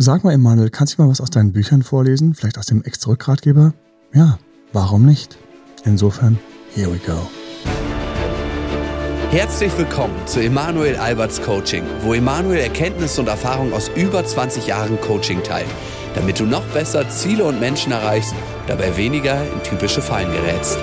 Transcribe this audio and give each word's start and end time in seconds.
Sag 0.00 0.22
mal, 0.22 0.32
Emanuel, 0.32 0.70
kannst 0.70 0.96
du 0.96 1.02
mal 1.02 1.08
was 1.08 1.20
aus 1.20 1.30
deinen 1.30 1.52
Büchern 1.52 1.82
vorlesen? 1.82 2.32
Vielleicht 2.32 2.56
aus 2.56 2.66
dem 2.66 2.84
Ex-Rückgratgeber? 2.84 3.74
Ja, 4.14 4.38
warum 4.72 5.04
nicht? 5.04 5.36
Insofern, 5.84 6.38
here 6.72 6.88
we 6.88 6.98
go. 6.98 7.18
Herzlich 9.32 9.76
willkommen 9.76 10.14
zu 10.26 10.40
Emanuel 10.40 10.94
Alberts 10.94 11.42
Coaching, 11.42 11.82
wo 12.02 12.14
Emanuel 12.14 12.60
Erkenntnisse 12.60 13.22
und 13.22 13.26
Erfahrung 13.26 13.72
aus 13.72 13.90
über 13.96 14.24
20 14.24 14.68
Jahren 14.68 15.00
Coaching 15.00 15.42
teilt, 15.42 15.66
damit 16.14 16.38
du 16.38 16.44
noch 16.44 16.64
besser 16.66 17.08
Ziele 17.08 17.42
und 17.42 17.58
Menschen 17.58 17.90
erreichst, 17.90 18.36
dabei 18.68 18.96
weniger 18.96 19.42
in 19.52 19.60
typische 19.64 20.00
Fallen 20.00 20.30
gerätst. 20.30 20.78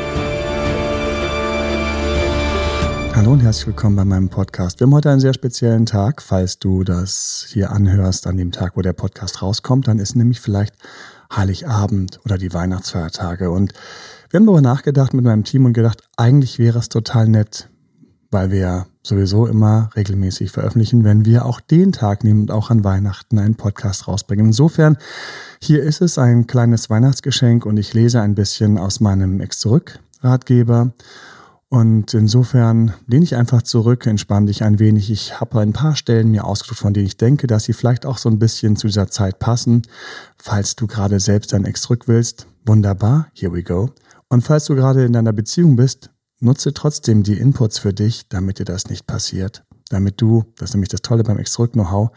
Hallo 3.16 3.32
und 3.32 3.40
herzlich 3.40 3.68
willkommen 3.68 3.96
bei 3.96 4.04
meinem 4.04 4.28
Podcast. 4.28 4.82
Wir 4.82 4.88
haben 4.88 4.94
heute 4.94 5.10
einen 5.10 5.22
sehr 5.22 5.34
speziellen 5.34 5.86
Tag. 5.86 6.22
Falls 6.22 6.60
du 6.60 6.84
das 6.84 7.46
hier 7.48 7.72
anhörst 7.72 8.28
an 8.28 8.36
dem 8.36 8.52
Tag, 8.52 8.76
wo 8.76 8.82
der 8.82 8.92
Podcast 8.92 9.42
rauskommt, 9.42 9.88
dann 9.88 10.00
ist 10.00 10.18
nämlich 10.18 10.42
vielleicht 10.42 10.76
Heiligabend 11.34 12.20
oder 12.26 12.38
die 12.38 12.54
Weihnachtsfeiertage. 12.54 13.52
Und 13.52 13.72
wir 14.30 14.38
haben 14.38 14.46
darüber 14.46 14.62
nachgedacht 14.62 15.14
mit 15.14 15.23
meinem 15.23 15.46
Team 15.46 15.64
und 15.64 15.72
gedacht, 15.72 16.04
eigentlich 16.18 16.59
wäre 16.59 16.78
es 16.78 16.90
total 16.90 17.30
nett, 17.30 17.70
weil 18.32 18.52
wir 18.52 18.88
sowieso 19.02 19.48
immer 19.48 19.92
regelmäßig 19.95 20.52
veröffentlichen, 20.52 21.06
wenn 21.06 21.23
wir 21.23 21.45
auch 21.45 21.62
den 21.62 21.94
Tag 21.94 22.26
nehmen 22.26 22.42
und 22.42 22.52
auch 22.52 22.70
an 22.70 22.84
Weihnachten 22.84 23.40
einen 23.40 23.56
Podcast 23.56 24.09
rausbringen. 24.09 24.48
Insofern, 24.48 24.98
hier 25.62 25.84
ist 25.84 26.02
es 26.02 26.18
ein 26.18 26.48
kleines 26.48 26.90
Weihnachtsgeschenk 26.90 27.66
und 27.66 27.78
ich 27.78 27.94
lese 27.94 28.20
ein 28.20 28.36
bisschen 28.36 28.78
aus 28.78 29.00
meinem 29.00 29.40
Ex-Zurück-Ratgeber 29.40 30.92
und 31.70 32.14
insofern 32.14 32.94
lehne 33.08 33.24
ich 33.24 33.36
einfach 33.36 33.64
zurück, 33.64 34.06
entspanne 34.06 34.48
dich 34.48 34.64
ein 34.64 34.80
wenig. 34.80 35.10
Ich 35.10 35.40
habe 35.40 35.60
ein 35.60 35.73
paar 35.73 35.96
Stellen 35.96 36.30
mir 36.30 36.46
ausgesucht, 36.46 36.80
von 36.80 36.94
denen 36.94 37.08
ich 37.08 37.18
denke, 37.18 37.48
dass 37.48 37.64
sie 37.64 37.73
vielleicht 37.73 38.06
auch 38.06 38.18
so 38.18 38.30
ein 38.30 38.40
bisschen 38.40 38.76
zu 38.76 38.88
dieser 38.88 39.10
Zeit 39.10 39.40
passen. 39.40 39.82
Falls 40.38 40.76
du 40.76 40.86
gerade 40.86 41.20
selbst 41.20 41.54
dein 41.54 41.66
Ex 41.66 41.82
zurück 41.82 42.08
willst, 42.08 42.48
wunderbar, 42.66 43.28
here 43.34 43.52
we 43.52 43.64
go. 43.64 43.89
Und 44.30 44.44
falls 44.44 44.66
du 44.66 44.76
gerade 44.76 45.06
in 45.06 45.14
deiner 45.14 45.34
Beziehung 45.34 45.76
bist, 45.76 46.12
nutze 46.39 46.73
trotzdem 46.73 47.23
die 47.23 47.38
Inputs 47.38 47.80
für 47.80 47.94
dich, 47.94 48.28
damit 48.30 48.59
dir 48.59 48.66
das 48.66 48.88
nicht 48.89 49.08
passiert. 49.08 49.64
Damit 49.89 50.22
du, 50.22 50.44
das 50.58 50.70
ist 50.70 50.73
nämlich 50.76 50.89
das 50.89 51.02
Tolle 51.02 51.23
beim 51.23 51.38
Ex-Zurück-Know-how, 51.38 52.09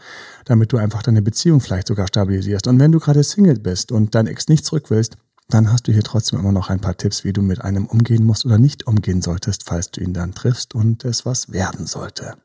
damit 0.45 0.73
du 0.73 0.77
einfach 0.77 1.03
deine 1.03 1.21
Beziehung 1.21 1.59
vielleicht 1.59 1.87
sogar 1.87 2.07
stabilisierst. 2.07 2.67
Und 2.67 2.79
wenn 2.79 2.91
du 2.91 2.99
gerade 2.99 3.23
Single 3.23 3.59
bist 3.59 3.91
und 3.91 4.15
dein 4.15 4.27
Ex 4.27 4.47
nicht 4.47 4.65
zurück 4.65 4.89
willst, 4.89 5.17
dann 5.49 5.71
hast 5.71 5.87
du 5.87 5.91
hier 5.91 6.03
trotzdem 6.03 6.39
immer 6.39 6.51
noch 6.51 6.69
ein 6.69 6.79
paar 6.79 6.95
Tipps, 6.95 7.23
wie 7.23 7.33
du 7.33 7.41
mit 7.41 7.61
einem 7.61 7.87
umgehen 7.87 8.23
musst 8.23 8.45
oder 8.45 8.59
nicht 8.59 8.85
umgehen 8.85 9.21
solltest, 9.21 9.63
falls 9.65 9.89
du 9.91 9.99
ihn 9.99 10.13
dann 10.13 10.33
triffst 10.33 10.75
und 10.75 11.03
es 11.05 11.25
was 11.25 11.51
werden 11.51 11.87
sollte. 11.87 12.35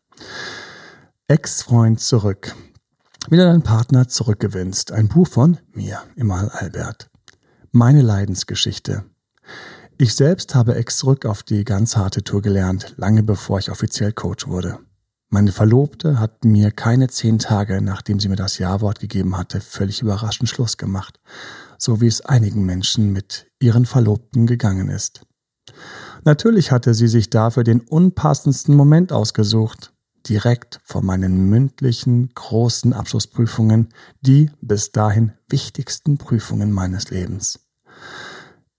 Ex-Freund 1.29 2.01
zurück. 2.01 2.55
Wie 3.29 3.37
du 3.37 3.45
deinen 3.45 3.63
Partner 3.63 4.09
zurückgewinnst. 4.09 4.93
Ein 4.93 5.09
Buch 5.09 5.29
von 5.29 5.59
mir, 5.73 6.03
Emal 6.17 6.49
Albert. 6.49 7.11
Meine 7.73 8.03
Leidensgeschichte. 8.03 9.05
Ich 9.99 10.15
selbst 10.15 10.55
habe 10.55 10.75
Ex 10.75 10.97
zurück 10.97 11.27
auf 11.27 11.43
die 11.43 11.65
ganz 11.65 11.97
harte 11.97 12.25
Tour 12.25 12.43
gelernt, 12.43 12.95
lange 12.97 13.23
bevor 13.23 13.59
ich 13.59 13.71
offiziell 13.71 14.13
Coach 14.13 14.49
wurde. 14.49 14.79
Meine 15.29 15.53
Verlobte 15.53 16.19
hat 16.19 16.45
mir 16.45 16.71
keine 16.71 17.09
zehn 17.09 17.39
Tage, 17.39 17.81
nachdem 17.83 18.19
sie 18.19 18.29
mir 18.29 18.37
das 18.37 18.59
Ja-Wort 18.59 19.01
gegeben 19.01 19.37
hatte, 19.37 19.61
völlig 19.61 20.01
überraschend 20.01 20.49
Schluss 20.49 20.77
gemacht 20.77 21.19
so 21.85 22.01
wie 22.01 22.07
es 22.07 22.23
einigen 22.23 22.65
Menschen 22.65 23.13
mit 23.13 23.47
ihren 23.61 23.87
Verlobten 23.87 24.47
gegangen 24.47 24.89
ist. 24.89 25.27
Natürlich 26.25 26.73
hatte 26.73 26.95
sie 26.95 27.09
sich 27.09 27.29
dafür 27.29 27.65
den 27.65 27.81
unpassendsten 27.81 28.75
Moment 28.75 29.13
ausgesucht, 29.13 29.93
direkt 30.27 30.81
vor 30.85 31.03
meinen 31.03 31.51
mündlichen 31.51 32.31
großen 32.35 32.95
Abschlussprüfungen, 32.95 33.91
die 34.23 34.51
bis 34.63 34.91
dahin 34.93 35.33
wichtigsten 35.49 36.17
Prüfungen 36.17 36.73
meines 36.73 37.11
Lebens. 37.11 37.61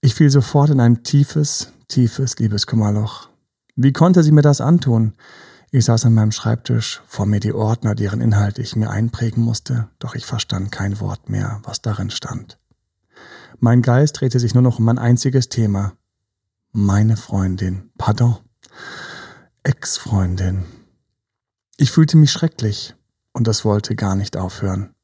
Ich 0.00 0.14
fiel 0.14 0.30
sofort 0.30 0.70
in 0.70 0.80
ein 0.80 1.04
tiefes, 1.04 1.72
tiefes 1.88 2.38
Liebeskummerloch. 2.38 3.28
Wie 3.76 3.92
konnte 3.92 4.24
sie 4.24 4.32
mir 4.32 4.42
das 4.42 4.60
antun? 4.60 5.14
Ich 5.70 5.84
saß 5.84 6.06
an 6.06 6.14
meinem 6.14 6.32
Schreibtisch, 6.32 7.02
vor 7.06 7.26
mir 7.26 7.40
die 7.40 7.52
Ordner, 7.52 7.94
deren 7.94 8.20
Inhalt 8.20 8.58
ich 8.58 8.74
mir 8.74 8.90
einprägen 8.90 9.42
musste, 9.42 9.88
doch 9.98 10.14
ich 10.14 10.26
verstand 10.26 10.72
kein 10.72 11.00
Wort 11.00 11.28
mehr, 11.28 11.60
was 11.64 11.82
darin 11.82 12.10
stand. 12.10 12.58
Mein 13.58 13.82
Geist 13.82 14.20
drehte 14.20 14.38
sich 14.38 14.54
nur 14.54 14.62
noch 14.62 14.78
um 14.78 14.88
ein 14.88 14.98
einziges 14.98 15.48
Thema. 15.48 15.92
Meine 16.72 17.16
Freundin. 17.16 17.90
Pardon. 17.96 18.36
Ex-Freundin. 19.62 20.64
Ich 21.78 21.90
fühlte 21.90 22.16
mich 22.16 22.30
schrecklich 22.30 22.94
und 23.32 23.46
das 23.46 23.64
wollte 23.64 23.96
gar 23.96 24.14
nicht 24.14 24.36
aufhören. 24.36 24.94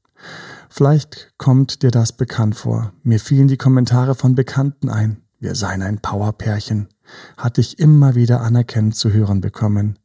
Vielleicht 0.68 1.34
kommt 1.38 1.82
dir 1.82 1.90
das 1.90 2.12
bekannt 2.12 2.56
vor. 2.56 2.92
Mir 3.02 3.20
fielen 3.20 3.48
die 3.48 3.56
Kommentare 3.56 4.14
von 4.14 4.34
Bekannten 4.34 4.88
ein. 4.88 5.22
Wir 5.38 5.54
seien 5.54 5.82
ein 5.82 6.00
Powerpärchen. 6.00 6.88
Hatte 7.36 7.60
ich 7.60 7.78
immer 7.78 8.14
wieder 8.14 8.42
anerkennend 8.42 8.96
zu 8.96 9.12
hören 9.12 9.40
bekommen. 9.40 9.98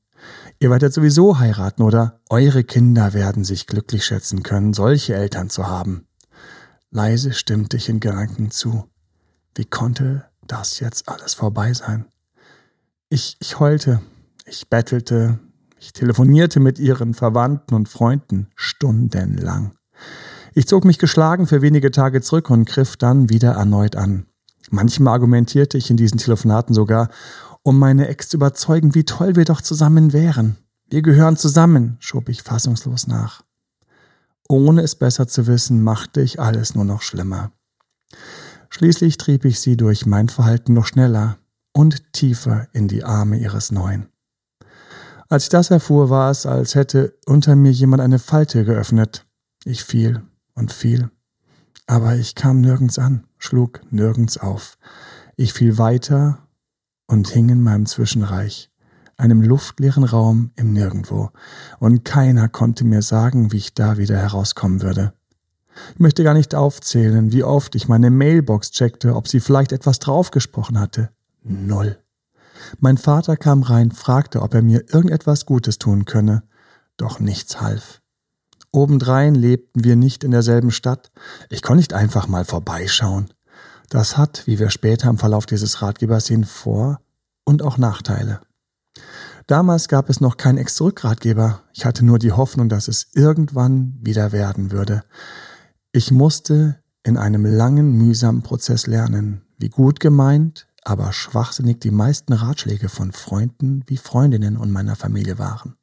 Ihr 0.60 0.72
werdet 0.72 0.94
sowieso 0.94 1.38
heiraten 1.38 1.84
oder 1.84 2.22
eure 2.30 2.64
Kinder 2.64 3.14
werden 3.14 3.44
sich 3.44 3.68
glücklich 3.68 4.06
schätzen 4.06 4.42
können, 4.42 4.74
solche 4.74 5.14
Eltern 5.14 5.50
zu 5.50 5.68
haben. 5.68 6.07
Leise 6.90 7.34
stimmte 7.34 7.78
ich 7.78 7.90
in 7.90 8.00
Gedanken 8.00 8.50
zu. 8.50 8.86
Wie 9.56 9.66
konnte 9.66 10.26
das 10.48 10.80
jetzt 10.80 11.10
alles 11.10 11.34
vorbei 11.34 11.74
sein? 11.74 12.06
Ich, 13.10 13.36
ich 13.40 13.60
heulte, 13.60 14.02
ich 14.46 14.70
bettelte, 14.70 15.40
ich 15.80 15.94
telefonierte 15.94 16.60
mit 16.60 16.80
ihren 16.80 17.14
Verwandten 17.14 17.76
und 17.76 17.90
Freunden 17.90 18.48
stundenlang. 18.56 19.74
Ich 20.54 20.68
zog 20.68 20.86
mich 20.86 20.98
geschlagen 20.98 21.46
für 21.46 21.62
wenige 21.62 21.92
Tage 21.92 22.22
zurück 22.22 22.50
und 22.50 22.66
griff 22.66 22.98
dann 22.98 23.30
wieder 23.30 23.52
erneut 23.52 23.96
an. 23.96 24.26
Manchmal 24.70 25.14
argumentierte 25.14 25.78
ich 25.78 25.90
in 25.90 25.98
diesen 25.98 26.18
Telefonaten 26.18 26.74
sogar, 26.74 27.10
um 27.64 27.78
meine 27.78 28.08
Ex 28.08 28.30
zu 28.30 28.38
überzeugen, 28.38 28.96
wie 28.96 29.04
toll 29.04 29.36
wir 29.36 29.46
doch 29.46 29.62
zusammen 29.62 30.14
wären. 30.14 30.58
Wir 30.90 31.02
gehören 31.02 31.38
zusammen, 31.38 31.98
schob 32.00 32.30
ich 32.30 32.44
fassungslos 32.44 33.08
nach. 33.08 33.44
Ohne 34.50 34.82
es 34.82 34.96
besser 34.96 35.28
zu 35.28 35.48
wissen, 35.48 35.84
machte 35.84 36.22
ich 36.22 36.40
alles 36.40 36.76
nur 36.76 36.86
noch 36.86 37.02
schlimmer. 37.02 37.52
Schließlich 38.70 39.18
trieb 39.18 39.46
ich 39.46 39.60
sie 39.60 39.78
durch 39.78 40.06
mein 40.06 40.30
Verhalten 40.30 40.74
noch 40.74 40.86
schneller 40.86 41.38
und 41.74 42.14
tiefer 42.14 42.68
in 42.74 42.88
die 42.88 43.04
Arme 43.04 43.38
ihres 43.38 43.72
Neuen. 43.72 44.08
Als 45.30 45.44
ich 45.44 45.50
das 45.50 45.72
erfuhr, 45.72 46.10
war 46.10 46.32
es, 46.32 46.46
als 46.46 46.76
hätte 46.76 47.18
unter 47.26 47.56
mir 47.56 47.72
jemand 47.72 48.02
eine 48.02 48.20
Falte 48.20 48.64
geöffnet. 48.64 49.26
Ich 49.66 49.84
fiel 49.84 50.22
und 50.54 50.72
fiel. 50.72 51.10
Aber 51.86 52.16
ich 52.16 52.36
kam 52.36 52.62
nirgends 52.62 52.98
an, 53.00 53.26
schlug 53.38 53.82
nirgends 53.92 54.38
auf. 54.38 54.78
Ich 55.36 55.54
fiel 55.54 55.78
weiter 55.78 56.48
und 57.08 57.30
hing 57.30 57.50
in 57.50 57.62
meinem 57.62 57.86
Zwischenreich 57.86 58.70
einem 59.18 59.42
luftleeren 59.42 60.04
Raum 60.04 60.52
im 60.56 60.74
Nirgendwo, 60.74 61.32
und 61.80 62.06
keiner 62.06 62.48
konnte 62.48 62.86
mir 62.86 63.02
sagen, 63.02 63.52
wie 63.52 63.58
ich 63.58 63.74
da 63.74 63.98
wieder 63.98 64.18
herauskommen 64.18 64.82
würde. 64.82 65.14
Ich 65.94 66.00
möchte 66.00 66.24
gar 66.24 66.34
nicht 66.34 66.56
aufzählen, 66.56 67.32
wie 67.32 67.44
oft 67.44 67.76
ich 67.76 67.88
meine 67.88 68.10
Mailbox 68.10 68.72
checkte, 68.72 69.16
ob 69.16 69.28
sie 69.28 69.40
vielleicht 69.40 69.72
etwas 69.72 70.00
draufgesprochen 70.00 70.80
hatte. 70.80 71.10
Null. 71.44 71.98
Mein 72.80 72.98
Vater 72.98 73.38
kam 73.38 73.64
rein, 73.64 73.92
fragte, 73.92 74.42
ob 74.42 74.54
er 74.54 74.62
mir 74.62 74.86
irgendetwas 74.92 75.46
Gutes 75.46 75.78
tun 75.78 76.06
könne, 76.06 76.44
doch 76.98 77.20
nichts 77.20 77.62
half. 77.62 78.02
Obendrein 78.72 79.36
lebten 79.36 79.84
wir 79.84 79.96
nicht 79.96 80.24
in 80.24 80.32
derselben 80.32 80.72
Stadt. 80.72 81.12
Ich 81.50 81.62
konnte 81.62 81.78
nicht 81.78 81.94
einfach 81.94 82.28
mal 82.28 82.46
vorbeischauen. 82.46 83.30
Das 83.90 84.18
hat, 84.18 84.46
wie 84.46 84.60
wir 84.60 84.70
später 84.70 85.10
im 85.10 85.18
Verlauf 85.18 85.46
dieses 85.46 85.82
Ratgebers 85.82 86.26
sehen, 86.26 86.44
Vor- 86.44 87.00
und 87.46 87.62
auch 87.62 87.78
Nachteile. 87.78 88.42
Damals 89.48 89.88
gab 89.88 90.10
es 90.10 90.20
noch 90.20 90.36
keinen 90.36 90.58
Ex-Zurück-Ratgeber. 90.58 91.64
Ich 91.74 91.86
hatte 91.86 92.06
nur 92.06 92.20
die 92.20 92.34
Hoffnung, 92.34 92.68
dass 92.68 92.90
es 92.90 93.08
irgendwann 93.14 93.98
wieder 94.02 94.34
werden 94.34 94.72
würde. 94.72 95.04
Ich 95.94 96.12
musste 96.12 96.80
in 97.04 97.16
einem 97.16 97.46
langen, 97.46 97.94
mühsamen 97.94 98.44
Prozess 98.44 98.88
lernen, 98.88 99.44
wie 99.58 99.70
gut 99.70 100.02
gemeint, 100.02 100.68
aber 100.84 101.14
schwachsinnig 101.14 101.80
die 101.80 101.92
meisten 101.92 102.34
Ratschläge 102.34 102.90
von 102.90 103.14
Freunden 103.14 103.84
wie 103.88 103.96
Freundinnen 103.96 104.58
und 104.58 104.70
meiner 104.70 104.98
Familie 104.98 105.40
waren. 105.40 105.78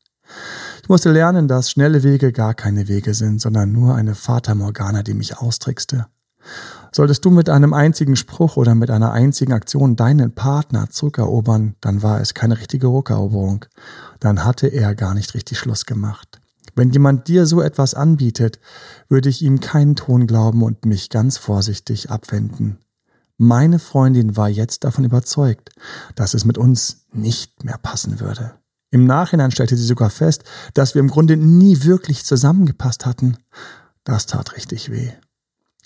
Ich 0.82 0.90
musste 0.90 1.10
lernen, 1.10 1.48
dass 1.48 1.70
schnelle 1.70 2.02
Wege 2.02 2.32
gar 2.32 2.52
keine 2.52 2.88
Wege 2.88 3.14
sind, 3.14 3.40
sondern 3.40 3.72
nur 3.72 3.94
eine 3.94 4.14
Fata 4.14 4.54
Morgana, 4.54 5.02
die 5.02 5.14
mich 5.14 5.38
austrickste. 5.38 6.06
Solltest 6.92 7.24
du 7.24 7.30
mit 7.30 7.48
einem 7.50 7.72
einzigen 7.72 8.16
Spruch 8.16 8.56
oder 8.56 8.74
mit 8.74 8.90
einer 8.90 9.12
einzigen 9.12 9.52
Aktion 9.52 9.96
deinen 9.96 10.32
Partner 10.32 10.90
zurückerobern, 10.90 11.74
dann 11.80 12.02
war 12.02 12.20
es 12.20 12.34
keine 12.34 12.58
richtige 12.58 12.86
Rückeroberung. 12.86 13.64
Dann 14.20 14.44
hatte 14.44 14.68
er 14.68 14.94
gar 14.94 15.14
nicht 15.14 15.34
richtig 15.34 15.58
Schluss 15.58 15.86
gemacht. 15.86 16.40
Wenn 16.76 16.90
jemand 16.90 17.28
dir 17.28 17.46
so 17.46 17.60
etwas 17.60 17.94
anbietet, 17.94 18.58
würde 19.08 19.28
ich 19.28 19.42
ihm 19.42 19.60
keinen 19.60 19.96
Ton 19.96 20.26
glauben 20.26 20.62
und 20.62 20.86
mich 20.86 21.10
ganz 21.10 21.36
vorsichtig 21.36 22.10
abwenden. 22.10 22.78
Meine 23.36 23.78
Freundin 23.78 24.36
war 24.36 24.48
jetzt 24.48 24.84
davon 24.84 25.04
überzeugt, 25.04 25.70
dass 26.14 26.34
es 26.34 26.44
mit 26.44 26.58
uns 26.58 27.06
nicht 27.12 27.64
mehr 27.64 27.78
passen 27.78 28.20
würde. 28.20 28.54
Im 28.90 29.06
Nachhinein 29.06 29.50
stellte 29.50 29.76
sie 29.76 29.84
sogar 29.84 30.10
fest, 30.10 30.44
dass 30.72 30.94
wir 30.94 31.00
im 31.00 31.08
Grunde 31.08 31.36
nie 31.36 31.82
wirklich 31.82 32.24
zusammengepasst 32.24 33.06
hatten. 33.06 33.36
Das 34.04 34.26
tat 34.26 34.56
richtig 34.56 34.92
weh. 34.92 35.10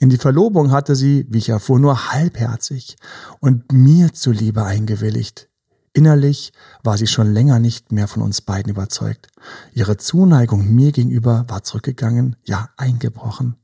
In 0.01 0.11
die 0.11 0.19
Verlobung 0.19 0.71
hatte 0.71 0.95
sie, 0.95 1.27
wie 1.29 1.39
ich 1.39 1.49
erfuhr, 1.49 1.81
nur 1.81 2.13
halbherzig 2.13 2.97
und 3.41 3.73
mir 3.73 4.13
zuliebe 4.13 4.65
eingewilligt. 4.65 5.49
Innerlich 5.93 6.53
war 6.85 6.97
sie 6.97 7.09
schon 7.09 7.33
länger 7.33 7.59
nicht 7.59 7.91
mehr 7.91 8.07
von 8.07 8.23
uns 8.23 8.41
beiden 8.41 8.71
überzeugt. 8.71 9.27
Ihre 9.75 9.97
Zuneigung 9.97 10.73
mir 10.73 10.93
gegenüber 10.93 11.45
war 11.49 11.65
zurückgegangen, 11.65 12.37
ja 12.45 12.69
eingebrochen. 12.77 13.57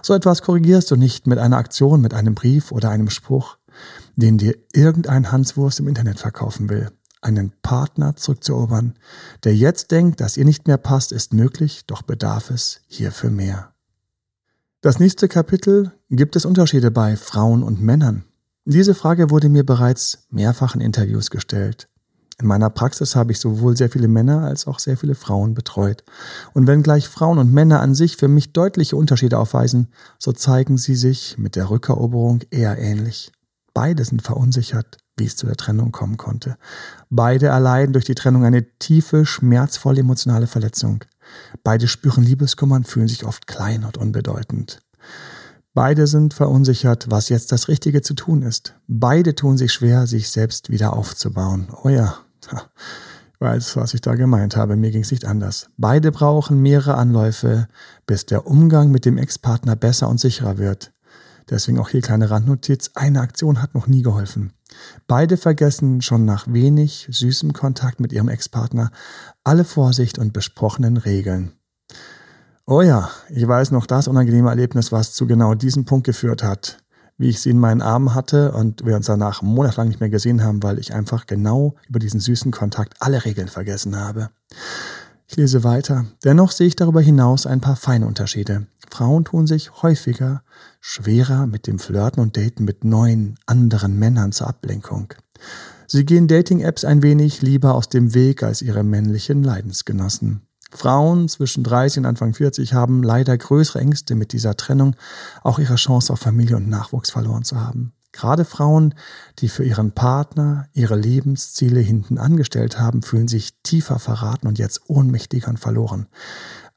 So 0.00 0.14
etwas 0.14 0.40
korrigierst 0.40 0.90
du 0.90 0.96
nicht 0.96 1.26
mit 1.26 1.38
einer 1.38 1.58
Aktion, 1.58 2.00
mit 2.00 2.14
einem 2.14 2.34
Brief 2.34 2.72
oder 2.72 2.88
einem 2.88 3.10
Spruch, 3.10 3.58
den 4.14 4.38
dir 4.38 4.56
irgendein 4.72 5.30
Hanswurst 5.30 5.80
im 5.80 5.88
Internet 5.88 6.18
verkaufen 6.18 6.70
will. 6.70 6.90
Einen 7.20 7.52
Partner 7.60 8.16
zurückzuerobern, 8.16 8.94
der 9.44 9.54
jetzt 9.54 9.90
denkt, 9.90 10.22
dass 10.22 10.38
ihr 10.38 10.46
nicht 10.46 10.66
mehr 10.68 10.78
passt, 10.78 11.12
ist 11.12 11.34
möglich, 11.34 11.84
doch 11.86 12.00
bedarf 12.00 12.50
es 12.50 12.80
hierfür 12.86 13.30
mehr. 13.30 13.75
Das 14.82 15.00
nächste 15.00 15.26
Kapitel 15.26 15.92
gibt 16.10 16.36
es 16.36 16.44
Unterschiede 16.44 16.90
bei 16.90 17.16
Frauen 17.16 17.62
und 17.62 17.80
Männern. 17.80 18.24
Diese 18.66 18.94
Frage 18.94 19.30
wurde 19.30 19.48
mir 19.48 19.64
bereits 19.64 20.26
mehrfach 20.30 20.74
in 20.74 20.82
Interviews 20.82 21.30
gestellt. 21.30 21.88
In 22.38 22.46
meiner 22.46 22.68
Praxis 22.68 23.16
habe 23.16 23.32
ich 23.32 23.40
sowohl 23.40 23.74
sehr 23.74 23.88
viele 23.88 24.06
Männer 24.06 24.42
als 24.42 24.66
auch 24.66 24.78
sehr 24.78 24.98
viele 24.98 25.14
Frauen 25.14 25.54
betreut. 25.54 26.04
Und 26.52 26.66
wenn 26.66 26.82
gleich 26.82 27.08
Frauen 27.08 27.38
und 27.38 27.54
Männer 27.54 27.80
an 27.80 27.94
sich 27.94 28.18
für 28.18 28.28
mich 28.28 28.52
deutliche 28.52 28.96
Unterschiede 28.96 29.38
aufweisen, 29.38 29.88
so 30.18 30.32
zeigen 30.32 30.76
sie 30.76 30.94
sich 30.94 31.38
mit 31.38 31.56
der 31.56 31.70
Rückeroberung 31.70 32.42
eher 32.50 32.76
ähnlich. 32.76 33.32
Beide 33.72 34.04
sind 34.04 34.20
verunsichert, 34.20 34.98
wie 35.16 35.24
es 35.24 35.36
zu 35.36 35.46
der 35.46 35.56
Trennung 35.56 35.90
kommen 35.90 36.18
konnte. 36.18 36.58
Beide 37.08 37.46
erleiden 37.46 37.94
durch 37.94 38.04
die 38.04 38.14
Trennung 38.14 38.44
eine 38.44 38.78
tiefe, 38.78 39.24
schmerzvolle 39.24 40.00
emotionale 40.00 40.46
Verletzung. 40.46 41.02
Beide 41.62 41.88
spüren 41.88 42.24
Liebeskummer 42.24 42.76
und 42.76 42.88
fühlen 42.88 43.08
sich 43.08 43.24
oft 43.24 43.46
klein 43.46 43.84
und 43.84 43.96
unbedeutend. 43.96 44.80
Beide 45.74 46.06
sind 46.06 46.32
verunsichert, 46.32 47.10
was 47.10 47.28
jetzt 47.28 47.52
das 47.52 47.68
Richtige 47.68 48.00
zu 48.00 48.14
tun 48.14 48.40
ist. 48.42 48.74
Beide 48.88 49.34
tun 49.34 49.58
sich 49.58 49.72
schwer, 49.72 50.06
sich 50.06 50.30
selbst 50.30 50.70
wieder 50.70 50.94
aufzubauen. 50.94 51.68
Oh 51.82 51.90
ja, 51.90 52.16
ich 52.50 53.40
weiß, 53.40 53.76
was 53.76 53.92
ich 53.92 54.00
da 54.00 54.14
gemeint 54.14 54.56
habe. 54.56 54.76
Mir 54.76 54.90
ging 54.90 55.02
es 55.02 55.10
nicht 55.10 55.26
anders. 55.26 55.68
Beide 55.76 56.12
brauchen 56.12 56.62
mehrere 56.62 56.94
Anläufe, 56.94 57.68
bis 58.06 58.24
der 58.24 58.46
Umgang 58.46 58.90
mit 58.90 59.04
dem 59.04 59.18
Ex-Partner 59.18 59.76
besser 59.76 60.08
und 60.08 60.18
sicherer 60.18 60.56
wird. 60.56 60.94
Deswegen 61.50 61.78
auch 61.78 61.90
hier 61.90 62.00
kleine 62.00 62.30
Randnotiz. 62.30 62.92
Eine 62.94 63.20
Aktion 63.20 63.60
hat 63.60 63.74
noch 63.74 63.86
nie 63.86 64.00
geholfen. 64.00 64.52
Beide 65.06 65.36
vergessen 65.36 66.02
schon 66.02 66.24
nach 66.24 66.46
wenig 66.48 67.08
süßem 67.10 67.52
Kontakt 67.52 68.00
mit 68.00 68.12
ihrem 68.12 68.28
Ex-Partner 68.28 68.90
alle 69.44 69.64
Vorsicht 69.64 70.18
und 70.18 70.32
besprochenen 70.32 70.96
Regeln. 70.96 71.52
Oh 72.66 72.82
ja, 72.82 73.10
ich 73.30 73.46
weiß 73.46 73.70
noch 73.70 73.86
das 73.86 74.08
unangenehme 74.08 74.48
Erlebnis, 74.48 74.90
was 74.90 75.12
zu 75.12 75.26
genau 75.26 75.54
diesem 75.54 75.84
Punkt 75.84 76.04
geführt 76.04 76.42
hat. 76.42 76.78
Wie 77.16 77.28
ich 77.28 77.40
sie 77.40 77.50
in 77.50 77.60
meinen 77.60 77.80
Armen 77.80 78.14
hatte 78.14 78.52
und 78.52 78.84
wir 78.84 78.96
uns 78.96 79.06
danach 79.06 79.40
monatelang 79.40 79.88
nicht 79.88 80.00
mehr 80.00 80.10
gesehen 80.10 80.42
haben, 80.42 80.62
weil 80.62 80.78
ich 80.78 80.92
einfach 80.92 81.26
genau 81.26 81.76
über 81.88 81.98
diesen 81.98 82.20
süßen 82.20 82.50
Kontakt 82.50 82.94
alle 83.00 83.24
Regeln 83.24 83.48
vergessen 83.48 83.96
habe. 83.96 84.30
Ich 85.28 85.36
lese 85.36 85.64
weiter. 85.64 86.06
Dennoch 86.24 86.50
sehe 86.50 86.66
ich 86.66 86.76
darüber 86.76 87.00
hinaus 87.00 87.46
ein 87.46 87.60
paar 87.60 87.76
feine 87.76 88.06
Unterschiede. 88.06 88.66
Frauen 88.96 89.26
tun 89.26 89.46
sich 89.46 89.82
häufiger 89.82 90.42
schwerer 90.80 91.46
mit 91.46 91.66
dem 91.66 91.78
Flirten 91.78 92.22
und 92.22 92.38
Daten 92.38 92.64
mit 92.64 92.82
neuen, 92.82 93.38
anderen 93.44 93.98
Männern 93.98 94.32
zur 94.32 94.46
Ablenkung. 94.46 95.12
Sie 95.86 96.06
gehen 96.06 96.28
Dating-Apps 96.28 96.86
ein 96.86 97.02
wenig 97.02 97.42
lieber 97.42 97.74
aus 97.74 97.90
dem 97.90 98.14
Weg 98.14 98.42
als 98.42 98.62
ihre 98.62 98.84
männlichen 98.84 99.42
Leidensgenossen. 99.42 100.46
Frauen 100.70 101.28
zwischen 101.28 101.62
30 101.62 101.98
und 101.98 102.06
Anfang 102.06 102.32
40 102.32 102.72
haben 102.72 103.02
leider 103.02 103.36
größere 103.36 103.80
Ängste 103.80 104.14
mit 104.14 104.32
dieser 104.32 104.56
Trennung, 104.56 104.96
auch 105.42 105.58
ihre 105.58 105.76
Chance 105.76 106.10
auf 106.10 106.20
Familie 106.20 106.56
und 106.56 106.70
Nachwuchs 106.70 107.10
verloren 107.10 107.44
zu 107.44 107.60
haben. 107.60 107.92
Gerade 108.12 108.46
Frauen, 108.46 108.94
die 109.40 109.50
für 109.50 109.64
ihren 109.64 109.92
Partner 109.92 110.70
ihre 110.72 110.96
Lebensziele 110.96 111.80
hinten 111.80 112.16
angestellt 112.16 112.80
haben, 112.80 113.02
fühlen 113.02 113.28
sich 113.28 113.60
tiefer 113.62 113.98
verraten 113.98 114.46
und 114.46 114.58
jetzt 114.58 114.88
ohnmächtiger 114.88 115.48
und 115.48 115.58
verloren. 115.58 116.06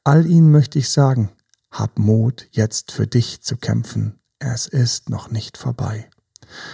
All 0.04 0.26
ihnen 0.26 0.50
möchte 0.50 0.78
ich 0.78 0.90
sagen, 0.90 1.30
hab 1.70 1.98
Mut, 1.98 2.48
jetzt 2.50 2.92
für 2.92 3.06
dich 3.06 3.42
zu 3.42 3.56
kämpfen. 3.56 4.20
Es 4.38 4.66
ist 4.66 5.10
noch 5.10 5.30
nicht 5.30 5.56
vorbei. 5.56 6.08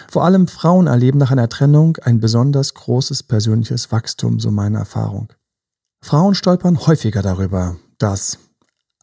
Vor 0.08 0.24
allem 0.24 0.48
Frauen 0.48 0.86
erleben 0.86 1.18
nach 1.18 1.30
einer 1.30 1.48
Trennung 1.48 1.98
ein 1.98 2.20
besonders 2.20 2.74
großes 2.74 3.24
persönliches 3.24 3.92
Wachstum, 3.92 4.40
so 4.40 4.50
meine 4.50 4.78
Erfahrung. 4.78 5.32
Frauen 6.00 6.34
stolpern 6.34 6.86
häufiger 6.86 7.22
darüber, 7.22 7.76
dass 7.98 8.38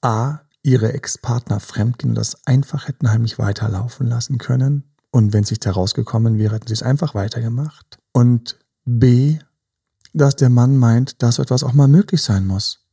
a. 0.01 0.39
ihre 0.63 0.93
Ex-Partner 0.93 1.59
fremdgehen 1.59 2.11
und 2.11 2.15
das 2.15 2.47
einfach 2.47 2.87
hätten 2.87 3.11
heimlich 3.11 3.37
weiterlaufen 3.37 4.07
lassen 4.07 4.37
können. 4.37 4.83
Und 5.11 5.33
wenn 5.33 5.43
es 5.43 5.51
nicht 5.51 5.65
herausgekommen 5.65 6.37
wäre, 6.39 6.55
hätten 6.55 6.67
sie 6.67 6.73
es 6.73 6.83
einfach 6.83 7.13
weitergemacht. 7.13 7.99
Und 8.13 8.57
b. 8.85 9.39
dass 10.13 10.35
der 10.35 10.49
Mann 10.49 10.77
meint, 10.77 11.21
dass 11.21 11.35
so 11.35 11.43
etwas 11.43 11.63
auch 11.63 11.73
mal 11.73 11.87
möglich 11.87 12.21
sein 12.21 12.47
muss. 12.47 12.85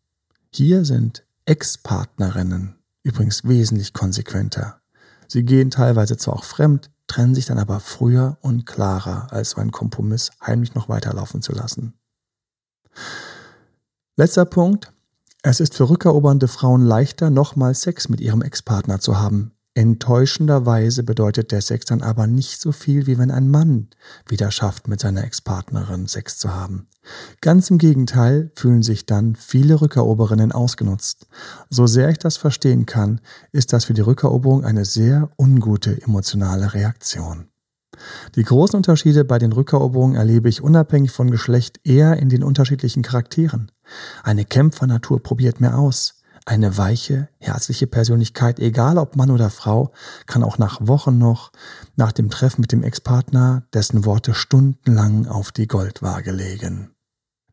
Hier 0.51 0.85
sind 0.85 1.25
Ex-Partnerinnen 1.47 2.80
übrigens 3.03 3.45
wesentlich 3.45 3.93
konsequenter. 3.93 4.81
Sie 5.29 5.45
gehen 5.45 5.71
teilweise 5.71 6.17
zwar 6.17 6.35
auch 6.35 6.45
fremd, 6.45 6.91
trennen 7.07 7.35
sich 7.35 7.47
dann 7.47 7.59
aber 7.59 7.81
früher 7.81 8.39
und 8.41 8.67
klarer, 8.67 9.33
als 9.33 9.51
so 9.51 9.61
ein 9.61 9.71
Kompromiss 9.73 10.31
heimlich 10.45 10.75
noch 10.75 10.89
weiterlaufen 10.89 11.43
zu 11.43 11.53
lassen. 11.53 11.95
Letzter 14.17 14.45
Punkt. 14.45 14.93
Es 15.43 15.61
ist 15.61 15.75
für 15.75 15.89
rückerobernde 15.89 16.49
Frauen 16.49 16.85
leichter, 16.85 17.31
nochmal 17.31 17.75
Sex 17.75 18.09
mit 18.09 18.21
ihrem 18.21 18.43
Ex-Partner 18.43 19.01
zu 19.01 19.19
haben. 19.19 19.53
Enttäuschenderweise 19.75 21.05
bedeutet 21.05 21.53
der 21.53 21.61
Sex 21.61 21.87
dann 21.87 22.03
aber 22.03 22.27
nicht 22.27 22.61
so 22.61 22.73
viel, 22.73 23.07
wie 23.07 23.19
wenn 23.19 23.31
ein 23.31 23.49
Mann 23.49 23.89
wieder 24.27 24.51
schafft, 24.51 24.89
mit 24.89 24.99
seiner 24.99 25.23
Ex-Partnerin 25.23 26.09
Sex 26.09 26.39
zu 26.39 26.53
haben. 26.53 26.89
Ganz 27.41 27.71
im 27.71 27.79
Gegenteil 27.79 28.51
fühlen 28.57 28.83
sich 28.83 29.07
dann 29.07 29.37
viele 29.37 29.81
Rückeroberinnen 29.81 30.51
ausgenutzt. 30.51 31.29
So 31.69 31.87
sehr 31.87 32.09
ich 32.09 32.19
das 32.19 32.37
verstehen 32.37 32.85
kann, 32.85 33.21
ist 33.53 33.73
das 33.73 33.85
für 33.85 33.95
die 33.95 34.01
Rückeroberung 34.01 34.65
eine 34.65 34.85
sehr 34.85 35.31
ungute 35.39 36.03
emotionale 36.03 36.75
Reaktion. 36.75 37.47
Die 38.35 38.43
großen 38.43 38.77
Unterschiede 38.77 39.25
bei 39.25 39.39
den 39.39 39.53
Rückeroberungen 39.53 40.17
erlebe 40.17 40.49
ich 40.49 40.63
unabhängig 40.63 41.13
von 41.13 41.31
Geschlecht 41.31 41.81
eher 41.85 42.17
in 42.17 42.29
den 42.29 42.43
unterschiedlichen 42.43 43.03
Charakteren. 43.03 43.71
Eine 44.23 44.45
Kämpfernatur 44.45 45.23
probiert 45.23 45.61
mehr 45.61 45.79
aus. 45.79 46.20
Eine 46.47 46.77
weiche, 46.77 47.29
herzliche 47.39 47.87
Persönlichkeit, 47.87 48.59
egal 48.59 48.99
ob 48.99 49.15
Mann 49.17 49.31
oder 49.31 49.51
Frau, 49.51 49.93
kann 50.27 50.43
auch 50.43 50.59
nach 50.59 50.87
Wochen 50.87 51.19
noch, 51.19 51.53
nach 51.97 52.13
dem 52.13 52.31
Treffen 52.31 52.63
mit 52.63 52.73
dem 52.73 52.83
Ex-Partner, 52.83 53.65
dessen 53.75 54.05
Worte 54.05 54.35
stundenlang 54.35 55.27
auf 55.27 55.53
die 55.53 55.67
Goldwaage 55.67 56.33
legen. 56.33 56.91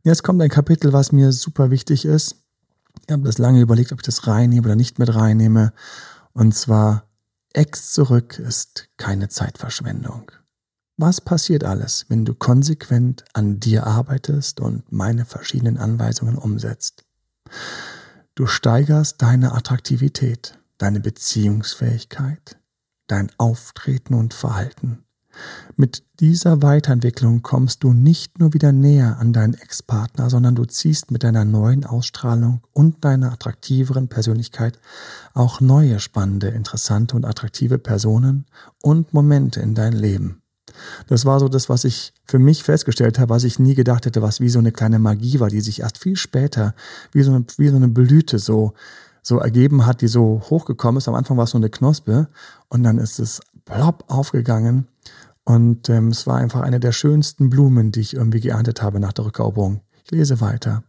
Jetzt 0.03 0.23
kommt 0.23 0.41
ein 0.41 0.49
Kapitel, 0.49 0.93
was 0.93 1.11
mir 1.11 1.31
super 1.33 1.69
wichtig 1.69 2.05
ist. 2.05 2.37
Ich 3.05 3.11
habe 3.11 3.23
das 3.23 3.37
lange 3.37 3.61
überlegt, 3.61 3.91
ob 3.91 3.99
ich 3.99 4.05
das 4.05 4.25
reinnehme 4.25 4.65
oder 4.65 4.75
nicht 4.75 4.99
mit 4.99 5.13
reinnehme. 5.13 5.73
Und 6.33 6.55
zwar, 6.55 7.03
Ex 7.53 7.91
zurück 7.91 8.39
ist 8.39 8.89
keine 8.97 9.29
Zeitverschwendung. 9.29 10.31
Was 10.95 11.21
passiert 11.21 11.63
alles, 11.63 12.05
wenn 12.09 12.25
du 12.25 12.33
konsequent 12.33 13.25
an 13.33 13.59
dir 13.59 13.85
arbeitest 13.85 14.59
und 14.59 14.91
meine 14.91 15.25
verschiedenen 15.25 15.77
Anweisungen 15.77 16.37
umsetzt? 16.37 17.03
Du 18.37 18.45
steigerst 18.45 19.23
deine 19.23 19.53
Attraktivität, 19.53 20.59
deine 20.77 20.99
Beziehungsfähigkeit, 20.99 22.59
dein 23.07 23.31
Auftreten 23.39 24.13
und 24.13 24.35
Verhalten. 24.35 25.03
Mit 25.75 26.03
dieser 26.19 26.61
Weiterentwicklung 26.61 27.41
kommst 27.41 27.83
du 27.83 27.93
nicht 27.93 28.37
nur 28.37 28.53
wieder 28.53 28.71
näher 28.71 29.17
an 29.17 29.33
deinen 29.33 29.55
Ex-Partner, 29.55 30.29
sondern 30.29 30.53
du 30.53 30.65
ziehst 30.65 31.09
mit 31.09 31.23
deiner 31.23 31.45
neuen 31.45 31.83
Ausstrahlung 31.83 32.61
und 32.73 33.03
deiner 33.03 33.31
attraktiveren 33.31 34.07
Persönlichkeit 34.07 34.79
auch 35.33 35.59
neue 35.59 35.99
spannende, 35.99 36.49
interessante 36.49 37.15
und 37.15 37.25
attraktive 37.25 37.79
Personen 37.79 38.45
und 38.83 39.15
Momente 39.15 39.61
in 39.61 39.73
dein 39.73 39.93
Leben. 39.93 40.43
Das 41.07 41.25
war 41.25 41.39
so 41.39 41.47
das, 41.49 41.69
was 41.69 41.83
ich 41.83 42.13
für 42.25 42.39
mich 42.39 42.63
festgestellt 42.63 43.19
habe, 43.19 43.29
was 43.29 43.43
ich 43.43 43.59
nie 43.59 43.75
gedacht 43.75 44.05
hätte, 44.05 44.21
was 44.21 44.39
wie 44.39 44.49
so 44.49 44.59
eine 44.59 44.71
kleine 44.71 44.99
Magie 44.99 45.39
war, 45.39 45.49
die 45.49 45.61
sich 45.61 45.81
erst 45.81 45.97
viel 45.97 46.15
später, 46.15 46.73
wie 47.11 47.23
so 47.23 47.31
eine, 47.31 47.45
wie 47.57 47.69
so 47.69 47.75
eine 47.75 47.87
Blüte 47.87 48.39
so, 48.39 48.73
so 49.21 49.39
ergeben 49.39 49.85
hat, 49.85 50.01
die 50.01 50.07
so 50.07 50.41
hochgekommen 50.49 50.97
ist. 50.97 51.07
Am 51.07 51.15
Anfang 51.15 51.37
war 51.37 51.45
es 51.45 51.51
so 51.51 51.57
eine 51.57 51.69
Knospe 51.69 52.27
und 52.69 52.83
dann 52.83 52.97
ist 52.97 53.19
es 53.19 53.41
plopp 53.65 54.05
aufgegangen 54.07 54.87
und 55.47 55.89
ähm, 55.89 56.09
es 56.09 56.27
war 56.27 56.35
einfach 56.35 56.59
eine 56.59 56.81
der 56.81 56.91
schönsten 56.91 57.49
Blumen, 57.49 57.93
die 57.93 58.01
ich 58.01 58.15
irgendwie 58.15 58.41
geerntet 58.41 58.81
habe 58.81 58.99
nach 58.99 59.13
der 59.13 59.25
Rückeroberung. 59.25 59.79
Ich 60.03 60.11
lese 60.11 60.41
weiter. 60.41 60.83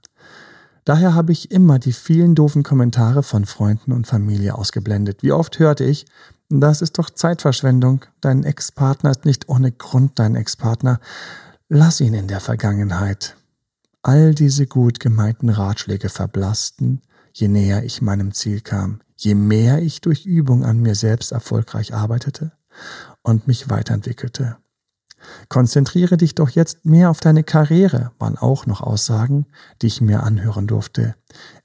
Daher 0.84 1.14
habe 1.14 1.32
ich 1.32 1.50
immer 1.50 1.78
die 1.78 1.92
vielen 1.92 2.34
doofen 2.34 2.62
Kommentare 2.62 3.22
von 3.22 3.44
Freunden 3.44 3.92
und 3.92 4.06
Familie 4.06 4.56
ausgeblendet. 4.56 5.22
Wie 5.22 5.32
oft 5.32 5.58
hörte 5.58 5.84
ich, 5.84 6.06
das 6.48 6.82
ist 6.82 6.98
doch 6.98 7.10
Zeitverschwendung. 7.10 8.04
Dein 8.20 8.44
Ex-Partner 8.44 9.10
ist 9.10 9.24
nicht 9.24 9.48
ohne 9.48 9.72
Grund 9.72 10.18
dein 10.18 10.34
Ex-Partner. 10.34 11.00
Lass 11.68 12.00
ihn 12.00 12.14
in 12.14 12.28
der 12.28 12.40
Vergangenheit. 12.40 13.36
All 14.02 14.34
diese 14.34 14.66
gut 14.66 15.00
gemeinten 15.00 15.50
Ratschläge 15.50 16.08
verblassten, 16.08 17.02
je 17.32 17.48
näher 17.48 17.84
ich 17.84 18.00
meinem 18.00 18.32
Ziel 18.32 18.60
kam. 18.60 19.00
je 19.18 19.34
mehr 19.34 19.82
ich 19.82 20.00
durch 20.00 20.24
Übung 20.24 20.64
an 20.64 20.80
mir 20.80 20.94
selbst 20.94 21.32
erfolgreich 21.32 21.92
arbeitete 21.92 22.52
und 23.22 23.48
mich 23.48 23.68
weiterentwickelte. 23.68 24.56
Konzentriere 25.48 26.16
dich 26.16 26.36
doch 26.36 26.50
jetzt 26.50 26.84
mehr 26.84 27.10
auf 27.10 27.18
deine 27.18 27.42
Karriere, 27.42 28.12
waren 28.20 28.38
auch 28.38 28.66
noch 28.66 28.80
Aussagen, 28.80 29.46
die 29.82 29.88
ich 29.88 30.00
mir 30.00 30.22
anhören 30.22 30.68
durfte. 30.68 31.16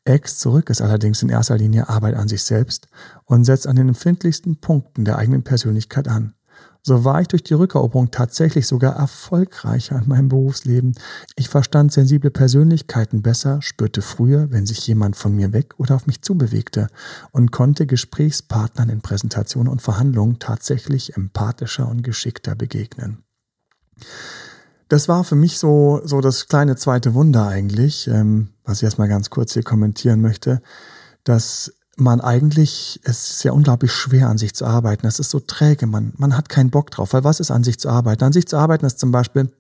Ex 0.06 0.38
zurück 0.40 0.70
ist 0.70 0.82
allerdings 0.82 1.24
in 1.24 1.30
erster 1.30 1.58
Linie 1.58 1.88
Arbeit 1.88 2.16
an 2.16 2.28
sich 2.28 2.44
selbst 2.44 2.88
und 3.26 3.46
setzt 3.46 3.68
an 3.68 3.78
den 3.78 3.90
empfindlichsten 3.90 4.58
Punkten 4.58 5.06
der 5.06 5.18
eigenen 5.18 5.44
Persönlichkeit 5.44 6.08
an. 6.08 6.34
So 6.86 7.06
war 7.06 7.22
ich 7.22 7.30
durch 7.30 7.44
die 7.44 7.54
Rückeroberung 7.54 8.12
tatsächlich 8.12 8.68
sogar 8.68 8.98
erfolgreicher 8.98 9.98
in 9.98 10.10
meinem 10.10 10.28
Berufsleben. 10.28 10.96
Ich 11.38 11.48
verstand 11.48 11.94
sensible 11.94 12.30
Persönlichkeiten 12.30 13.22
besser, 13.22 13.62
spürte 13.62 14.02
früher, 14.02 14.52
wenn 14.52 14.66
sich 14.66 14.86
jemand 14.86 15.16
von 15.16 15.34
mir 15.34 15.54
weg 15.54 15.76
oder 15.78 15.96
auf 15.96 16.08
mich 16.08 16.22
zubewegte 16.22 16.90
und 17.32 17.54
konnte 17.54 17.88
Gesprächspartnern 17.88 18.90
in 18.90 19.00
Präsentationen 19.00 19.72
und 19.72 19.82
Verhandlungen 19.82 20.40
tatsächlich 20.40 21.16
empathischer 21.16 21.88
und 21.88 22.04
geschickter 22.04 22.56
begegnen. 22.56 23.24
Das 24.90 25.08
war 25.08 25.24
für 25.24 25.36
mich 25.36 25.58
so, 25.58 26.02
so 26.04 26.22
das 26.22 26.48
kleine 26.48 26.76
zweite 26.76 27.14
Wunder 27.14 27.48
eigentlich, 27.48 28.08
ähm, 28.08 28.50
was 28.64 28.78
ich 28.78 28.84
erstmal 28.84 29.08
ganz 29.08 29.30
kurz 29.30 29.54
hier 29.54 29.64
kommentieren 29.64 30.22
möchte, 30.22 30.62
dass 31.24 31.74
man 31.96 32.22
eigentlich, 32.22 33.00
es 33.04 33.32
ist 33.32 33.44
ja 33.44 33.52
unglaublich 33.52 33.92
schwer, 33.92 34.30
an 34.30 34.38
sich 34.38 34.56
zu 34.56 34.66
arbeiten. 34.66 35.06
Es 35.06 35.20
ist 35.20 35.30
so 35.30 35.40
träge, 35.40 35.86
man, 35.86 36.14
man 36.18 36.36
hat 36.36 36.50
keinen 36.50 36.72
Bock 36.72 36.92
drauf. 36.92 37.14
Weil 37.14 37.24
was 37.24 37.40
ist 37.40 37.52
an 37.52 37.64
sich 37.64 37.80
zu 37.80 37.90
arbeiten? 37.90 38.24
An 38.24 38.34
sich 38.34 38.48
zu 38.48 38.58
arbeiten 38.58 38.86
ist 38.86 39.00
zum 39.00 39.12
Beispiel, 39.12 39.52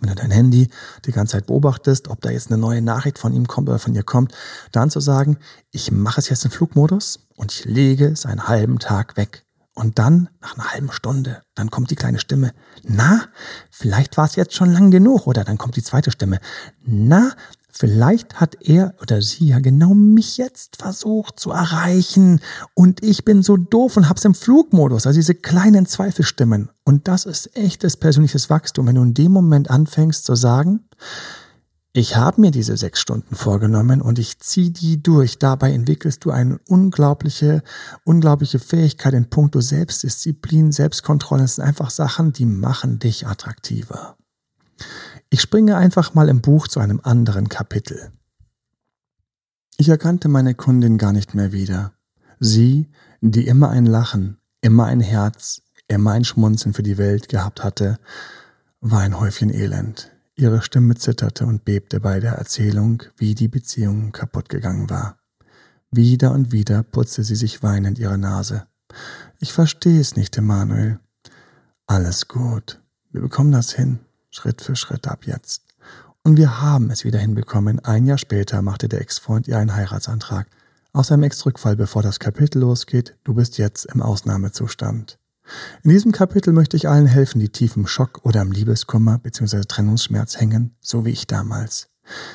wenn 0.00 0.08
du 0.08 0.14
dein 0.14 0.30
Handy 0.30 0.68
die 1.06 1.12
ganze 1.12 1.32
Zeit 1.32 1.46
beobachtest, 1.46 2.08
ob 2.08 2.20
da 2.20 2.30
jetzt 2.30 2.50
eine 2.50 2.58
neue 2.58 2.82
Nachricht 2.82 3.18
von 3.18 3.32
ihm 3.32 3.46
kommt 3.46 3.68
oder 3.68 3.78
von 3.78 3.94
ihr 3.94 4.02
kommt, 4.02 4.34
dann 4.72 4.90
zu 4.90 5.00
sagen, 5.00 5.38
ich 5.70 5.90
mache 5.92 6.20
es 6.20 6.28
jetzt 6.28 6.44
in 6.44 6.50
Flugmodus 6.50 7.20
und 7.36 7.52
ich 7.52 7.64
lege 7.64 8.06
es 8.06 8.26
einen 8.26 8.48
halben 8.48 8.78
Tag 8.78 9.16
weg. 9.16 9.44
Und 9.78 10.00
dann, 10.00 10.28
nach 10.40 10.56
einer 10.56 10.72
halben 10.72 10.90
Stunde, 10.90 11.40
dann 11.54 11.70
kommt 11.70 11.92
die 11.92 11.94
kleine 11.94 12.18
Stimme. 12.18 12.50
Na, 12.82 13.26
vielleicht 13.70 14.16
war 14.16 14.24
es 14.24 14.34
jetzt 14.34 14.54
schon 14.54 14.72
lang 14.72 14.90
genug. 14.90 15.28
Oder 15.28 15.44
dann 15.44 15.56
kommt 15.56 15.76
die 15.76 15.84
zweite 15.84 16.10
Stimme. 16.10 16.40
Na, 16.82 17.30
Vielleicht 17.70 18.40
hat 18.40 18.56
er 18.62 18.94
oder 19.00 19.22
sie 19.22 19.46
ja 19.46 19.60
genau 19.60 19.94
mich 19.94 20.36
jetzt 20.36 20.78
versucht 20.78 21.38
zu 21.38 21.52
erreichen 21.52 22.40
und 22.74 23.04
ich 23.04 23.24
bin 23.24 23.42
so 23.42 23.56
doof 23.56 23.96
und 23.96 24.08
hab's 24.08 24.24
im 24.24 24.34
Flugmodus, 24.34 25.06
also 25.06 25.16
diese 25.16 25.36
kleinen 25.36 25.86
Zweifelstimmen. 25.86 26.70
Und 26.84 27.06
das 27.06 27.24
ist 27.24 27.56
echtes 27.56 27.96
persönliches 27.96 28.50
Wachstum, 28.50 28.88
wenn 28.88 28.96
du 28.96 29.02
in 29.02 29.14
dem 29.14 29.30
Moment 29.30 29.70
anfängst 29.70 30.24
zu 30.24 30.34
sagen, 30.34 30.88
ich 31.92 32.16
habe 32.16 32.40
mir 32.40 32.50
diese 32.50 32.76
sechs 32.76 33.00
Stunden 33.00 33.34
vorgenommen 33.34 34.02
und 34.02 34.18
ich 34.18 34.38
ziehe 34.38 34.70
die 34.70 35.02
durch. 35.02 35.38
Dabei 35.38 35.72
entwickelst 35.72 36.24
du 36.24 36.30
eine 36.30 36.58
unglaubliche, 36.68 37.62
unglaubliche 38.04 38.58
Fähigkeit 38.58 39.14
in 39.14 39.30
puncto 39.30 39.60
Selbstdisziplin, 39.60 40.70
Selbstkontrolle. 40.70 41.42
Das 41.42 41.56
sind 41.56 41.64
einfach 41.64 41.90
Sachen, 41.90 42.32
die 42.32 42.44
machen 42.44 42.98
dich 42.98 43.26
attraktiver. 43.26 44.16
Ich 45.30 45.40
springe 45.40 45.76
einfach 45.76 46.14
mal 46.14 46.28
im 46.28 46.40
Buch 46.40 46.68
zu 46.68 46.78
einem 46.78 47.00
anderen 47.02 47.48
Kapitel. 47.48 48.12
Ich 49.76 49.88
erkannte 49.88 50.28
meine 50.28 50.54
Kundin 50.54 50.98
gar 50.98 51.12
nicht 51.12 51.34
mehr 51.34 51.52
wieder. 51.52 51.92
Sie, 52.38 52.90
die 53.20 53.46
immer 53.46 53.70
ein 53.70 53.86
Lachen, 53.86 54.38
immer 54.60 54.86
ein 54.86 55.00
Herz, 55.00 55.62
immer 55.88 56.12
ein 56.12 56.24
Schmunzeln 56.24 56.74
für 56.74 56.82
die 56.82 56.98
Welt 56.98 57.28
gehabt 57.28 57.64
hatte, 57.64 57.98
war 58.80 59.00
ein 59.00 59.18
Häufchen 59.18 59.50
Elend. 59.50 60.12
Ihre 60.38 60.62
Stimme 60.62 60.94
zitterte 60.94 61.46
und 61.46 61.64
bebte 61.64 61.98
bei 61.98 62.20
der 62.20 62.34
Erzählung, 62.34 63.02
wie 63.16 63.34
die 63.34 63.48
Beziehung 63.48 64.12
kaputt 64.12 64.48
gegangen 64.48 64.88
war. 64.88 65.18
Wieder 65.90 66.30
und 66.30 66.52
wieder 66.52 66.84
putzte 66.84 67.24
sie 67.24 67.34
sich 67.34 67.64
weinend 67.64 67.98
ihre 67.98 68.18
Nase. 68.18 68.68
Ich 69.40 69.52
verstehe 69.52 70.00
es 70.00 70.14
nicht, 70.14 70.36
Emanuel. 70.36 71.00
Alles 71.88 72.28
gut. 72.28 72.80
Wir 73.10 73.20
bekommen 73.20 73.50
das 73.50 73.72
hin. 73.72 73.98
Schritt 74.30 74.62
für 74.62 74.76
Schritt 74.76 75.08
ab 75.08 75.26
jetzt. 75.26 75.64
Und 76.22 76.36
wir 76.36 76.60
haben 76.60 76.92
es 76.92 77.04
wieder 77.04 77.18
hinbekommen. 77.18 77.80
Ein 77.80 78.06
Jahr 78.06 78.18
später 78.18 78.62
machte 78.62 78.88
der 78.88 79.00
Ex-Freund 79.00 79.48
ihr 79.48 79.58
einen 79.58 79.74
Heiratsantrag. 79.74 80.46
Aus 80.92 81.10
einem 81.10 81.24
Ex-Rückfall, 81.24 81.74
bevor 81.74 82.02
das 82.02 82.20
Kapitel 82.20 82.60
losgeht, 82.60 83.16
du 83.24 83.34
bist 83.34 83.58
jetzt 83.58 83.86
im 83.86 84.02
Ausnahmezustand. 84.02 85.18
In 85.82 85.90
diesem 85.90 86.12
Kapitel 86.12 86.52
möchte 86.52 86.76
ich 86.76 86.88
allen 86.88 87.06
helfen, 87.06 87.40
die 87.40 87.48
tief 87.48 87.76
im 87.76 87.86
Schock 87.86 88.20
oder 88.22 88.42
im 88.42 88.52
Liebeskummer 88.52 89.18
bzw. 89.18 89.62
Trennungsschmerz 89.66 90.38
hängen, 90.40 90.76
so 90.80 91.04
wie 91.04 91.10
ich 91.10 91.26
damals. 91.26 91.88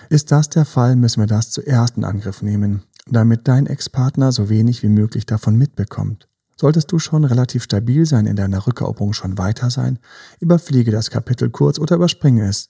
Ist 0.10 0.32
das 0.32 0.50
der 0.50 0.65
Fall, 0.65 0.96
müssen 0.96 1.22
wir 1.22 1.27
das 1.27 1.51
zuerst 1.51 1.98
in 1.98 2.03
Angriff 2.03 2.41
nehmen, 2.41 2.84
damit 3.08 3.48
dein 3.48 3.65
Ex-Partner 3.65 4.32
so 4.32 4.50
wenig 4.50 4.84
wie 4.84 4.89
möglich 4.89 5.25
davon 5.25 5.58
mitbekommt. 5.58 6.27
Solltest 6.55 6.91
du 6.91 7.00
schon 7.00 7.25
relativ 7.25 7.63
stabil 7.63 8.05
sein, 8.05 8.25
in 8.25 8.36
deiner 8.36 8.65
Rückeroberung 8.65 9.13
schon 9.13 9.38
weiter 9.38 9.70
sein, 9.70 10.00
überfliege 10.39 10.91
das 10.91 11.10
Kapitel 11.10 11.50
kurz 11.50 11.79
oder 11.79 11.96
überspringe 11.96 12.48
es. 12.48 12.70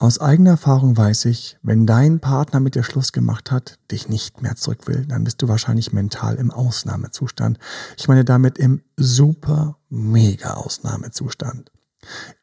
Aus 0.00 0.20
eigener 0.20 0.50
Erfahrung 0.50 0.96
weiß 0.96 1.24
ich, 1.24 1.58
wenn 1.62 1.84
dein 1.84 2.20
Partner 2.20 2.60
mit 2.60 2.76
dir 2.76 2.84
Schluss 2.84 3.10
gemacht 3.10 3.50
hat, 3.50 3.80
dich 3.90 4.08
nicht 4.08 4.42
mehr 4.42 4.54
zurück 4.54 4.86
will, 4.86 5.04
dann 5.06 5.24
bist 5.24 5.42
du 5.42 5.48
wahrscheinlich 5.48 5.92
mental 5.92 6.36
im 6.36 6.52
Ausnahmezustand. 6.52 7.58
Ich 7.96 8.06
meine 8.06 8.24
damit 8.24 8.58
im 8.58 8.82
super, 8.96 9.76
mega 9.88 10.54
Ausnahmezustand. 10.54 11.72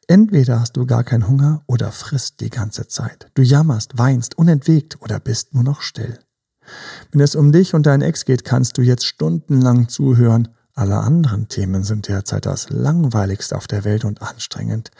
Entweder 0.06 0.60
hast 0.60 0.76
du 0.76 0.84
gar 0.84 1.02
keinen 1.02 1.28
Hunger 1.28 1.62
oder 1.66 1.92
frisst 1.92 2.40
die 2.40 2.50
ganze 2.50 2.88
Zeit. 2.88 3.30
Du 3.34 3.40
jammerst, 3.40 3.96
weinst, 3.96 4.36
unentwegt 4.36 5.00
oder 5.00 5.18
bist 5.18 5.54
nur 5.54 5.64
noch 5.64 5.80
still. 5.80 6.18
Wenn 7.10 7.22
es 7.22 7.34
um 7.34 7.52
dich 7.52 7.72
und 7.72 7.86
deinen 7.86 8.02
Ex 8.02 8.26
geht, 8.26 8.44
kannst 8.44 8.76
du 8.76 8.82
jetzt 8.82 9.06
stundenlang 9.06 9.88
zuhören 9.88 10.48
alle 10.78 10.98
anderen 10.98 11.48
Themen 11.48 11.84
sind 11.84 12.06
derzeit 12.06 12.44
das 12.44 12.68
langweiligste 12.68 13.56
auf 13.56 13.66
der 13.66 13.84
Welt 13.84 14.04
und 14.04 14.20
anstrengend, 14.20 14.90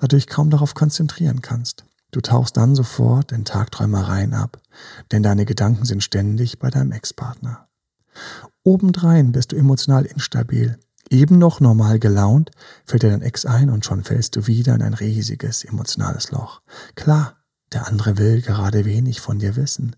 da 0.00 0.08
du 0.08 0.16
dich 0.16 0.26
kaum 0.26 0.50
darauf 0.50 0.74
konzentrieren 0.74 1.40
kannst. 1.40 1.84
Du 2.10 2.20
tauchst 2.20 2.56
dann 2.56 2.74
sofort 2.74 3.32
in 3.32 3.44
Tagträumereien 3.44 4.34
ab, 4.34 4.60
denn 5.12 5.22
deine 5.22 5.44
Gedanken 5.44 5.84
sind 5.84 6.02
ständig 6.02 6.58
bei 6.58 6.70
deinem 6.70 6.92
Ex-Partner. 6.92 7.68
Obendrein 8.62 9.32
bist 9.32 9.52
du 9.52 9.56
emotional 9.56 10.04
instabil. 10.04 10.78
Eben 11.08 11.38
noch 11.38 11.60
normal 11.60 11.98
gelaunt, 11.98 12.50
fällt 12.84 13.02
dir 13.02 13.10
dein 13.10 13.22
Ex 13.22 13.44
ein 13.46 13.70
und 13.70 13.84
schon 13.84 14.04
fällst 14.04 14.36
du 14.36 14.46
wieder 14.46 14.74
in 14.74 14.82
ein 14.82 14.94
riesiges 14.94 15.64
emotionales 15.64 16.30
Loch. 16.30 16.60
Klar, 16.94 17.36
der 17.72 17.86
andere 17.86 18.18
will 18.18 18.42
gerade 18.42 18.84
wenig 18.84 19.20
von 19.20 19.38
dir 19.38 19.56
wissen. 19.56 19.96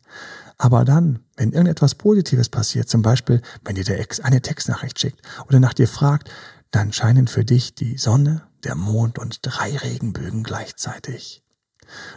Aber 0.59 0.85
dann, 0.85 1.21
wenn 1.37 1.53
irgendetwas 1.53 1.95
Positives 1.95 2.49
passiert, 2.49 2.89
zum 2.89 3.03
Beispiel, 3.03 3.43
wenn 3.65 3.75
dir 3.75 3.85
der 3.85 4.01
Ex 4.01 4.21
eine 4.21 4.43
Textnachricht 4.43 5.01
schickt 5.01 5.21
oder 5.49 5.59
nach 5.59 5.75
dir 5.75 5.89
fragt, 5.89 6.31
dann 6.71 6.93
scheinen 6.93 7.27
für 7.27 7.45
dich 7.45 7.75
die 7.75 7.99
Sonne, 7.99 8.43
der 8.65 8.75
Mond 8.75 9.19
und 9.19 9.41
drei 9.43 9.77
Regenbögen 9.77 10.43
gleichzeitig. 10.43 11.43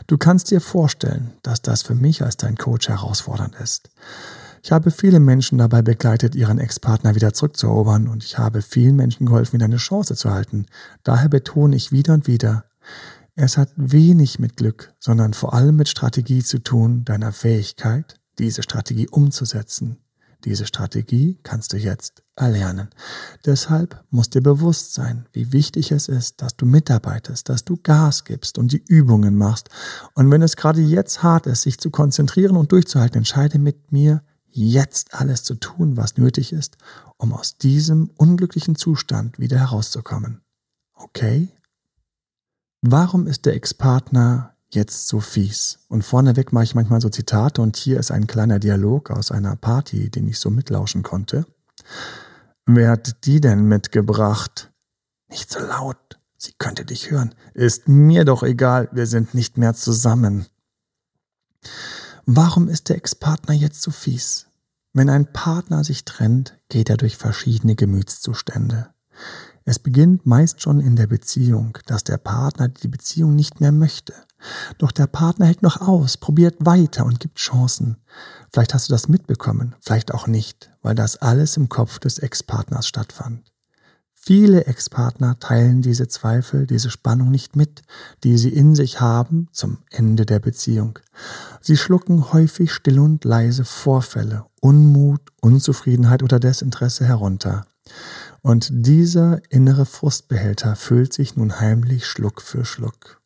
Du 0.08 0.18
kannst 0.18 0.52
dir 0.52 0.62
vorstellen, 0.62 1.34
dass 1.44 1.62
das 1.62 1.82
für 1.84 1.96
mich 1.96 2.24
als 2.24 2.38
dein 2.38 2.58
Coach 2.58 2.90
herausfordernd 2.90 3.56
ist. 3.56 3.90
Ich 4.64 4.72
habe 4.72 4.90
viele 4.90 5.20
Menschen 5.20 5.60
dabei 5.60 5.84
begleitet, 5.84 6.34
ihren 6.34 6.58
Ex-Partner 6.58 7.14
wieder 7.14 7.34
zurückzuerobern 7.34 8.08
und 8.08 8.24
ich 8.24 8.40
habe 8.40 8.62
vielen 8.64 8.96
Menschen 8.96 9.28
geholfen, 9.28 9.54
wieder 9.54 9.66
eine 9.66 9.78
Chance 9.78 10.16
zu 10.16 10.32
halten. 10.32 10.66
Daher 11.04 11.30
betone 11.30 11.76
ich 11.76 11.92
wieder 11.92 12.16
und 12.16 12.26
wieder, 12.26 12.66
es 13.36 13.58
hat 13.58 13.70
wenig 13.76 14.40
mit 14.40 14.58
Glück, 14.58 14.94
sondern 15.00 15.34
vor 15.34 15.54
allem 15.54 15.76
mit 15.76 15.90
Strategie 15.90 16.42
zu 16.42 16.60
tun, 16.60 17.04
deiner 17.06 17.32
Fähigkeit, 17.32 18.20
diese 18.40 18.64
Strategie 18.64 19.10
umzusetzen. 19.10 19.98
Diese 20.44 20.66
Strategie 20.66 21.40
kannst 21.44 21.74
du 21.74 21.78
jetzt 21.78 22.24
erlernen. 22.36 22.90
Deshalb 23.46 24.04
muss 24.10 24.30
dir 24.30 24.42
bewusst 24.42 24.94
sein, 24.94 25.28
wie 25.34 25.54
wichtig 25.54 25.92
es 25.92 26.08
ist, 26.08 26.42
dass 26.42 26.56
du 26.56 26.66
mitarbeitest, 26.66 27.50
dass 27.50 27.64
du 27.64 27.78
Gas 27.78 28.26
gibst 28.26 28.58
und 28.58 28.72
die 28.72 28.84
Übungen 28.88 29.36
machst. 29.36 29.70
Und 30.14 30.30
wenn 30.32 30.42
es 30.42 30.56
gerade 30.56 30.82
jetzt 30.82 31.24
hart 31.24 31.48
ist, 31.48 31.62
sich 31.62 31.80
zu 31.80 31.90
konzentrieren 31.90 32.58
und 32.58 32.72
durchzuhalten, 32.72 33.20
entscheide 33.20 33.60
mit 33.60 33.92
mir, 33.92 34.22
jetzt 34.48 35.14
alles 35.14 35.44
zu 35.44 35.56
tun, 35.56 35.98
was 35.98 36.18
nötig 36.18 36.54
ist, 36.54 36.78
um 37.18 37.34
aus 37.34 37.58
diesem 37.58 38.10
unglücklichen 38.16 38.76
Zustand 38.76 39.38
wieder 39.38 39.60
herauszukommen. 39.60 40.42
Okay? 40.94 41.50
Warum 42.82 43.28
ist 43.28 43.46
der 43.46 43.56
Ex-Partner 43.56 44.55
jetzt 44.70 45.08
so 45.08 45.20
fies? 45.20 45.80
Und 45.88 46.04
vorneweg 46.04 46.54
mache 46.54 46.64
ich 46.64 46.76
manchmal 46.76 47.02
so 47.02 47.10
Zitate 47.10 47.62
und 47.62 47.78
hier 47.78 48.00
ist 48.00 48.12
ein 48.12 48.28
kleiner 48.28 48.60
Dialog 48.60 49.12
aus 49.12 49.32
einer 49.32 49.56
Party, 49.56 50.10
den 50.10 50.28
ich 50.28 50.40
so 50.40 50.50
mitlauschen 50.50 51.04
konnte. 51.04 51.46
Wer 52.66 52.92
hat 52.92 53.26
die 53.26 53.42
denn 53.42 53.66
mitgebracht? 53.66 54.72
Nicht 55.30 55.52
so 55.52 55.60
laut, 55.60 56.20
sie 56.38 56.54
könnte 56.58 56.86
dich 56.86 57.12
hören. 57.12 57.36
Ist 57.54 57.88
mir 57.88 58.26
doch 58.26 58.44
egal, 58.44 58.90
wir 58.92 59.06
sind 59.06 59.34
nicht 59.34 59.58
mehr 59.58 59.74
zusammen. 59.74 60.48
Warum 62.26 62.70
ist 62.70 62.90
der 62.90 62.98
Ex-Partner 62.98 63.54
jetzt 63.54 63.82
so 63.82 63.92
fies? 63.92 64.48
Wenn 64.94 65.10
ein 65.10 65.32
Partner 65.32 65.84
sich 65.84 66.06
trennt, 66.06 66.58
geht 66.70 66.90
er 66.90 66.98
durch 66.98 67.18
verschiedene 67.18 67.76
Gemütszustände. 67.76 68.90
Es 69.68 69.80
beginnt 69.80 70.28
meist 70.28 70.62
schon 70.62 70.80
in 70.80 70.96
der 70.96 71.08
Beziehung, 71.08 71.80
dass 71.88 72.04
der 72.04 72.18
Partner 72.18 72.68
die 72.68 72.88
Beziehung 72.88 73.36
nicht 73.36 73.62
mehr 73.62 73.72
möchte. 73.72 74.14
Doch 74.78 74.92
der 74.92 75.08
Partner 75.08 75.48
hält 75.48 75.64
noch 75.64 75.82
aus, 75.82 76.18
probiert 76.18 76.58
weiter 76.60 77.04
und 77.04 77.20
gibt 77.20 77.40
Chancen. 77.40 77.98
Vielleicht 78.54 78.76
hast 78.76 78.90
du 78.90 78.94
das 78.94 79.10
mitbekommen, 79.10 79.74
vielleicht 79.82 80.14
auch 80.14 80.28
nicht, 80.28 80.70
weil 80.84 80.94
das 80.94 81.18
alles 81.18 81.58
im 81.58 81.68
Kopf 81.68 81.98
des 81.98 82.20
Ex-Partners 82.20 82.88
stattfand. 82.88 83.52
Viele 84.14 84.66
Ex-Partner 84.66 85.40
teilen 85.40 85.82
diese 85.82 86.08
Zweifel, 86.08 86.68
diese 86.68 86.92
Spannung 86.92 87.32
nicht 87.32 87.56
mit, 87.56 87.82
die 88.24 88.38
sie 88.38 88.50
in 88.50 88.76
sich 88.76 89.02
haben 89.02 89.50
zum 89.52 89.80
Ende 89.90 90.28
der 90.28 90.40
Beziehung. 90.40 91.00
Sie 91.62 91.78
schlucken 91.78 92.34
häufig 92.34 92.72
still 92.72 93.00
und 93.00 93.24
leise 93.24 93.66
Vorfälle, 93.66 94.46
Unmut, 94.62 95.22
Unzufriedenheit 95.42 96.22
oder 96.22 96.40
Desinteresse 96.40 97.06
herunter. 97.06 97.66
Und 98.46 98.70
dieser 98.72 99.42
innere 99.50 99.88
Frustbehälter 99.88 100.76
füllt 100.76 101.14
sich 101.14 101.36
nun 101.36 101.60
heimlich 101.60 102.06
Schluck 102.06 102.44
für 102.44 102.64
Schluck. 102.64 103.20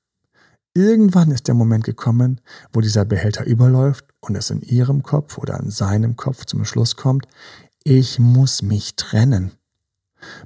Irgendwann 0.73 1.31
ist 1.31 1.49
der 1.49 1.55
Moment 1.55 1.83
gekommen, 1.83 2.39
wo 2.71 2.79
dieser 2.79 3.03
Behälter 3.03 3.45
überläuft 3.45 4.05
und 4.21 4.38
es 4.38 4.49
in 4.49 4.61
ihrem 4.61 5.03
Kopf 5.03 5.38
oder 5.38 5.59
in 5.59 5.71
seinem 5.71 6.15
Kopf 6.15 6.45
zum 6.45 6.63
Schluss 6.63 6.95
kommt, 6.95 7.27
ich 7.83 8.17
muss 8.17 8.61
mich 8.61 8.95
trennen. 8.95 9.51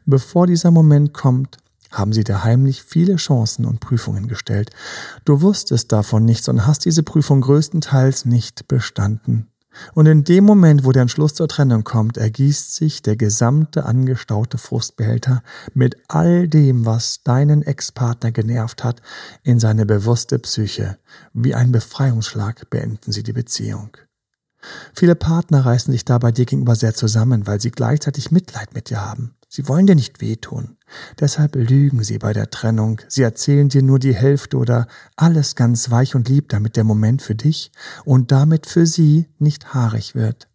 Bevor 0.07 0.47
dieser 0.47 0.71
Moment 0.71 1.13
kommt, 1.13 1.57
haben 1.91 2.11
sie 2.11 2.23
dir 2.23 2.43
heimlich 2.43 2.81
viele 2.81 3.17
Chancen 3.17 3.65
und 3.65 3.79
Prüfungen 3.79 4.27
gestellt. 4.27 4.71
Du 5.23 5.41
wusstest 5.41 5.91
davon 5.91 6.25
nichts 6.25 6.49
und 6.49 6.65
hast 6.65 6.83
diese 6.85 7.03
Prüfung 7.03 7.41
größtenteils 7.41 8.25
nicht 8.25 8.67
bestanden. 8.67 9.52
Und 9.93 10.05
in 10.05 10.23
dem 10.23 10.43
Moment, 10.43 10.83
wo 10.83 10.91
der 10.91 11.03
Entschluss 11.03 11.33
zur 11.33 11.47
Trennung 11.47 11.83
kommt, 11.83 12.17
ergießt 12.17 12.75
sich 12.75 13.01
der 13.01 13.15
gesamte 13.15 13.85
angestaute 13.85 14.57
Frustbehälter 14.57 15.43
mit 15.73 15.97
all 16.07 16.47
dem, 16.47 16.85
was 16.85 17.23
deinen 17.23 17.61
Ex-Partner 17.61 18.31
genervt 18.31 18.83
hat, 18.83 19.01
in 19.43 19.59
seine 19.59 19.85
bewusste 19.85 20.39
Psyche. 20.39 20.97
Wie 21.33 21.55
ein 21.55 21.71
Befreiungsschlag 21.71 22.69
beenden 22.69 23.11
sie 23.11 23.23
die 23.23 23.33
Beziehung. 23.33 23.97
Viele 24.93 25.15
Partner 25.15 25.65
reißen 25.65 25.91
sich 25.91 26.05
dabei 26.05 26.31
dir 26.31 26.45
gegenüber 26.45 26.75
sehr 26.75 26.93
zusammen, 26.93 27.47
weil 27.47 27.59
sie 27.59 27.71
gleichzeitig 27.71 28.31
Mitleid 28.31 28.73
mit 28.73 28.89
dir 28.89 29.05
haben. 29.05 29.35
Sie 29.55 29.67
wollen 29.67 29.86
dir 29.86 29.93
nicht 29.93 30.19
wehtun. 30.19 30.77
Deshalb 31.19 31.53
lügen 31.53 32.03
sie 32.03 32.17
bei 32.17 32.33
der 32.33 32.50
Trennung. 32.50 33.00
Sie 33.07 33.22
erzählen 33.22 33.69
dir 33.69 33.83
nur 33.83 34.00
die 34.00 34.15
Hälfte 34.15 34.57
oder 34.57 34.88
alles 35.15 35.55
ganz 35.55 35.91
weich 35.91 36.15
und 36.15 36.27
lieb, 36.27 36.50
damit 36.50 36.75
der 36.75 36.83
Moment 36.83 37.22
für 37.22 37.36
dich 37.36 37.72
und 38.03 38.31
damit 38.31 38.65
für 38.65 38.88
sie 38.88 39.27
nicht 39.38 39.75
haarig 39.75 40.15
wird. 40.15 40.48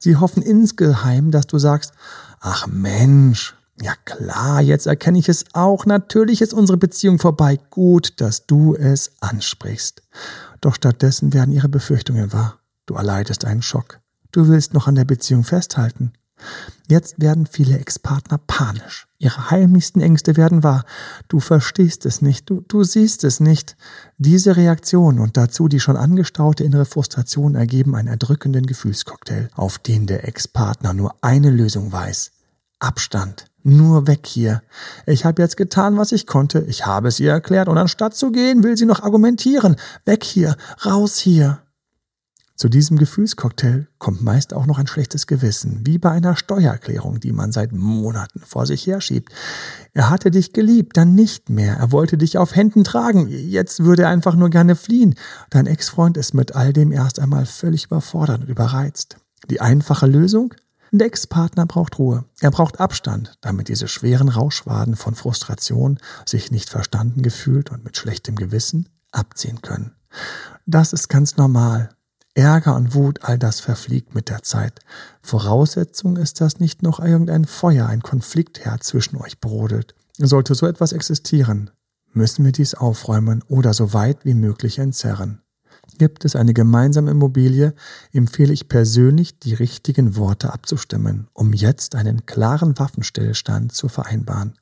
Sie 0.00 0.16
hoffen 0.16 0.42
insgeheim, 0.42 1.30
dass 1.30 1.46
du 1.46 1.60
sagst, 1.60 1.92
ach 2.40 2.66
Mensch, 2.66 3.54
ja 3.80 3.92
klar, 4.04 4.60
jetzt 4.60 4.88
erkenne 4.88 5.20
ich 5.20 5.28
es 5.28 5.44
auch. 5.52 5.86
Natürlich 5.86 6.42
ist 6.42 6.52
unsere 6.52 6.76
Beziehung 6.76 7.20
vorbei. 7.20 7.56
Gut, 7.70 8.20
dass 8.20 8.46
du 8.46 8.74
es 8.74 9.12
ansprichst. 9.20 10.02
Doch 10.60 10.74
stattdessen 10.74 11.32
werden 11.32 11.54
ihre 11.54 11.68
Befürchtungen 11.68 12.32
wahr. 12.32 12.58
Du 12.86 12.94
erleidest 12.94 13.44
einen 13.44 13.62
Schock. 13.62 14.00
Du 14.32 14.48
willst 14.48 14.74
noch 14.74 14.88
an 14.88 14.96
der 14.96 15.04
Beziehung 15.04 15.44
festhalten. 15.44 16.14
Jetzt 16.88 17.20
werden 17.20 17.46
viele 17.46 17.78
Ex-Partner 17.78 18.38
panisch. 18.38 19.06
Ihre 19.18 19.50
heimlichsten 19.50 20.00
Ängste 20.00 20.36
werden 20.36 20.62
wahr. 20.62 20.84
Du 21.28 21.40
verstehst 21.40 22.06
es 22.06 22.22
nicht, 22.22 22.48
du, 22.48 22.62
du 22.66 22.84
siehst 22.84 23.22
es 23.24 23.38
nicht. 23.38 23.76
Diese 24.18 24.56
Reaktion 24.56 25.18
und 25.18 25.36
dazu 25.36 25.68
die 25.68 25.80
schon 25.80 25.96
angestaute 25.96 26.64
innere 26.64 26.86
Frustration 26.86 27.54
ergeben 27.54 27.94
einen 27.94 28.08
erdrückenden 28.08 28.66
Gefühlscocktail, 28.66 29.48
auf 29.54 29.78
den 29.78 30.06
der 30.06 30.26
Ex-Partner 30.26 30.94
nur 30.94 31.14
eine 31.20 31.50
Lösung 31.50 31.92
weiß. 31.92 32.32
Abstand. 32.80 33.46
Nur 33.62 34.06
weg 34.06 34.26
hier. 34.26 34.62
Ich 35.06 35.26
habe 35.26 35.42
jetzt 35.42 35.58
getan, 35.58 35.98
was 35.98 36.12
ich 36.12 36.26
konnte. 36.26 36.60
Ich 36.60 36.86
habe 36.86 37.08
es 37.08 37.20
ihr 37.20 37.30
erklärt 37.30 37.68
und 37.68 37.76
anstatt 37.76 38.16
zu 38.16 38.32
gehen, 38.32 38.64
will 38.64 38.76
sie 38.76 38.86
noch 38.86 39.02
argumentieren. 39.02 39.76
Weg 40.06 40.24
hier. 40.24 40.56
Raus 40.84 41.18
hier. 41.18 41.60
Zu 42.60 42.68
diesem 42.68 42.98
Gefühlscocktail 42.98 43.88
kommt 43.96 44.20
meist 44.20 44.52
auch 44.52 44.66
noch 44.66 44.78
ein 44.78 44.86
schlechtes 44.86 45.26
Gewissen, 45.26 45.80
wie 45.86 45.96
bei 45.96 46.10
einer 46.10 46.36
Steuererklärung, 46.36 47.18
die 47.18 47.32
man 47.32 47.52
seit 47.52 47.72
Monaten 47.72 48.40
vor 48.40 48.66
sich 48.66 48.86
herschiebt. 48.86 49.32
Er 49.94 50.10
hatte 50.10 50.30
dich 50.30 50.52
geliebt, 50.52 50.98
dann 50.98 51.14
nicht 51.14 51.48
mehr. 51.48 51.78
Er 51.78 51.90
wollte 51.90 52.18
dich 52.18 52.36
auf 52.36 52.54
Händen 52.54 52.84
tragen. 52.84 53.28
Jetzt 53.28 53.82
würde 53.82 54.02
er 54.02 54.10
einfach 54.10 54.34
nur 54.34 54.50
gerne 54.50 54.76
fliehen. 54.76 55.14
Dein 55.48 55.66
Ex-Freund 55.66 56.18
ist 56.18 56.34
mit 56.34 56.54
all 56.54 56.74
dem 56.74 56.92
erst 56.92 57.18
einmal 57.18 57.46
völlig 57.46 57.86
überfordert 57.86 58.42
und 58.42 58.50
überreizt. 58.50 59.16
Die 59.48 59.62
einfache 59.62 60.06
Lösung? 60.06 60.52
Der 60.90 61.06
Ex-Partner 61.06 61.64
braucht 61.64 61.98
Ruhe. 61.98 62.26
Er 62.40 62.50
braucht 62.50 62.78
Abstand, 62.78 63.38
damit 63.40 63.68
diese 63.68 63.88
schweren 63.88 64.28
Rauschwaden 64.28 64.96
von 64.96 65.14
Frustration, 65.14 65.98
sich 66.26 66.50
nicht 66.50 66.68
verstanden 66.68 67.22
gefühlt 67.22 67.70
und 67.70 67.84
mit 67.84 67.96
schlechtem 67.96 68.36
Gewissen 68.36 68.90
abziehen 69.12 69.62
können. 69.62 69.92
Das 70.66 70.92
ist 70.92 71.08
ganz 71.08 71.38
normal. 71.38 71.88
Ärger 72.34 72.76
und 72.76 72.94
Wut, 72.94 73.20
all 73.22 73.38
das 73.38 73.60
verfliegt 73.60 74.14
mit 74.14 74.28
der 74.28 74.42
Zeit. 74.42 74.80
Voraussetzung 75.20 76.16
ist, 76.16 76.40
dass 76.40 76.60
nicht 76.60 76.82
noch 76.82 77.00
irgendein 77.00 77.44
Feuer, 77.44 77.86
ein 77.86 78.02
Konfliktherd 78.02 78.84
zwischen 78.84 79.16
euch 79.16 79.40
brodelt. 79.40 79.94
Sollte 80.16 80.54
so 80.54 80.66
etwas 80.66 80.92
existieren, 80.92 81.70
müssen 82.12 82.44
wir 82.44 82.52
dies 82.52 82.74
aufräumen 82.74 83.42
oder 83.48 83.74
so 83.74 83.92
weit 83.92 84.24
wie 84.24 84.34
möglich 84.34 84.78
entzerren. 84.78 85.42
Gibt 86.00 86.24
es 86.24 86.34
eine 86.34 86.54
gemeinsame 86.54 87.10
Immobilie, 87.10 87.74
empfehle 88.14 88.54
ich 88.54 88.70
persönlich, 88.70 89.38
die 89.38 89.52
richtigen 89.52 90.16
Worte 90.16 90.50
abzustimmen, 90.50 91.28
um 91.34 91.52
jetzt 91.52 91.94
einen 91.94 92.24
klaren 92.24 92.78
Waffenstillstand 92.78 93.72
zu 93.72 93.88
vereinbaren. 93.88 94.54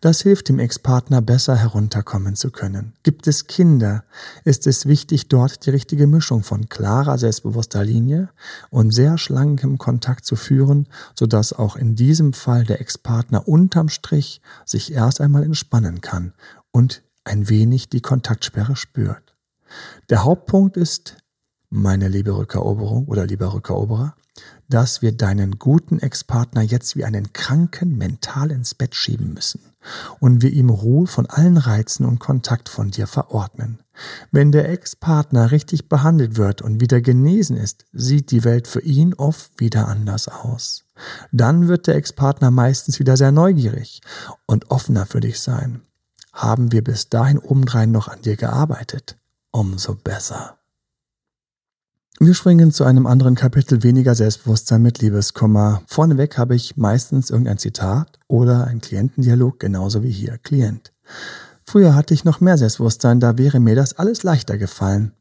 Das 0.00 0.22
hilft 0.22 0.48
dem 0.48 0.58
Ex-Partner 0.58 1.20
besser 1.20 1.56
herunterkommen 1.56 2.36
zu 2.36 2.50
können. 2.50 2.94
Gibt 3.02 3.26
es 3.26 3.46
Kinder, 3.46 4.04
ist 4.44 4.66
es 4.66 4.86
wichtig, 4.86 5.28
dort 5.28 5.66
die 5.66 5.70
richtige 5.72 6.06
Mischung 6.06 6.42
von 6.42 6.70
klarer, 6.70 7.18
selbstbewusster 7.18 7.84
Linie 7.84 8.30
und 8.70 8.90
sehr 8.90 9.18
schlankem 9.18 9.76
Kontakt 9.76 10.24
zu 10.24 10.36
führen, 10.36 10.86
sodass 11.14 11.52
auch 11.52 11.76
in 11.76 11.96
diesem 11.96 12.32
Fall 12.32 12.64
der 12.64 12.80
Ex-Partner 12.80 13.46
unterm 13.46 13.90
Strich 13.90 14.40
sich 14.64 14.90
erst 14.94 15.20
einmal 15.20 15.42
entspannen 15.42 16.00
kann 16.00 16.32
und 16.70 17.02
ein 17.24 17.50
wenig 17.50 17.90
die 17.90 18.00
Kontaktsperre 18.00 18.74
spürt. 18.74 19.27
Der 20.10 20.24
Hauptpunkt 20.24 20.76
ist, 20.76 21.16
meine 21.70 22.08
liebe 22.08 22.36
Rückeroberung 22.36 23.06
oder 23.06 23.26
lieber 23.26 23.52
Rückeroberer, 23.52 24.14
dass 24.68 25.02
wir 25.02 25.12
deinen 25.12 25.58
guten 25.58 25.98
Ex-Partner 25.98 26.62
jetzt 26.62 26.96
wie 26.96 27.04
einen 27.04 27.32
Kranken 27.32 27.96
mental 27.96 28.50
ins 28.50 28.74
Bett 28.74 28.94
schieben 28.94 29.32
müssen 29.34 29.60
und 30.20 30.42
wir 30.42 30.52
ihm 30.52 30.70
Ruhe 30.70 31.06
von 31.06 31.26
allen 31.26 31.56
Reizen 31.56 32.04
und 32.04 32.18
Kontakt 32.18 32.68
von 32.68 32.90
dir 32.90 33.06
verordnen. 33.06 33.80
Wenn 34.30 34.52
der 34.52 34.68
Ex-Partner 34.68 35.50
richtig 35.50 35.88
behandelt 35.88 36.36
wird 36.36 36.62
und 36.62 36.80
wieder 36.80 37.00
genesen 37.00 37.56
ist, 37.56 37.86
sieht 37.92 38.30
die 38.30 38.44
Welt 38.44 38.68
für 38.68 38.80
ihn 38.80 39.14
oft 39.14 39.58
wieder 39.58 39.88
anders 39.88 40.28
aus. 40.28 40.84
Dann 41.32 41.68
wird 41.68 41.86
der 41.86 41.96
Ex-Partner 41.96 42.50
meistens 42.50 42.98
wieder 42.98 43.16
sehr 43.16 43.32
neugierig 43.32 44.02
und 44.46 44.70
offener 44.70 45.06
für 45.06 45.20
dich 45.20 45.40
sein. 45.40 45.82
Haben 46.32 46.70
wir 46.72 46.84
bis 46.84 47.08
dahin 47.08 47.38
obendrein 47.38 47.90
noch 47.90 48.08
an 48.08 48.22
dir 48.22 48.36
gearbeitet? 48.36 49.16
Umso 49.58 49.96
besser. 49.96 50.58
Wir 52.20 52.34
springen 52.34 52.72
zu 52.72 52.84
einem 52.84 53.06
anderen 53.06 53.34
Kapitel 53.34 53.82
weniger 53.82 54.14
Selbstbewusstsein 54.14 54.82
mit 54.82 55.00
Liebeskummer. 55.00 55.82
Vorneweg 55.86 56.38
habe 56.38 56.54
ich 56.54 56.76
meistens 56.76 57.30
irgendein 57.30 57.58
Zitat 57.58 58.18
oder 58.28 58.66
ein 58.66 58.80
Klientendialog, 58.80 59.58
genauso 59.58 60.02
wie 60.02 60.10
hier 60.10 60.38
Klient. 60.38 60.92
Früher 61.64 61.94
hatte 61.94 62.14
ich 62.14 62.24
noch 62.24 62.40
mehr 62.40 62.56
Selbstbewusstsein, 62.56 63.20
da 63.20 63.36
wäre 63.36 63.60
mir 63.60 63.74
das 63.74 63.98
alles 63.98 64.22
leichter 64.22 64.58
gefallen. 64.58 65.12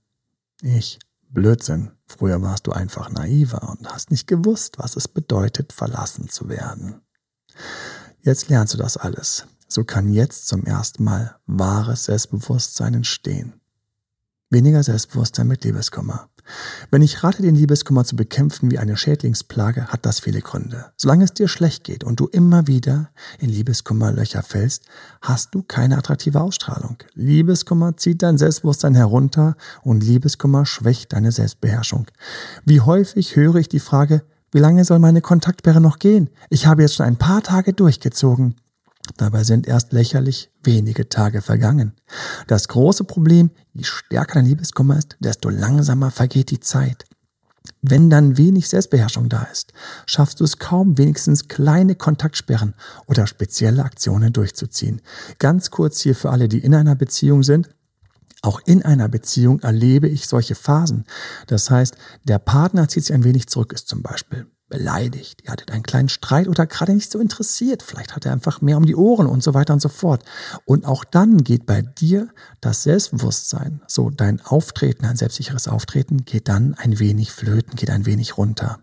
Ich, 0.61 0.99
Blödsinn. 1.29 1.91
Früher 2.05 2.41
warst 2.41 2.67
du 2.67 2.71
einfach 2.71 3.09
naiver 3.09 3.69
und 3.69 3.91
hast 3.91 4.11
nicht 4.11 4.27
gewusst, 4.27 4.77
was 4.77 4.95
es 4.95 5.07
bedeutet, 5.07 5.73
verlassen 5.73 6.29
zu 6.29 6.47
werden. 6.47 7.01
Jetzt 8.21 8.49
lernst 8.49 8.73
du 8.73 8.77
das 8.77 8.97
alles. 8.97 9.45
So 9.67 9.83
kann 9.83 10.13
jetzt 10.13 10.47
zum 10.47 10.63
ersten 10.63 11.03
Mal 11.03 11.35
wahres 11.47 12.05
Selbstbewusstsein 12.05 12.93
entstehen. 12.93 13.59
Weniger 14.49 14.81
Selbstbewusstsein 14.81 15.45
mit 15.47 15.65
Liebeskummer. 15.65 16.29
Wenn 16.89 17.01
ich 17.01 17.21
rate, 17.21 17.41
den 17.41 17.55
Liebeskummer 17.55 18.05
zu 18.05 18.15
bekämpfen 18.15 18.71
wie 18.71 18.77
eine 18.77 18.95
Schädlingsplage, 18.95 19.87
hat 19.87 20.05
das 20.05 20.21
viele 20.21 20.39
Gründe. 20.39 20.85
Solange 20.95 21.25
es 21.25 21.33
dir 21.33 21.49
schlecht 21.49 21.83
geht 21.83 22.05
und 22.05 22.21
du 22.21 22.27
immer 22.27 22.65
wieder 22.65 23.09
in 23.39 23.49
Liebeskummerlöcher 23.49 24.43
fällst, 24.43 24.85
hast 25.21 25.53
du 25.53 25.63
keine 25.63 25.97
attraktive 25.97 26.39
Ausstrahlung. 26.39 26.95
Liebeskummer 27.13 27.97
zieht 27.97 28.23
dein 28.23 28.37
Selbstbewusstsein 28.37 28.95
herunter 28.95 29.57
und 29.83 30.01
Liebeskummer 30.01 30.65
schwächt 30.65 31.11
deine 31.11 31.33
Selbstbeherrschung. 31.33 32.07
Wie 32.63 32.79
häufig 32.79 33.35
höre 33.35 33.55
ich 33.55 33.67
die 33.67 33.81
Frage, 33.81 34.23
wie 34.53 34.59
lange 34.59 34.85
soll 34.85 34.99
meine 34.99 35.19
Kontaktsperre 35.19 35.81
noch 35.81 35.99
gehen? 35.99 36.29
Ich 36.49 36.67
habe 36.67 36.83
jetzt 36.83 36.95
schon 36.95 37.05
ein 37.05 37.17
paar 37.17 37.43
Tage 37.43 37.73
durchgezogen. 37.73 38.55
Dabei 39.17 39.43
sind 39.43 39.67
erst 39.67 39.93
lächerlich 39.93 40.51
wenige 40.63 41.09
Tage 41.09 41.41
vergangen. 41.41 41.93
Das 42.47 42.67
große 42.67 43.05
Problem, 43.05 43.51
je 43.73 43.83
stärker 43.83 44.35
dein 44.35 44.45
Liebeskummer 44.45 44.97
ist, 44.97 45.15
desto 45.19 45.49
langsamer 45.49 46.11
vergeht 46.11 46.51
die 46.51 46.59
Zeit. 46.59 47.05
Wenn 47.81 48.09
dann 48.09 48.37
wenig 48.37 48.69
Selbstbeherrschung 48.69 49.29
da 49.29 49.43
ist, 49.43 49.73
schaffst 50.05 50.39
du 50.39 50.43
es 50.43 50.57
kaum, 50.57 50.97
wenigstens 50.97 51.47
kleine 51.47 51.95
Kontaktsperren 51.95 52.73
oder 53.05 53.27
spezielle 53.27 53.83
Aktionen 53.83 54.33
durchzuziehen. 54.33 55.01
Ganz 55.39 55.71
kurz 55.71 56.01
hier 56.01 56.15
für 56.15 56.31
alle, 56.31 56.47
die 56.47 56.59
in 56.59 56.73
einer 56.73 56.95
Beziehung 56.95 57.43
sind. 57.43 57.69
Auch 58.41 58.61
in 58.65 58.83
einer 58.83 59.09
Beziehung 59.09 59.59
erlebe 59.61 60.07
ich 60.07 60.27
solche 60.27 60.55
Phasen. 60.55 61.05
Das 61.47 61.69
heißt, 61.69 61.95
der 62.23 62.39
Partner 62.39 62.87
zieht 62.87 63.05
sich 63.05 63.13
ein 63.13 63.23
wenig 63.23 63.47
zurück, 63.47 63.73
ist 63.73 63.87
zum 63.87 64.01
Beispiel 64.01 64.47
beleidigt, 64.69 65.41
ihr 65.43 65.51
hattet 65.51 65.71
einen 65.71 65.83
kleinen 65.83 66.09
Streit 66.09 66.47
oder 66.47 66.67
gerade 66.67 66.93
nicht 66.93 67.11
so 67.11 67.19
interessiert, 67.19 67.83
vielleicht 67.83 68.15
hat 68.15 68.25
er 68.25 68.33
einfach 68.33 68.61
mehr 68.61 68.77
um 68.77 68.85
die 68.85 68.95
Ohren 68.95 69.27
und 69.27 69.41
so 69.41 69.53
weiter 69.53 69.73
und 69.73 69.81
so 69.81 69.89
fort. 69.89 70.23
Und 70.65 70.85
auch 70.85 71.03
dann 71.03 71.43
geht 71.43 71.65
bei 71.65 71.81
dir 71.81 72.29
das 72.59 72.83
Selbstbewusstsein, 72.83 73.81
so 73.87 74.09
dein 74.09 74.41
Auftreten, 74.41 75.05
ein 75.05 75.15
selbstsicheres 75.15 75.67
Auftreten, 75.67 76.25
geht 76.25 76.49
dann 76.49 76.73
ein 76.75 76.99
wenig 76.99 77.31
flöten, 77.31 77.75
geht 77.75 77.89
ein 77.89 78.05
wenig 78.05 78.37
runter. 78.37 78.79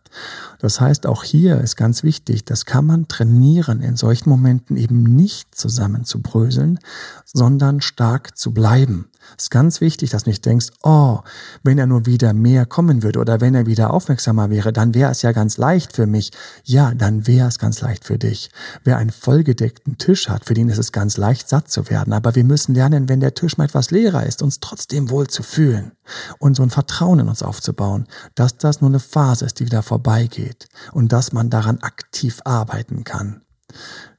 Das 0.59 0.81
heißt, 0.81 1.07
auch 1.07 1.25
hier 1.25 1.61
ist 1.61 1.77
ganz 1.77 2.03
wichtig, 2.03 2.45
das 2.45 2.65
kann 2.65 2.87
man 2.87 3.09
trainieren, 3.09 3.83
in 3.83 3.97
solchen 3.97 4.31
Momenten 4.31 4.77
eben 4.77 5.03
nicht 5.03 5.55
zusammen 5.55 6.05
zu 6.05 6.23
bröseln, 6.23 6.79
sondern 7.25 7.81
stark 7.81 8.39
zu 8.39 8.55
bleiben. 8.55 9.11
Ist 9.37 9.51
ganz 9.51 9.81
wichtig, 9.81 10.11
dass 10.11 10.25
du 10.25 10.31
nicht 10.31 10.45
denkst, 10.45 10.69
oh, 10.83 11.21
wenn 11.63 11.79
er 11.79 11.87
nur 11.87 12.07
wieder 12.07 12.33
mehr 12.33 12.67
kommen 12.67 13.03
würde 13.03 13.19
oder 13.19 13.41
wenn 13.41 13.55
er 13.55 13.67
wieder 13.67 13.93
aufmerksamer 13.93 14.51
wäre, 14.51 14.73
dann 14.73 14.95
wäre 14.95 15.11
es 15.11 15.23
ja 15.23 15.33
ganz 15.33 15.57
leicht 15.57 15.93
für 15.95 16.07
mich. 16.07 16.31
Ja, 16.65 16.93
dann 16.95 17.27
wäre 17.27 17.49
es 17.49 17.59
ganz 17.59 17.81
leicht 17.81 18.05
für 18.05 18.19
dich. 18.19 18.51
Wer 18.85 18.99
einen 18.99 19.11
vollgedeckten 19.11 19.99
Tisch 19.99 20.29
hat, 20.29 20.45
für 20.45 20.55
den 20.55 20.69
ist 20.69 20.79
es 20.79 20.93
ganz 20.93 21.17
leicht, 21.17 21.49
satt 21.49 21.71
zu 21.71 21.91
werden. 21.91 22.13
Aber 22.13 22.35
wir 22.35 22.45
müssen 22.45 22.75
lernen, 22.75 23.09
wenn 23.09 23.21
der 23.21 23.35
Tisch 23.35 23.59
mal 23.59 23.65
etwas 23.65 23.91
leerer 23.91 24.25
ist, 24.25 24.43
uns 24.43 24.61
trotzdem 24.61 25.11
wohl 25.11 25.27
zu 25.27 25.43
fühlen 25.43 25.93
und 26.39 26.57
so 26.57 26.63
ein 26.63 26.71
Vertrauen 26.71 27.21
in 27.21 27.29
uns 27.29 27.43
aufzubauen, 27.43 28.07
dass 28.35 28.59
das 28.59 28.81
nur 28.81 28.91
eine 28.91 29.01
Phase 29.01 29.45
ist, 29.45 29.61
die 29.61 29.67
wieder 29.67 29.83
vorbeigeht 29.83 30.69
und 30.93 31.13
dass 31.13 31.33
man 31.33 31.51
daran 31.51 31.79
aktiv 31.79 32.41
arbeiten 32.45 33.05
kann. 33.05 33.43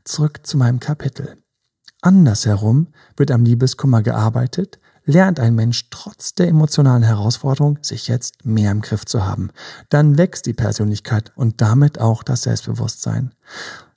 Zurück 0.03 0.45
zu 0.45 0.57
meinem 0.57 0.79
Kapitel. 0.79 1.37
Andersherum 2.01 2.87
wird 3.17 3.31
am 3.31 3.43
Liebeskummer 3.43 4.03
gearbeitet, 4.03 4.79
lernt 5.05 5.39
ein 5.39 5.55
Mensch 5.55 5.89
trotz 5.89 6.33
der 6.33 6.47
emotionalen 6.47 7.03
Herausforderung, 7.03 7.79
sich 7.81 8.07
jetzt 8.07 8.45
mehr 8.45 8.71
im 8.71 8.81
Griff 8.81 9.05
zu 9.05 9.25
haben. 9.25 9.51
Dann 9.89 10.17
wächst 10.17 10.45
die 10.45 10.53
Persönlichkeit 10.53 11.31
und 11.35 11.61
damit 11.61 11.99
auch 11.99 12.23
das 12.23 12.43
Selbstbewusstsein. 12.43 13.33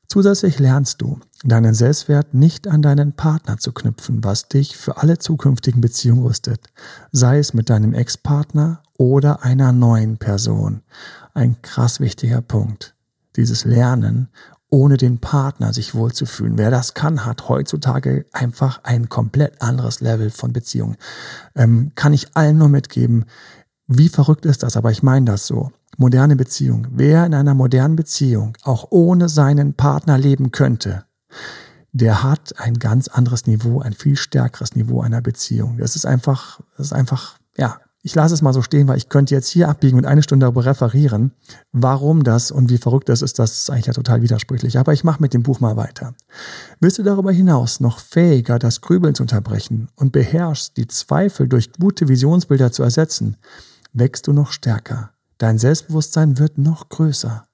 Zusätzlich 0.07 0.59
lernst 0.59 1.03
du, 1.03 1.21
deinen 1.45 1.75
Selbstwert 1.75 2.33
nicht 2.33 2.67
an 2.67 2.81
deinen 2.81 3.13
Partner 3.13 3.59
zu 3.59 3.73
knüpfen, 3.73 4.25
was 4.25 4.49
dich 4.49 4.77
für 4.77 4.97
alle 4.97 5.19
zukünftigen 5.19 5.83
Beziehungen 5.83 6.23
rüstet, 6.23 6.69
sei 7.13 7.39
es 7.39 7.53
mit 7.53 7.69
deinem 7.69 7.93
Ex-Partner 7.93 8.83
oder 8.97 9.45
einer 9.45 9.73
neuen 9.73 10.17
Person. 10.17 10.83
Ein 11.35 11.61
krass 11.61 12.01
wichtiger 12.01 12.41
Punkt. 12.41 12.95
Dieses 13.37 13.65
Lernen 13.67 14.29
ohne 14.71 14.97
den 14.97 15.19
Partner 15.19 15.73
sich 15.73 15.95
wohlzufühlen. 15.95 16.59
Wer 16.59 16.71
das 16.71 16.95
kann, 16.95 17.25
hat 17.25 17.49
heutzutage 17.49 18.27
einfach 18.33 18.81
ein 18.85 19.09
komplett 19.09 19.63
anderes 19.63 20.01
Level 20.01 20.31
von 20.31 20.53
Beziehung. 20.53 20.97
Ähm, 21.55 21.93
kann 21.95 22.13
ich 22.13 22.37
allen 22.37 22.59
nur 22.59 22.69
mitgeben. 22.69 23.25
Wie 23.87 24.09
verrückt 24.09 24.45
ist 24.45 24.63
das? 24.63 24.77
Aber 24.77 24.91
ich 24.91 25.03
meine 25.03 25.27
das 25.27 25.47
so. 25.47 25.71
Moderne 25.97 26.37
Beziehung. 26.37 26.87
Wer 26.91 27.27
in 27.27 27.35
einer 27.35 27.55
modernen 27.55 27.97
Beziehung 27.97 28.57
auch 28.63 28.89
ohne 28.91 29.29
seinen 29.29 29.75
Partner 29.75 30.19
leben 30.19 30.53
könnte, 30.53 31.05
der 31.93 32.23
hat 32.23 32.59
ein 32.59 32.79
ganz 32.79 33.09
anderes 33.09 33.47
Niveau, 33.47 33.81
ein 33.81 33.95
viel 33.95 34.17
stärkeres 34.17 34.77
Niveau 34.77 35.01
einer 35.01 35.23
Beziehung. 35.23 35.79
Das 35.79 35.97
ist 35.97 36.05
einfach, 36.05 36.61
das 36.77 36.89
ist 36.89 36.93
einfach, 36.93 37.39
ja, 37.57 37.81
ich 38.09 38.15
lasse 38.15 38.33
es 38.33 38.41
mal 38.41 38.55
so 38.55 38.63
stehen, 38.63 38.89
weil 38.89 38.97
ich 38.97 39.11
könnte 39.11 39.35
jetzt 39.35 39.51
hier 39.51 39.69
abbiegen 39.69 39.99
und 39.99 40.07
eine 40.07 40.23
Stunde 40.23 40.47
darüber 40.47 40.65
referieren, 40.65 41.33
warum 41.73 42.25
das 42.25 42.51
und 42.51 42.71
wie 42.71 42.79
verrückt 42.79 43.11
das 43.11 43.21
ist, 43.21 43.39
das 43.39 43.53
ist 43.53 43.71
eigentlich 43.71 43.85
ja 43.85 43.93
total 43.93 44.23
widersprüchlich. 44.23 44.79
Aber 44.79 44.95
ich 44.95 45.05
mache 45.05 45.21
mit 45.21 45.35
dem 45.35 45.43
Buch 45.43 45.61
mal 45.61 45.77
weiter. 45.77 46.15
Willst 46.81 46.97
du 46.97 47.03
darüber 47.03 47.33
hinaus 47.33 47.81
noch 47.81 47.99
fähiger, 47.99 48.59
das 48.59 48.81
Grübeln 48.81 49.15
zu 49.15 49.25
unterbrechen 49.25 49.89
und 49.95 50.13
beherrschst, 50.13 50.79
die 50.79 50.87
Zweifel 50.87 51.49
durch 51.49 51.71
gute 51.75 52.09
Visionsbilder 52.09 52.73
zu 52.73 52.83
ersetzen, 52.83 53.37
wächst 53.93 54.27
du 54.27 54.33
noch 54.33 54.53
stärker. 54.53 55.11
Dein 55.37 55.59
Selbstbewusstsein 55.59 56.39
wird 56.39 56.57
noch 56.57 56.89
größer. 56.89 57.45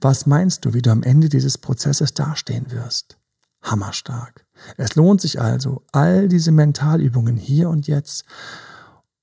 Was 0.00 0.26
meinst 0.26 0.64
du, 0.64 0.74
wie 0.74 0.82
du 0.82 0.90
am 0.90 1.04
Ende 1.04 1.28
dieses 1.28 1.56
Prozesses 1.56 2.14
dastehen 2.14 2.72
wirst? 2.72 3.16
Hammerstark. 3.62 4.44
Es 4.76 4.96
lohnt 4.96 5.20
sich 5.20 5.40
also, 5.40 5.82
all 5.92 6.26
diese 6.26 6.50
Mentalübungen 6.50 7.36
hier 7.36 7.70
und 7.70 7.86
jetzt 7.86 8.24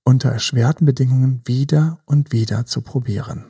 unter 0.04 0.30
erschwerten 0.30 0.86
Bedingungen 0.86 1.42
wieder 1.46 2.00
und 2.06 2.32
wieder 2.32 2.66
zu 2.66 2.82
probieren. 2.82 3.46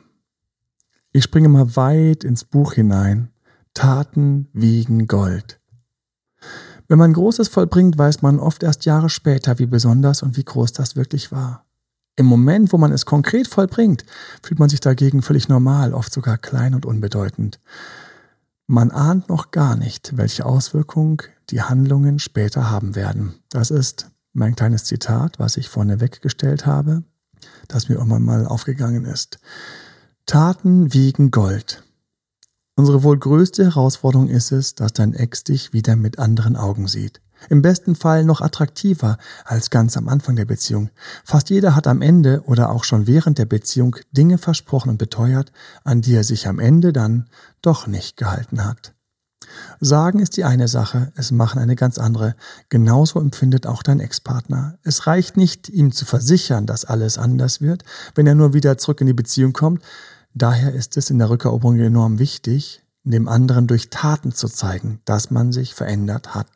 Ich 1.12 1.24
springe 1.24 1.48
mal 1.48 1.76
weit 1.76 2.24
ins 2.24 2.44
Buch 2.44 2.74
hinein. 2.74 3.30
Taten 3.74 4.48
wiegen 4.52 5.06
Gold. 5.06 5.60
Wenn 6.88 6.98
man 6.98 7.12
Großes 7.12 7.48
vollbringt, 7.48 7.96
weiß 7.96 8.22
man 8.22 8.38
oft 8.38 8.62
erst 8.62 8.84
Jahre 8.84 9.08
später, 9.08 9.58
wie 9.58 9.66
besonders 9.66 10.22
und 10.22 10.36
wie 10.36 10.44
groß 10.44 10.72
das 10.72 10.96
wirklich 10.96 11.32
war. 11.32 11.64
Im 12.16 12.26
Moment, 12.26 12.72
wo 12.72 12.78
man 12.78 12.92
es 12.92 13.06
konkret 13.06 13.48
vollbringt, 13.48 14.04
fühlt 14.42 14.58
man 14.58 14.68
sich 14.68 14.80
dagegen 14.80 15.22
völlig 15.22 15.48
normal, 15.48 15.94
oft 15.94 16.12
sogar 16.12 16.36
klein 16.36 16.74
und 16.74 16.84
unbedeutend. 16.84 17.60
Man 18.66 18.90
ahnt 18.90 19.28
noch 19.28 19.50
gar 19.50 19.76
nicht, 19.76 20.16
welche 20.16 20.44
Auswirkung 20.44 21.22
die 21.50 21.62
Handlungen 21.62 22.18
später 22.18 22.70
haben 22.70 22.94
werden. 22.94 23.34
Das 23.48 23.70
ist 23.70 24.10
mein 24.32 24.56
kleines 24.56 24.84
Zitat, 24.84 25.38
was 25.38 25.56
ich 25.56 25.68
vorne 25.68 26.00
weggestellt 26.00 26.66
habe, 26.66 27.04
das 27.68 27.88
mir 27.88 27.96
irgendwann 27.96 28.22
mal 28.22 28.46
aufgegangen 28.46 29.04
ist. 29.04 29.38
Taten 30.26 30.92
wiegen 30.94 31.30
Gold. 31.30 31.82
Unsere 32.74 33.02
wohl 33.02 33.18
größte 33.18 33.64
Herausforderung 33.64 34.28
ist 34.28 34.50
es, 34.50 34.74
dass 34.74 34.92
dein 34.92 35.14
Ex 35.14 35.44
dich 35.44 35.72
wieder 35.72 35.96
mit 35.96 36.18
anderen 36.18 36.56
Augen 36.56 36.88
sieht. 36.88 37.20
Im 37.50 37.60
besten 37.60 37.96
Fall 37.96 38.24
noch 38.24 38.40
attraktiver 38.40 39.18
als 39.44 39.70
ganz 39.70 39.96
am 39.96 40.08
Anfang 40.08 40.36
der 40.36 40.44
Beziehung. 40.44 40.90
Fast 41.24 41.50
jeder 41.50 41.74
hat 41.74 41.86
am 41.86 42.00
Ende 42.00 42.42
oder 42.46 42.70
auch 42.70 42.84
schon 42.84 43.06
während 43.06 43.38
der 43.38 43.46
Beziehung 43.46 43.96
Dinge 44.12 44.38
versprochen 44.38 44.90
und 44.90 44.98
beteuert, 44.98 45.52
an 45.84 46.00
die 46.02 46.14
er 46.14 46.24
sich 46.24 46.46
am 46.46 46.58
Ende 46.58 46.92
dann 46.92 47.28
doch 47.60 47.86
nicht 47.86 48.16
gehalten 48.16 48.64
hat. 48.64 48.94
Sagen 49.80 50.18
ist 50.18 50.36
die 50.36 50.44
eine 50.44 50.68
Sache, 50.68 51.12
es 51.16 51.30
machen 51.30 51.58
eine 51.58 51.76
ganz 51.76 51.98
andere. 51.98 52.34
Genauso 52.68 53.20
empfindet 53.20 53.66
auch 53.66 53.82
dein 53.82 54.00
Ex-Partner. 54.00 54.78
Es 54.82 55.06
reicht 55.06 55.36
nicht, 55.36 55.68
ihm 55.68 55.92
zu 55.92 56.04
versichern, 56.04 56.66
dass 56.66 56.84
alles 56.84 57.18
anders 57.18 57.60
wird, 57.60 57.84
wenn 58.14 58.26
er 58.26 58.34
nur 58.34 58.54
wieder 58.54 58.78
zurück 58.78 59.00
in 59.00 59.06
die 59.06 59.12
Beziehung 59.12 59.52
kommt. 59.52 59.82
Daher 60.34 60.72
ist 60.72 60.96
es 60.96 61.10
in 61.10 61.18
der 61.18 61.30
Rückeroberung 61.30 61.78
enorm 61.78 62.18
wichtig, 62.18 62.82
dem 63.04 63.28
anderen 63.28 63.66
durch 63.66 63.90
Taten 63.90 64.32
zu 64.32 64.48
zeigen, 64.48 65.00
dass 65.04 65.30
man 65.30 65.52
sich 65.52 65.74
verändert 65.74 66.34
hat. 66.34 66.48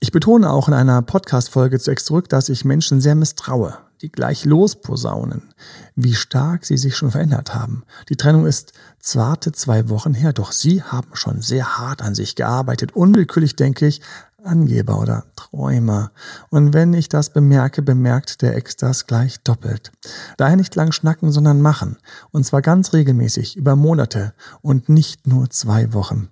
Ich 0.00 0.12
betone 0.12 0.50
auch 0.50 0.68
in 0.68 0.74
einer 0.74 1.02
Podcast-Folge 1.02 1.78
zu 1.78 1.90
Ex 1.90 2.04
zurück, 2.04 2.28
dass 2.28 2.48
ich 2.48 2.64
Menschen 2.64 3.00
sehr 3.00 3.14
misstraue 3.14 3.78
die 4.04 4.12
gleich 4.12 4.44
losposaunen, 4.44 5.54
wie 5.96 6.12
stark 6.12 6.66
sie 6.66 6.76
sich 6.76 6.94
schon 6.94 7.10
verändert 7.10 7.54
haben. 7.54 7.84
Die 8.10 8.16
Trennung 8.16 8.44
ist 8.44 8.74
zwarte 9.00 9.52
zwei 9.52 9.88
Wochen 9.88 10.12
her, 10.12 10.34
doch 10.34 10.52
sie 10.52 10.82
haben 10.82 11.08
schon 11.14 11.40
sehr 11.40 11.78
hart 11.78 12.02
an 12.02 12.14
sich 12.14 12.36
gearbeitet. 12.36 12.92
Unwillkürlich 12.94 13.56
denke 13.56 13.86
ich, 13.86 14.02
Angeber 14.44 15.00
oder 15.00 15.24
Träumer. 15.36 16.10
Und 16.50 16.74
wenn 16.74 16.92
ich 16.92 17.08
das 17.08 17.30
bemerke, 17.30 17.80
bemerkt 17.80 18.42
der 18.42 18.54
Ex 18.56 18.76
das 18.76 19.06
gleich 19.06 19.42
doppelt. 19.42 19.90
Daher 20.36 20.56
nicht 20.56 20.74
lang 20.74 20.92
schnacken, 20.92 21.32
sondern 21.32 21.62
machen. 21.62 21.96
Und 22.30 22.44
zwar 22.44 22.60
ganz 22.60 22.92
regelmäßig, 22.92 23.56
über 23.56 23.74
Monate 23.74 24.34
und 24.60 24.90
nicht 24.90 25.26
nur 25.26 25.48
zwei 25.48 25.94
Wochen. 25.94 26.28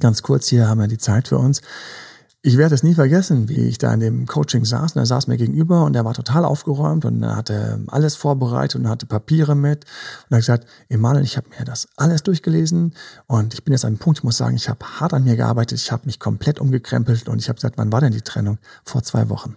Ganz 0.00 0.22
kurz, 0.22 0.48
hier 0.48 0.68
haben 0.68 0.80
wir 0.80 0.88
die 0.88 0.98
Zeit 0.98 1.28
für 1.28 1.38
uns. 1.38 1.62
Ich 2.46 2.58
werde 2.58 2.74
es 2.74 2.82
nie 2.82 2.92
vergessen, 2.92 3.48
wie 3.48 3.68
ich 3.68 3.78
da 3.78 3.94
in 3.94 4.00
dem 4.00 4.26
Coaching 4.26 4.66
saß 4.66 4.94
und 4.94 4.98
er 5.00 5.06
saß 5.06 5.28
mir 5.28 5.38
gegenüber 5.38 5.82
und 5.86 5.96
er 5.96 6.04
war 6.04 6.12
total 6.12 6.44
aufgeräumt 6.44 7.06
und 7.06 7.22
er 7.22 7.36
hatte 7.36 7.80
alles 7.86 8.16
vorbereitet 8.16 8.78
und 8.78 8.86
hatte 8.86 9.06
Papiere 9.06 9.54
mit 9.54 9.86
und 9.86 10.32
er 10.32 10.36
hat 10.36 10.42
gesagt, 10.42 10.66
Emanuel, 10.90 11.24
ich 11.24 11.38
habe 11.38 11.48
mir 11.48 11.64
das 11.64 11.88
alles 11.96 12.22
durchgelesen 12.22 12.92
und 13.28 13.54
ich 13.54 13.64
bin 13.64 13.72
jetzt 13.72 13.86
an 13.86 13.92
einem 13.92 13.98
Punkt, 13.98 14.18
ich 14.18 14.24
muss 14.24 14.36
sagen, 14.36 14.56
ich 14.56 14.68
habe 14.68 14.84
hart 14.84 15.14
an 15.14 15.24
mir 15.24 15.36
gearbeitet, 15.36 15.78
ich 15.78 15.90
habe 15.90 16.04
mich 16.04 16.20
komplett 16.20 16.58
umgekrempelt 16.60 17.30
und 17.30 17.38
ich 17.38 17.48
habe 17.48 17.56
gesagt, 17.56 17.78
wann 17.78 17.90
war 17.90 18.02
denn 18.02 18.12
die 18.12 18.20
Trennung? 18.20 18.58
Vor 18.84 19.02
zwei 19.02 19.30
Wochen. 19.30 19.56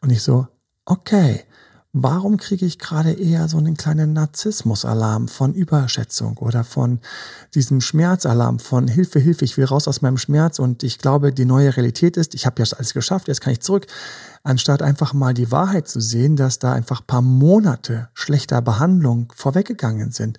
Und 0.00 0.10
ich 0.10 0.22
so, 0.22 0.46
okay, 0.84 1.46
warum 1.92 2.36
kriege 2.36 2.66
ich 2.66 2.78
gerade 2.78 3.12
eher 3.12 3.48
so 3.48 3.56
einen 3.56 3.76
kleinen 3.76 4.12
Narzissmusalarm 4.12 5.26
von 5.28 5.54
Überschätzung 5.54 6.36
oder 6.36 6.62
von 6.62 7.00
diesem 7.54 7.80
Schmerzalarm 7.80 8.58
von 8.58 8.88
Hilfe, 8.88 9.18
Hilfe, 9.18 9.44
ich 9.44 9.56
will 9.56 9.64
raus 9.64 9.88
aus 9.88 10.02
meinem 10.02 10.18
Schmerz 10.18 10.58
und 10.58 10.82
ich 10.82 10.98
glaube, 10.98 11.32
die 11.32 11.46
neue 11.46 11.76
Realität 11.76 12.16
ist, 12.16 12.34
ich 12.34 12.46
habe 12.46 12.62
ja 12.62 12.68
alles 12.76 12.92
geschafft, 12.92 13.28
jetzt 13.28 13.40
kann 13.40 13.52
ich 13.52 13.60
zurück, 13.60 13.86
anstatt 14.42 14.82
einfach 14.82 15.14
mal 15.14 15.32
die 15.32 15.50
Wahrheit 15.50 15.88
zu 15.88 16.00
sehen, 16.00 16.36
dass 16.36 16.58
da 16.58 16.72
einfach 16.72 17.06
paar 17.06 17.22
Monate 17.22 18.08
schlechter 18.12 18.60
Behandlung 18.60 19.32
vorweggegangen 19.34 20.12
sind 20.12 20.38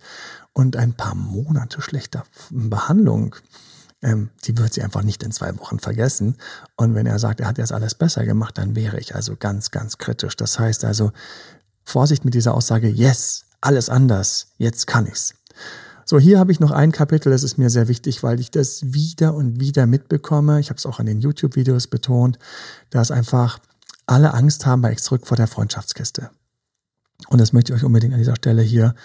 und 0.54 0.76
ein 0.76 0.94
paar 0.94 1.16
Monate 1.16 1.82
schlechter 1.82 2.24
Behandlung 2.52 3.36
ähm, 4.02 4.30
die 4.46 4.58
wird 4.58 4.74
sie 4.74 4.82
einfach 4.82 5.04
nicht 5.04 5.24
in 5.24 5.32
zwei 5.32 5.58
Wochen 5.60 5.80
vergessen. 5.80 6.38
Und 6.76 6.96
wenn 6.96 7.06
er 7.06 7.20
sagt, 7.20 7.40
er 7.40 7.48
hat 7.48 7.58
jetzt 7.58 7.74
alles 7.74 7.96
besser 7.96 8.26
gemacht, 8.26 8.58
dann 8.58 8.76
wäre 8.76 9.00
ich 9.00 9.16
also 9.16 9.36
ganz, 9.36 9.72
ganz 9.72 9.98
kritisch. 9.98 10.36
Das 10.36 10.60
heißt 10.60 10.86
also, 10.86 11.12
Vorsicht 11.84 12.24
mit 12.26 12.34
dieser 12.34 12.54
Aussage, 12.54 12.88
yes, 12.88 13.46
alles 13.62 13.90
anders, 13.90 14.54
jetzt 14.58 14.88
kann 14.88 15.08
ich's. 15.08 15.34
So, 16.06 16.18
hier 16.18 16.40
habe 16.40 16.52
ich 16.52 16.60
noch 16.60 16.72
ein 16.72 16.92
Kapitel, 16.92 17.32
das 17.32 17.44
ist 17.44 17.58
mir 17.58 17.70
sehr 17.70 17.88
wichtig, 17.88 18.24
weil 18.24 18.40
ich 18.40 18.50
das 18.50 18.94
wieder 18.94 19.36
und 19.36 19.60
wieder 19.60 19.86
mitbekomme. 19.86 20.60
Ich 20.60 20.70
habe 20.70 20.78
es 20.78 20.86
auch 20.86 21.00
in 21.00 21.06
den 21.06 21.22
YouTube-Videos 21.22 21.88
betont, 21.88 22.40
dass 22.90 23.12
einfach 23.12 23.60
alle 24.08 24.34
Angst 24.34 24.66
haben 24.66 24.82
bei 24.82 24.92
X-Rück 24.92 25.28
vor 25.28 25.38
der 25.38 25.46
Freundschaftskiste. 25.46 26.32
Und 27.28 27.40
das 27.40 27.54
möchte 27.54 27.74
ich 27.74 27.80
euch 27.80 27.86
unbedingt 27.86 28.14
an 28.14 28.20
dieser 28.20 28.36
Stelle 28.36 28.64
hier 28.64 28.96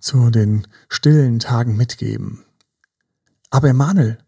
zu 0.00 0.30
den 0.30 0.66
stillen 0.88 1.38
Tagen 1.38 1.76
mitgeben. 1.76 2.44
Aber 3.50 3.68
Emanuel, 3.68 4.18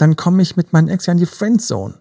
dann 0.00 0.16
komme 0.16 0.40
ich 0.40 0.56
mit 0.56 0.72
meinen 0.72 0.88
Ex 0.88 1.06
ja 1.06 1.12
in 1.12 1.18
die 1.18 1.26
Friendzone. 1.26 2.00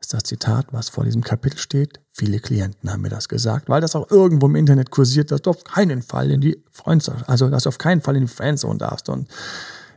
Ist 0.00 0.12
das 0.12 0.24
Zitat, 0.24 0.66
was 0.72 0.90
vor 0.90 1.04
diesem 1.04 1.24
Kapitel 1.24 1.58
steht? 1.58 2.00
Viele 2.10 2.40
Klienten 2.40 2.92
haben 2.92 3.00
mir 3.00 3.08
das 3.08 3.28
gesagt, 3.28 3.68
weil 3.68 3.80
das 3.80 3.96
auch 3.96 4.10
irgendwo 4.10 4.46
im 4.46 4.54
Internet 4.54 4.90
kursiert, 4.90 5.30
dass 5.30 5.42
du 5.42 5.50
auf 5.50 5.64
keinen 5.64 6.02
Fall 6.02 6.30
in 6.30 6.40
die 6.40 6.62
Freundschaft, 6.70 7.28
also 7.28 7.48
dass 7.48 7.62
du 7.62 7.70
auf 7.70 7.78
keinen 7.78 8.02
Fall 8.02 8.16
in 8.16 8.26
die 8.26 8.32
Friendzone 8.32 8.78
darfst. 8.78 9.08
Und 9.08 9.28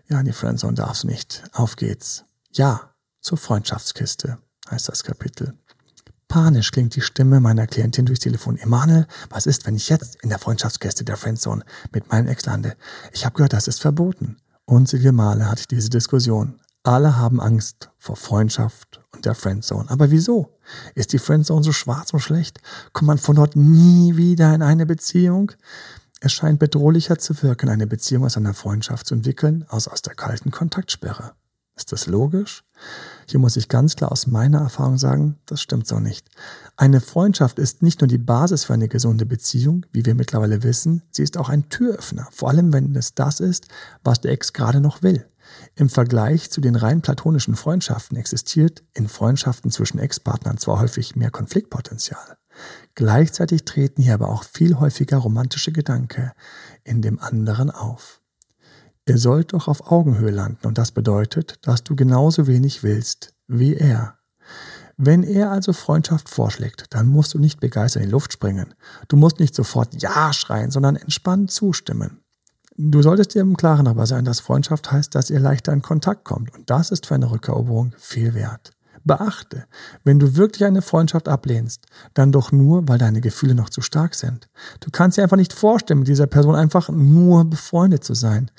ja, 0.07 0.19
in 0.19 0.25
die 0.25 0.31
Friendzone 0.31 0.75
darfst 0.75 1.03
du 1.03 1.07
nicht. 1.07 1.43
Auf 1.51 1.75
geht's. 1.75 2.23
Ja, 2.53 2.93
zur 3.19 3.37
Freundschaftskiste 3.37 4.37
heißt 4.69 4.87
das 4.87 5.03
Kapitel. 5.03 5.53
Panisch 6.29 6.71
klingt 6.71 6.95
die 6.95 7.01
Stimme 7.01 7.41
meiner 7.41 7.67
Klientin 7.67 8.05
durchs 8.05 8.21
Telefon. 8.21 8.57
Emanuel, 8.57 9.07
was 9.29 9.45
ist, 9.45 9.67
wenn 9.67 9.75
ich 9.75 9.89
jetzt 9.89 10.15
in 10.23 10.29
der 10.29 10.39
Freundschaftskäste 10.39 11.03
der 11.03 11.17
Friendzone 11.17 11.65
mit 11.91 12.09
meinem 12.09 12.29
Ex 12.29 12.45
lande? 12.45 12.77
Ich 13.11 13.25
habe 13.25 13.35
gehört, 13.35 13.51
das 13.51 13.67
ist 13.67 13.81
verboten. 13.81 14.37
Unzählige 14.63 15.11
Male 15.11 15.51
hatte 15.51 15.61
ich 15.61 15.67
diese 15.67 15.89
Diskussion. 15.89 16.60
Alle 16.83 17.15
haben 17.15 17.39
Angst 17.39 17.91
vor 17.99 18.15
Freundschaft 18.15 19.01
und 19.11 19.25
der 19.25 19.35
Friendzone. 19.35 19.89
Aber 19.91 20.09
wieso? 20.09 20.57
Ist 20.95 21.13
die 21.13 21.19
Friendzone 21.19 21.63
so 21.63 21.73
schwarz 21.73 22.11
und 22.11 22.21
schlecht? 22.21 22.59
Kommt 22.91 23.07
man 23.07 23.17
von 23.19 23.35
dort 23.35 23.55
nie 23.55 24.17
wieder 24.17 24.55
in 24.55 24.63
eine 24.63 24.87
Beziehung? 24.87 25.51
Es 26.21 26.33
scheint 26.33 26.57
bedrohlicher 26.57 27.19
zu 27.19 27.39
wirken, 27.43 27.69
eine 27.69 27.85
Beziehung 27.85 28.25
aus 28.25 28.35
einer 28.35 28.55
Freundschaft 28.55 29.05
zu 29.05 29.13
entwickeln, 29.13 29.63
als 29.69 29.87
aus 29.87 30.01
der 30.01 30.15
kalten 30.15 30.49
Kontaktsperre. 30.49 31.33
Ist 31.75 31.91
das 31.91 32.07
logisch? 32.07 32.63
Hier 33.27 33.39
muss 33.39 33.57
ich 33.57 33.69
ganz 33.69 33.95
klar 33.95 34.11
aus 34.11 34.25
meiner 34.25 34.59
Erfahrung 34.59 34.97
sagen, 34.97 35.37
das 35.45 35.61
stimmt 35.61 35.87
so 35.87 35.99
nicht. 35.99 36.27
Eine 36.77 36.99
Freundschaft 36.99 37.59
ist 37.59 37.83
nicht 37.83 38.01
nur 38.01 38.07
die 38.07 38.17
Basis 38.17 38.63
für 38.63 38.73
eine 38.73 38.87
gesunde 38.87 39.27
Beziehung, 39.27 39.85
wie 39.91 40.05
wir 40.05 40.15
mittlerweile 40.15 40.63
wissen, 40.63 41.03
sie 41.11 41.23
ist 41.23 41.37
auch 41.37 41.49
ein 41.49 41.69
Türöffner, 41.69 42.27
vor 42.31 42.49
allem 42.49 42.73
wenn 42.73 42.95
es 42.95 43.13
das 43.13 43.39
ist, 43.39 43.67
was 44.03 44.19
der 44.19 44.31
Ex 44.31 44.53
gerade 44.53 44.81
noch 44.81 45.03
will. 45.03 45.27
Im 45.75 45.89
Vergleich 45.89 46.51
zu 46.51 46.61
den 46.61 46.75
rein 46.75 47.01
platonischen 47.01 47.55
Freundschaften 47.55 48.17
existiert 48.17 48.83
in 48.93 49.07
Freundschaften 49.07 49.71
zwischen 49.71 49.99
Ex-Partnern 49.99 50.57
zwar 50.57 50.79
häufig 50.79 51.15
mehr 51.15 51.31
Konfliktpotenzial. 51.31 52.37
Gleichzeitig 52.95 53.65
treten 53.65 54.01
hier 54.01 54.13
aber 54.15 54.29
auch 54.29 54.43
viel 54.43 54.79
häufiger 54.79 55.17
romantische 55.17 55.71
Gedanken 55.71 56.31
in 56.83 57.01
dem 57.01 57.19
anderen 57.19 57.71
auf. 57.71 58.21
Ihr 59.07 59.17
sollt 59.17 59.53
doch 59.53 59.67
auf 59.67 59.91
Augenhöhe 59.91 60.31
landen 60.31 60.67
und 60.67 60.77
das 60.77 60.91
bedeutet, 60.91 61.59
dass 61.63 61.83
du 61.83 61.95
genauso 61.95 62.47
wenig 62.47 62.83
willst 62.83 63.33
wie 63.47 63.75
er. 63.75 64.17
Wenn 64.97 65.23
er 65.23 65.49
also 65.49 65.73
Freundschaft 65.73 66.29
vorschlägt, 66.29 66.85
dann 66.91 67.07
musst 67.07 67.33
du 67.33 67.39
nicht 67.39 67.59
begeistert 67.59 68.03
in 68.03 68.09
die 68.09 68.11
Luft 68.11 68.33
springen. 68.33 68.75
Du 69.07 69.17
musst 69.17 69.39
nicht 69.39 69.55
sofort 69.55 69.99
Ja 70.01 70.31
schreien, 70.31 70.69
sondern 70.69 70.95
entspannt 70.95 71.49
zustimmen. 71.49 72.20
Du 72.83 73.03
solltest 73.03 73.35
dir 73.35 73.43
im 73.43 73.57
Klaren 73.57 73.87
aber 73.87 74.07
sein, 74.07 74.25
dass 74.25 74.39
Freundschaft 74.39 74.91
heißt, 74.91 75.13
dass 75.13 75.29
ihr 75.29 75.39
leichter 75.39 75.71
in 75.71 75.83
Kontakt 75.83 76.23
kommt. 76.23 76.51
Und 76.55 76.67
das 76.71 76.89
ist 76.89 77.05
für 77.05 77.13
eine 77.13 77.29
Rückeroberung 77.29 77.93
viel 77.99 78.33
wert. 78.33 78.71
Beachte, 79.03 79.65
wenn 80.03 80.17
du 80.17 80.35
wirklich 80.35 80.65
eine 80.65 80.81
Freundschaft 80.81 81.29
ablehnst, 81.29 81.85
dann 82.15 82.31
doch 82.31 82.51
nur, 82.51 82.87
weil 82.87 82.97
deine 82.97 83.21
Gefühle 83.21 83.53
noch 83.53 83.69
zu 83.69 83.81
stark 83.81 84.15
sind. 84.15 84.49
Du 84.79 84.89
kannst 84.91 85.17
dir 85.17 85.21
einfach 85.21 85.37
nicht 85.37 85.53
vorstellen, 85.53 85.99
mit 85.99 86.07
dieser 86.07 86.25
Person 86.25 86.55
einfach 86.55 86.89
nur 86.89 87.45
befreundet 87.45 88.03
zu 88.03 88.15
sein. 88.15 88.49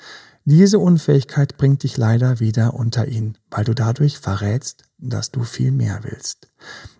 Diese 0.45 0.79
Unfähigkeit 0.79 1.57
bringt 1.57 1.83
dich 1.83 1.97
leider 1.97 2.39
wieder 2.39 2.75
unter 2.75 3.09
ihn, 3.09 3.37
weil 3.51 3.65
du 3.65 3.73
dadurch 3.73 4.19
verrätst, 4.19 4.83
dass 4.99 5.31
du 5.31 5.43
viel 5.43 5.71
mehr 5.71 5.99
willst. 6.03 6.47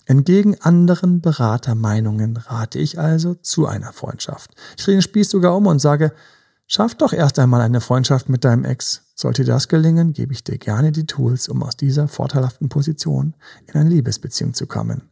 Entgegen 0.05 0.59
anderen 0.59 1.21
Beratermeinungen 1.21 2.35
rate 2.35 2.79
ich 2.79 2.99
also 2.99 3.33
zu 3.33 3.65
einer 3.65 3.93
Freundschaft. 3.93 4.51
Ich 4.77 4.83
drehe 4.83 4.95
den 4.95 5.01
Spieß 5.01 5.29
sogar 5.29 5.55
um 5.55 5.67
und 5.67 5.79
sage, 5.79 6.11
schaff 6.67 6.95
doch 6.95 7.13
erst 7.13 7.39
einmal 7.39 7.61
eine 7.61 7.81
Freundschaft 7.81 8.29
mit 8.29 8.43
deinem 8.43 8.65
Ex. 8.65 9.03
Sollte 9.15 9.43
das 9.43 9.67
gelingen, 9.67 10.13
gebe 10.13 10.33
ich 10.33 10.43
dir 10.43 10.57
gerne 10.57 10.91
die 10.91 11.05
Tools, 11.05 11.47
um 11.47 11.63
aus 11.63 11.77
dieser 11.77 12.07
vorteilhaften 12.07 12.69
Position 12.69 13.35
in 13.67 13.79
eine 13.79 13.89
Liebesbeziehung 13.89 14.53
zu 14.53 14.67
kommen. 14.67 15.09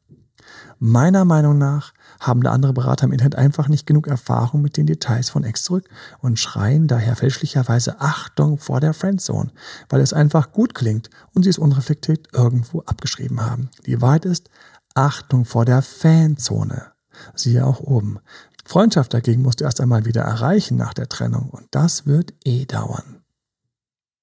Meiner 0.79 1.25
Meinung 1.25 1.57
nach 1.57 1.93
haben 2.19 2.41
da 2.41 2.51
andere 2.51 2.73
Berater 2.73 3.05
im 3.05 3.11
Internet 3.11 3.35
einfach 3.35 3.67
nicht 3.67 3.85
genug 3.85 4.07
Erfahrung 4.07 4.61
mit 4.61 4.77
den 4.77 4.87
Details 4.87 5.29
von 5.29 5.43
Ex 5.43 5.63
zurück 5.63 5.87
und 6.19 6.39
schreien 6.39 6.87
daher 6.87 7.15
fälschlicherweise 7.15 8.01
Achtung 8.01 8.57
vor 8.57 8.79
der 8.79 8.93
Friendzone, 8.93 9.51
weil 9.89 10.01
es 10.01 10.13
einfach 10.13 10.51
gut 10.51 10.73
klingt 10.73 11.09
und 11.33 11.43
sie 11.43 11.49
es 11.49 11.59
unreflektiert 11.59 12.29
irgendwo 12.33 12.81
abgeschrieben 12.81 13.41
haben. 13.41 13.69
Die 13.85 14.01
Wahrheit 14.01 14.25
ist 14.25 14.49
Achtung 14.93 15.45
vor 15.45 15.65
der 15.65 15.81
Fanzone. 15.81 16.91
Siehe 17.35 17.65
auch 17.65 17.79
oben. 17.79 18.19
Freundschaft 18.65 19.13
dagegen 19.13 19.41
musst 19.41 19.61
du 19.61 19.65
erst 19.65 19.81
einmal 19.81 20.05
wieder 20.05 20.21
erreichen 20.21 20.77
nach 20.77 20.93
der 20.93 21.09
Trennung 21.09 21.49
und 21.49 21.67
das 21.71 22.05
wird 22.05 22.33
eh 22.45 22.65
dauern. 22.65 23.23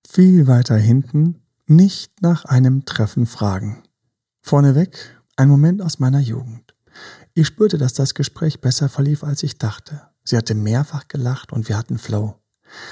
Viel 0.09 0.47
weiter 0.47 0.77
hinten 0.77 1.43
nicht 1.67 2.23
nach 2.23 2.45
einem 2.45 2.85
Treffen 2.85 3.27
fragen. 3.27 3.83
Vorneweg 4.41 5.19
ein 5.37 5.49
Moment 5.49 5.83
aus 5.83 5.99
meiner 5.99 6.21
Jugend. 6.21 6.75
Ich 7.35 7.47
spürte, 7.47 7.79
dass 7.79 7.93
das 7.93 8.15
Gespräch 8.15 8.61
besser 8.61 8.89
verlief, 8.89 9.23
als 9.23 9.43
ich 9.43 9.59
dachte. 9.59 10.03
Sie 10.25 10.37
hatte 10.37 10.55
mehrfach 10.55 11.09
gelacht 11.09 11.53
und 11.53 11.69
wir 11.69 11.77
hatten 11.77 11.99
Flow. 11.99 12.35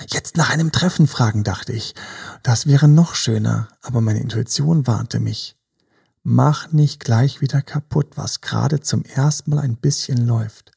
Jetzt 0.09 0.37
nach 0.37 0.50
einem 0.50 0.72
Treffen 0.72 1.06
fragen, 1.06 1.44
dachte 1.44 1.72
ich. 1.72 1.94
Das 2.42 2.66
wäre 2.66 2.88
noch 2.88 3.14
schöner, 3.14 3.68
aber 3.82 4.00
meine 4.00 4.20
Intuition 4.20 4.87
warnte 4.87 5.20
mich. 5.20 5.56
Mach 6.22 6.72
nicht 6.72 7.00
gleich 7.00 7.40
wieder 7.40 7.62
kaputt, 7.62 8.12
was 8.16 8.40
gerade 8.40 8.80
zum 8.80 9.04
ersten 9.04 9.50
Mal 9.50 9.61
ein 9.61 9.76
bisschen 9.76 10.26
läuft. 10.26 10.72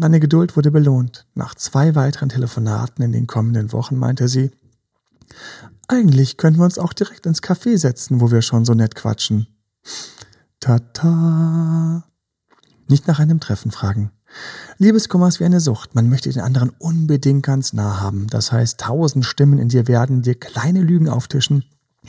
Meine 0.00 0.20
Geduld 0.20 0.56
wurde 0.56 0.70
belohnt. 0.70 1.26
Nach 1.34 1.56
zwei 1.56 1.96
weiteren 1.96 2.28
Telefonaten 2.28 3.02
in 3.02 3.10
den 3.10 3.26
kommenden 3.26 3.72
Wochen 3.72 3.96
meinte 3.96 4.28
sie, 4.28 4.52
eigentlich 5.88 6.36
können 6.36 6.56
wir 6.56 6.64
uns 6.64 6.78
auch 6.78 6.92
direkt 6.92 7.26
ins 7.26 7.42
Café 7.42 7.76
setzen, 7.76 8.20
wo 8.20 8.30
wir 8.30 8.40
schon 8.40 8.64
so 8.64 8.74
nett 8.74 8.94
quatschen. 8.94 9.48
Tata. 10.60 12.04
Nicht 12.86 13.08
nach 13.08 13.18
einem 13.18 13.40
Treffen 13.40 13.72
fragen. 13.72 14.12
Liebeskummer 14.76 15.26
ist 15.26 15.40
wie 15.40 15.44
eine 15.44 15.58
Sucht. 15.58 15.96
Man 15.96 16.08
möchte 16.08 16.30
den 16.30 16.42
anderen 16.42 16.70
unbedingt 16.78 17.44
ganz 17.44 17.72
nah 17.72 18.00
haben. 18.00 18.28
Das 18.28 18.52
heißt, 18.52 18.78
tausend 18.78 19.24
Stimmen 19.26 19.58
in 19.58 19.68
dir 19.68 19.88
werden 19.88 20.22
dir 20.22 20.38
kleine 20.38 20.80
Lügen 20.80 21.08
auftischen, 21.08 21.64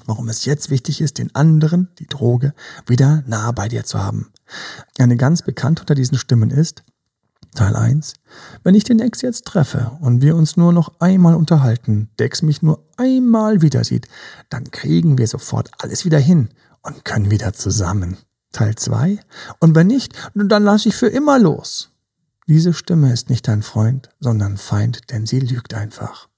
warum 0.06 0.30
es 0.30 0.46
jetzt 0.46 0.70
wichtig 0.70 1.02
ist, 1.02 1.18
den 1.18 1.34
anderen, 1.34 1.90
die 1.98 2.06
Droge, 2.06 2.54
wieder 2.86 3.24
nah 3.26 3.52
bei 3.52 3.68
dir 3.68 3.84
zu 3.84 3.98
haben. 3.98 4.32
Eine 5.00 5.18
ganz 5.18 5.42
bekannte 5.42 5.82
unter 5.82 5.96
diesen 5.96 6.20
Stimmen 6.20 6.52
ist, 6.52 6.84
Teil 7.60 7.76
1. 7.76 8.14
Wenn 8.64 8.74
ich 8.74 8.86
den 8.86 9.02
Ex 9.02 9.22
jetzt 9.22 9.44
treffe 9.44 9.92
und 10.00 10.22
wir 10.22 10.38
uns 10.38 10.56
nur 10.56 10.72
noch 10.72 10.94
einmal 11.02 11.36
unterhalten, 11.36 12.10
der 12.18 12.28
Ex 12.28 12.42
mich 12.42 12.62
nur 12.62 12.88
einmal 12.96 13.62
wieder 13.62 13.84
sieht, 13.84 14.08
dann 14.50 14.72
kriegen 14.72 15.18
wir 15.18 15.28
sofort 15.28 15.70
alles 15.78 16.06
wieder 16.06 16.20
hin 16.20 16.48
und 16.84 17.04
können 17.04 17.32
wieder 17.32 17.52
zusammen. 17.52 18.16
Teil 18.54 18.76
2. 18.76 19.20
Und 19.60 19.76
wenn 19.76 19.88
nicht, 19.88 20.14
dann 20.34 20.64
lass 20.64 20.86
ich 20.86 20.96
für 20.96 21.08
immer 21.08 21.38
los. 21.38 21.92
Diese 22.48 22.74
Stimme 22.74 23.12
ist 23.12 23.30
nicht 23.30 23.46
dein 23.50 23.62
Freund, 23.62 24.08
sondern 24.22 24.56
Feind, 24.56 25.12
denn 25.12 25.26
sie 25.26 25.42
lügt 25.42 25.74
einfach. 25.74 26.29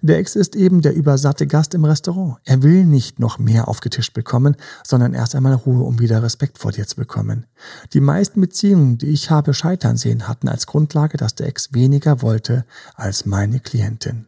Der 0.00 0.18
Ex 0.18 0.36
ist 0.36 0.56
eben 0.56 0.82
der 0.82 0.94
übersatte 0.94 1.46
Gast 1.46 1.74
im 1.74 1.84
Restaurant. 1.84 2.38
Er 2.44 2.62
will 2.62 2.84
nicht 2.84 3.18
noch 3.18 3.38
mehr 3.38 3.68
aufgetischt 3.68 4.14
bekommen, 4.14 4.56
sondern 4.84 5.14
erst 5.14 5.34
einmal 5.34 5.54
Ruhe, 5.54 5.84
um 5.84 5.98
wieder 5.98 6.22
Respekt 6.22 6.58
vor 6.58 6.72
dir 6.72 6.86
zu 6.86 6.96
bekommen. 6.96 7.46
Die 7.92 8.00
meisten 8.00 8.40
Beziehungen, 8.40 8.98
die 8.98 9.08
ich 9.08 9.30
habe 9.30 9.54
scheitern 9.54 9.96
sehen, 9.96 10.28
hatten 10.28 10.48
als 10.48 10.66
Grundlage, 10.66 11.16
dass 11.16 11.34
der 11.34 11.46
Ex 11.46 11.72
weniger 11.72 12.22
wollte 12.22 12.64
als 12.94 13.26
meine 13.26 13.60
Klientin. 13.60 14.26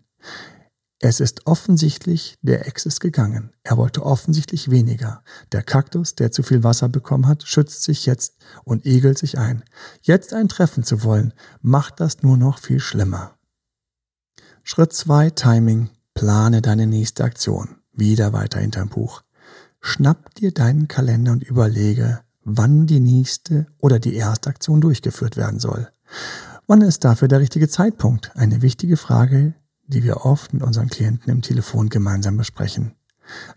Es 0.99 1.21
ist 1.21 1.47
offensichtlich, 1.47 2.39
der 2.41 2.67
Ex 2.67 2.87
ist 2.87 3.01
gegangen. 3.01 3.53
Er 3.63 3.77
wollte 3.77 4.03
offensichtlich 4.03 4.71
weniger. 4.71 5.23
Der 5.53 5.63
Kaktus, 5.63 6.15
der 6.15 6.33
zu 6.33 6.43
viel 6.43 6.65
Wasser 6.65 6.89
bekommen 6.89 7.27
hat, 7.27 7.43
schützt 7.43 7.83
sich 7.83 8.07
jetzt 8.07 8.37
und 8.65 8.87
egelt 8.87 9.19
sich 9.19 9.37
ein. 9.37 9.63
Jetzt 10.01 10.33
ein 10.33 10.49
Treffen 10.49 10.85
zu 10.85 11.03
wollen, 11.03 11.35
macht 11.61 12.01
das 12.01 12.23
nur 12.23 12.39
noch 12.39 12.59
viel 12.59 12.81
schlimmer. 12.81 13.36
Schritt 14.69 14.93
2 14.93 15.31
Timing. 15.31 15.91
Plane 16.15 16.61
deine 16.61 16.89
nächste 16.89 17.23
Aktion. 17.23 17.77
Wieder 17.93 18.33
weiter 18.33 18.59
hinterm 18.59 18.89
Buch. 18.89 19.23
Schnapp 19.81 20.35
dir 20.35 20.51
deinen 20.51 20.89
Kalender 20.89 21.31
und 21.31 21.45
überlege, 21.45 22.23
wann 22.43 22.89
die 22.89 22.99
nächste 22.99 23.69
oder 23.79 24.01
die 24.01 24.17
erste 24.17 24.51
Aktion 24.51 24.81
durchgeführt 24.81 25.37
werden 25.37 25.61
soll. 25.61 25.89
Wann 26.67 26.81
ist 26.81 27.05
dafür 27.05 27.29
der 27.29 27.39
richtige 27.39 27.69
Zeitpunkt? 27.69 28.33
Eine 28.35 28.61
wichtige 28.61 28.97
Frage, 28.97 29.55
die 29.87 30.03
wir 30.03 30.25
oft 30.25 30.53
mit 30.53 30.65
unseren 30.65 30.91
Klienten 30.91 31.31
im 31.31 31.43
Telefon 31.43 31.89
gemeinsam 31.89 32.37
besprechen. 32.37 32.97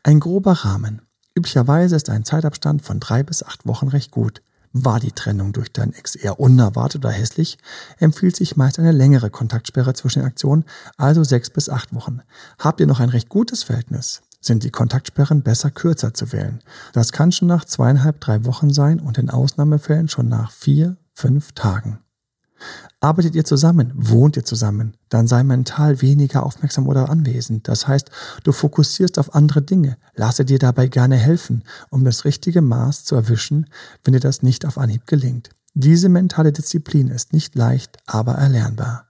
Ein 0.04 0.20
grober 0.20 0.52
Rahmen. 0.52 1.02
Üblicherweise 1.34 1.96
ist 1.96 2.12
ein 2.12 2.24
Zeitabstand 2.24 2.84
von 2.84 3.00
drei 3.00 3.24
bis 3.24 3.42
acht 3.42 3.66
Wochen 3.66 3.88
recht 3.88 4.12
gut. 4.12 4.44
War 4.72 5.00
die 5.00 5.12
Trennung 5.12 5.52
durch 5.52 5.72
deinen 5.72 5.94
Ex 5.94 6.16
eher 6.16 6.40
unerwartet 6.40 7.04
oder 7.04 7.14
hässlich, 7.14 7.58
empfiehlt 7.98 8.36
sich 8.36 8.56
meist 8.56 8.78
eine 8.78 8.92
längere 8.92 9.30
Kontaktsperre 9.32 9.94
zwischen 9.94 10.20
den 10.20 10.28
Aktionen, 10.28 10.66
also 10.98 11.24
sechs 11.24 11.50
bis 11.50 11.70
acht 11.70 11.94
Wochen. 11.94 12.22
Habt 12.60 12.80
ihr 12.80 12.88
noch 12.88 13.00
ein 13.00 13.10
recht 13.10 13.30
gutes 13.30 13.64
Verhältnis, 13.64 14.22
sind 14.42 14.64
die 14.64 14.72
Kontaktsperren 14.72 15.42
besser 15.42 15.72
kürzer 15.72 16.14
zu 16.14 16.32
wählen. 16.32 16.62
Das 16.94 17.12
kann 17.12 17.32
schon 17.32 17.48
nach 17.48 17.66
zweieinhalb, 17.66 18.20
drei 18.20 18.46
Wochen 18.46 18.72
sein 18.72 19.00
und 19.00 19.18
in 19.18 19.30
Ausnahmefällen 19.30 20.08
schon 20.08 20.30
nach 20.30 20.52
vier, 20.52 20.98
fünf 21.14 21.54
Tagen. 21.54 22.00
Arbeitet 23.00 23.36
ihr 23.36 23.46
zusammen, 23.46 23.92
wohnt 23.96 24.38
ihr 24.38 24.44
zusammen, 24.44 24.96
dann 25.10 25.28
sei 25.28 25.44
mental 25.44 26.02
weniger 26.02 26.46
aufmerksam 26.46 26.88
oder 26.88 27.10
anwesend. 27.10 27.68
Das 27.68 27.88
heißt, 27.88 28.10
du 28.44 28.52
fokussierst 28.52 29.20
auf 29.20 29.36
andere 29.36 29.62
Dinge, 29.62 29.98
lasse 30.16 30.46
dir 30.46 30.60
dabei 30.60 30.88
gerne 30.88 31.16
helfen, 31.16 31.64
um 31.90 32.04
das 32.04 32.26
richtige 32.26 32.62
Maß 32.62 33.06
zu 33.06 33.16
erwischen, 33.16 33.68
wenn 34.04 34.14
dir 34.14 34.20
das 34.20 34.44
nicht 34.44 34.66
auf 34.66 34.78
Anhieb 34.78 35.08
gelingt. 35.08 35.50
Diese 35.74 36.10
mentale 36.10 36.52
Disziplin 36.52 37.08
ist 37.08 37.32
nicht 37.32 37.56
leicht, 37.56 37.98
aber 38.06 38.34
erlernbar. 38.34 39.06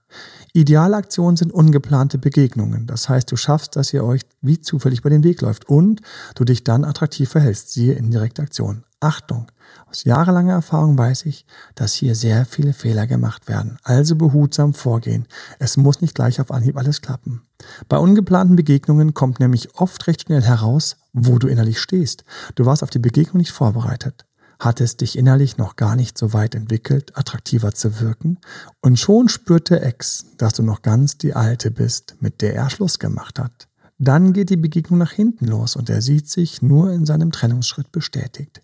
Ideale 0.52 0.96
Aktionen 0.96 1.36
sind 1.36 1.52
ungeplante 1.52 2.18
Begegnungen. 2.18 2.86
Das 2.86 3.08
heißt, 3.08 3.30
du 3.30 3.36
schaffst, 3.36 3.76
dass 3.76 3.92
ihr 3.92 4.04
euch 4.04 4.22
wie 4.40 4.60
zufällig 4.60 5.00
über 5.00 5.10
den 5.10 5.22
Weg 5.22 5.40
läuft 5.40 5.68
und 5.68 6.00
du 6.34 6.44
dich 6.44 6.64
dann 6.64 6.84
attraktiv 6.84 7.30
verhältst. 7.30 7.72
Siehe 7.72 7.94
indirekte 7.94 8.42
Aktion. 8.42 8.84
Achtung! 8.98 9.46
Aus 9.88 10.04
jahrelanger 10.04 10.52
Erfahrung 10.52 10.96
weiß 10.96 11.26
ich, 11.26 11.46
dass 11.74 11.94
hier 11.94 12.14
sehr 12.14 12.44
viele 12.44 12.72
Fehler 12.72 13.06
gemacht 13.06 13.48
werden. 13.48 13.78
Also 13.82 14.16
behutsam 14.16 14.74
vorgehen. 14.74 15.26
Es 15.58 15.76
muss 15.76 16.00
nicht 16.00 16.14
gleich 16.14 16.40
auf 16.40 16.50
Anhieb 16.50 16.76
alles 16.76 17.00
klappen. 17.00 17.42
Bei 17.88 17.98
ungeplanten 17.98 18.56
Begegnungen 18.56 19.14
kommt 19.14 19.40
nämlich 19.40 19.74
oft 19.74 20.06
recht 20.06 20.22
schnell 20.22 20.42
heraus, 20.42 20.96
wo 21.12 21.38
du 21.38 21.48
innerlich 21.48 21.80
stehst. 21.80 22.24
Du 22.54 22.66
warst 22.66 22.82
auf 22.82 22.90
die 22.90 22.98
Begegnung 22.98 23.38
nicht 23.38 23.52
vorbereitet 23.52 24.24
hattest 24.60 25.00
dich 25.00 25.16
innerlich 25.18 25.56
noch 25.56 25.74
gar 25.74 25.96
nicht 25.96 26.16
so 26.16 26.32
weit 26.32 26.54
entwickelt, 26.54 27.16
attraktiver 27.16 27.72
zu 27.72 28.00
wirken, 28.00 28.38
und 28.82 28.98
schon 28.98 29.28
spürte 29.28 29.80
Ex, 29.80 30.26
dass 30.36 30.52
du 30.52 30.62
noch 30.62 30.82
ganz 30.82 31.18
die 31.18 31.34
Alte 31.34 31.70
bist, 31.70 32.16
mit 32.20 32.42
der 32.42 32.54
er 32.54 32.70
Schluss 32.70 32.98
gemacht 32.98 33.38
hat. 33.38 33.68
Dann 33.98 34.32
geht 34.32 34.50
die 34.50 34.56
Begegnung 34.56 34.98
nach 34.98 35.12
hinten 35.12 35.46
los 35.46 35.76
und 35.76 35.90
er 35.90 36.00
sieht 36.00 36.28
sich 36.28 36.62
nur 36.62 36.92
in 36.92 37.04
seinem 37.04 37.32
Trennungsschritt 37.32 37.90
bestätigt. 37.92 38.62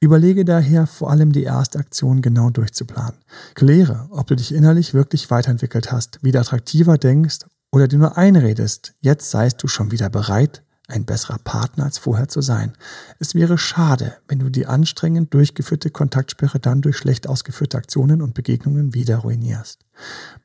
Überlege 0.00 0.44
daher 0.44 0.86
vor 0.86 1.10
allem 1.10 1.32
die 1.32 1.44
erste 1.44 1.78
Aktion 1.78 2.22
genau 2.22 2.50
durchzuplanen. 2.50 3.18
Kläre, 3.54 4.08
ob 4.10 4.26
du 4.26 4.36
dich 4.36 4.54
innerlich 4.54 4.94
wirklich 4.94 5.30
weiterentwickelt 5.30 5.92
hast, 5.92 6.22
wieder 6.22 6.40
attraktiver 6.40 6.98
denkst 6.98 7.40
oder 7.70 7.88
dir 7.88 7.98
nur 7.98 8.16
einredest, 8.16 8.94
jetzt 9.00 9.30
seist 9.30 9.62
du 9.62 9.68
schon 9.68 9.90
wieder 9.90 10.10
bereit, 10.10 10.62
ein 10.88 11.04
besserer 11.04 11.38
Partner 11.38 11.84
als 11.84 11.98
vorher 11.98 12.28
zu 12.28 12.40
sein. 12.40 12.72
Es 13.18 13.34
wäre 13.34 13.56
schade, 13.56 14.16
wenn 14.28 14.38
du 14.38 14.50
die 14.50 14.66
anstrengend 14.66 15.32
durchgeführte 15.32 15.90
Kontaktsperre 15.90 16.60
dann 16.60 16.82
durch 16.82 16.98
schlecht 16.98 17.26
ausgeführte 17.28 17.78
Aktionen 17.78 18.20
und 18.20 18.34
Begegnungen 18.34 18.94
wieder 18.94 19.18
ruinierst. 19.18 19.80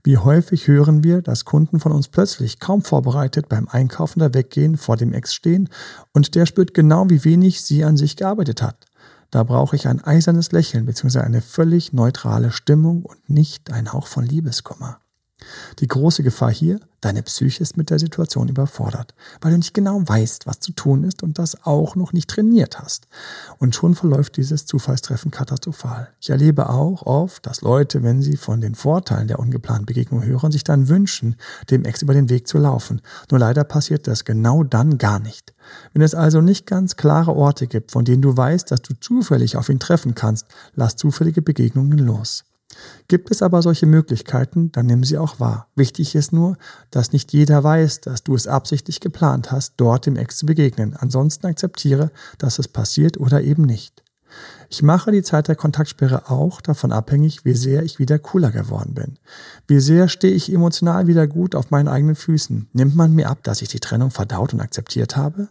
Wie 0.03 0.17
häufig 0.17 0.67
hören 0.67 1.03
wir, 1.03 1.21
dass 1.21 1.45
Kunden 1.45 1.79
von 1.79 1.91
uns 1.91 2.07
plötzlich 2.07 2.59
kaum 2.59 2.81
vorbereitet 2.81 3.49
beim 3.49 3.67
Einkaufen 3.67 4.21
oder 4.21 4.33
Weggehen 4.33 4.77
vor 4.77 4.95
dem 4.95 5.13
Ex 5.13 5.33
stehen 5.33 5.69
und 6.13 6.35
der 6.35 6.45
spürt 6.45 6.73
genau, 6.73 7.09
wie 7.09 7.23
wenig 7.23 7.61
sie 7.61 7.83
an 7.83 7.97
sich 7.97 8.15
gearbeitet 8.15 8.61
hat. 8.61 8.86
Da 9.31 9.43
brauche 9.43 9.75
ich 9.75 9.87
ein 9.87 10.03
eisernes 10.03 10.51
Lächeln 10.51 10.85
bzw. 10.85 11.19
eine 11.19 11.41
völlig 11.41 11.93
neutrale 11.93 12.51
Stimmung 12.51 13.03
und 13.03 13.29
nicht 13.29 13.71
ein 13.71 13.91
Hauch 13.91 14.07
von 14.07 14.25
Liebeskummer. 14.25 14.99
Die 15.79 15.87
große 15.87 16.23
Gefahr 16.23 16.51
hier, 16.51 16.79
deine 16.99 17.21
Psyche 17.21 17.61
ist 17.61 17.77
mit 17.77 17.91
der 17.91 17.99
Situation 17.99 18.47
überfordert, 18.47 19.13
weil 19.39 19.51
du 19.51 19.57
nicht 19.57 19.75
genau 19.75 20.01
weißt, 20.03 20.47
was 20.47 20.59
zu 20.59 20.71
tun 20.71 21.03
ist 21.03 21.21
und 21.21 21.37
das 21.37 21.63
auch 21.63 21.95
noch 21.95 22.11
nicht 22.11 22.29
trainiert 22.29 22.79
hast. 22.79 23.07
Und 23.59 23.75
schon 23.75 23.93
verläuft 23.93 24.37
dieses 24.37 24.65
Zufallstreffen 24.65 25.29
katastrophal. 25.29 26.09
Ich 26.19 26.31
erlebe 26.31 26.69
auch 26.69 27.03
oft, 27.03 27.45
dass 27.45 27.61
Leute, 27.61 28.01
wenn 28.01 28.23
sie 28.23 28.35
von 28.35 28.61
den 28.61 28.73
Vorteilen 28.73 29.27
der 29.27 29.39
ungeplanten 29.39 29.85
Begegnung 29.85 30.23
hören, 30.23 30.51
sich 30.51 30.63
dann 30.63 30.87
wünschen, 30.87 31.35
dem 31.69 31.85
Ex 31.85 32.01
über 32.01 32.15
den 32.15 32.29
Weg 32.29 32.47
zu 32.47 32.57
laufen. 32.57 33.01
Nur 33.29 33.39
leider 33.39 33.63
passiert 33.63 34.07
das 34.07 34.25
genau 34.25 34.63
dann 34.63 34.97
gar 34.97 35.19
nicht. 35.19 35.53
Wenn 35.93 36.01
es 36.01 36.15
also 36.15 36.41
nicht 36.41 36.65
ganz 36.65 36.95
klare 36.95 37.35
Orte 37.35 37.67
gibt, 37.67 37.91
von 37.91 38.05
denen 38.05 38.21
du 38.21 38.35
weißt, 38.35 38.71
dass 38.71 38.81
du 38.81 38.93
zufällig 38.99 39.57
auf 39.57 39.69
ihn 39.69 39.79
treffen 39.79 40.15
kannst, 40.15 40.47
lass 40.75 40.95
zufällige 40.95 41.41
Begegnungen 41.41 41.99
los. 41.99 42.43
Gibt 43.07 43.31
es 43.31 43.41
aber 43.41 43.61
solche 43.61 43.85
Möglichkeiten, 43.85 44.71
dann 44.71 44.85
nimm 44.85 45.03
sie 45.03 45.17
auch 45.17 45.39
wahr. 45.39 45.67
Wichtig 45.75 46.15
ist 46.15 46.33
nur, 46.33 46.57
dass 46.91 47.13
nicht 47.13 47.33
jeder 47.33 47.63
weiß, 47.63 48.01
dass 48.01 48.23
du 48.23 48.35
es 48.35 48.47
absichtlich 48.47 48.99
geplant 48.99 49.51
hast, 49.51 49.73
dort 49.77 50.05
dem 50.05 50.15
Ex 50.15 50.37
zu 50.37 50.45
begegnen. 50.45 50.95
Ansonsten 50.95 51.47
akzeptiere, 51.47 52.11
dass 52.37 52.59
es 52.59 52.67
passiert 52.67 53.17
oder 53.17 53.41
eben 53.41 53.63
nicht. 53.63 54.03
Ich 54.69 54.83
mache 54.83 55.11
die 55.11 55.23
Zeit 55.23 55.47
der 55.47 55.55
Kontaktsperre 55.55 56.29
auch 56.29 56.59
davon 56.59 56.91
abhängig, 56.91 57.45
wie 57.45 57.53
sehr 57.53 57.83
ich 57.83 57.99
wieder 57.99 58.19
cooler 58.19 58.51
geworden 58.51 58.93
bin. 58.93 59.17
Wie 59.67 59.79
sehr 59.79 60.09
stehe 60.09 60.33
ich 60.33 60.51
emotional 60.51 61.07
wieder 61.07 61.27
gut 61.27 61.55
auf 61.55 61.71
meinen 61.71 61.87
eigenen 61.87 62.15
Füßen. 62.15 62.69
Nimmt 62.73 62.95
man 62.95 63.13
mir 63.13 63.29
ab, 63.29 63.39
dass 63.43 63.61
ich 63.61 63.69
die 63.69 63.79
Trennung 63.79 64.11
verdaut 64.11 64.53
und 64.53 64.59
akzeptiert 64.59 65.15
habe? 65.15 65.47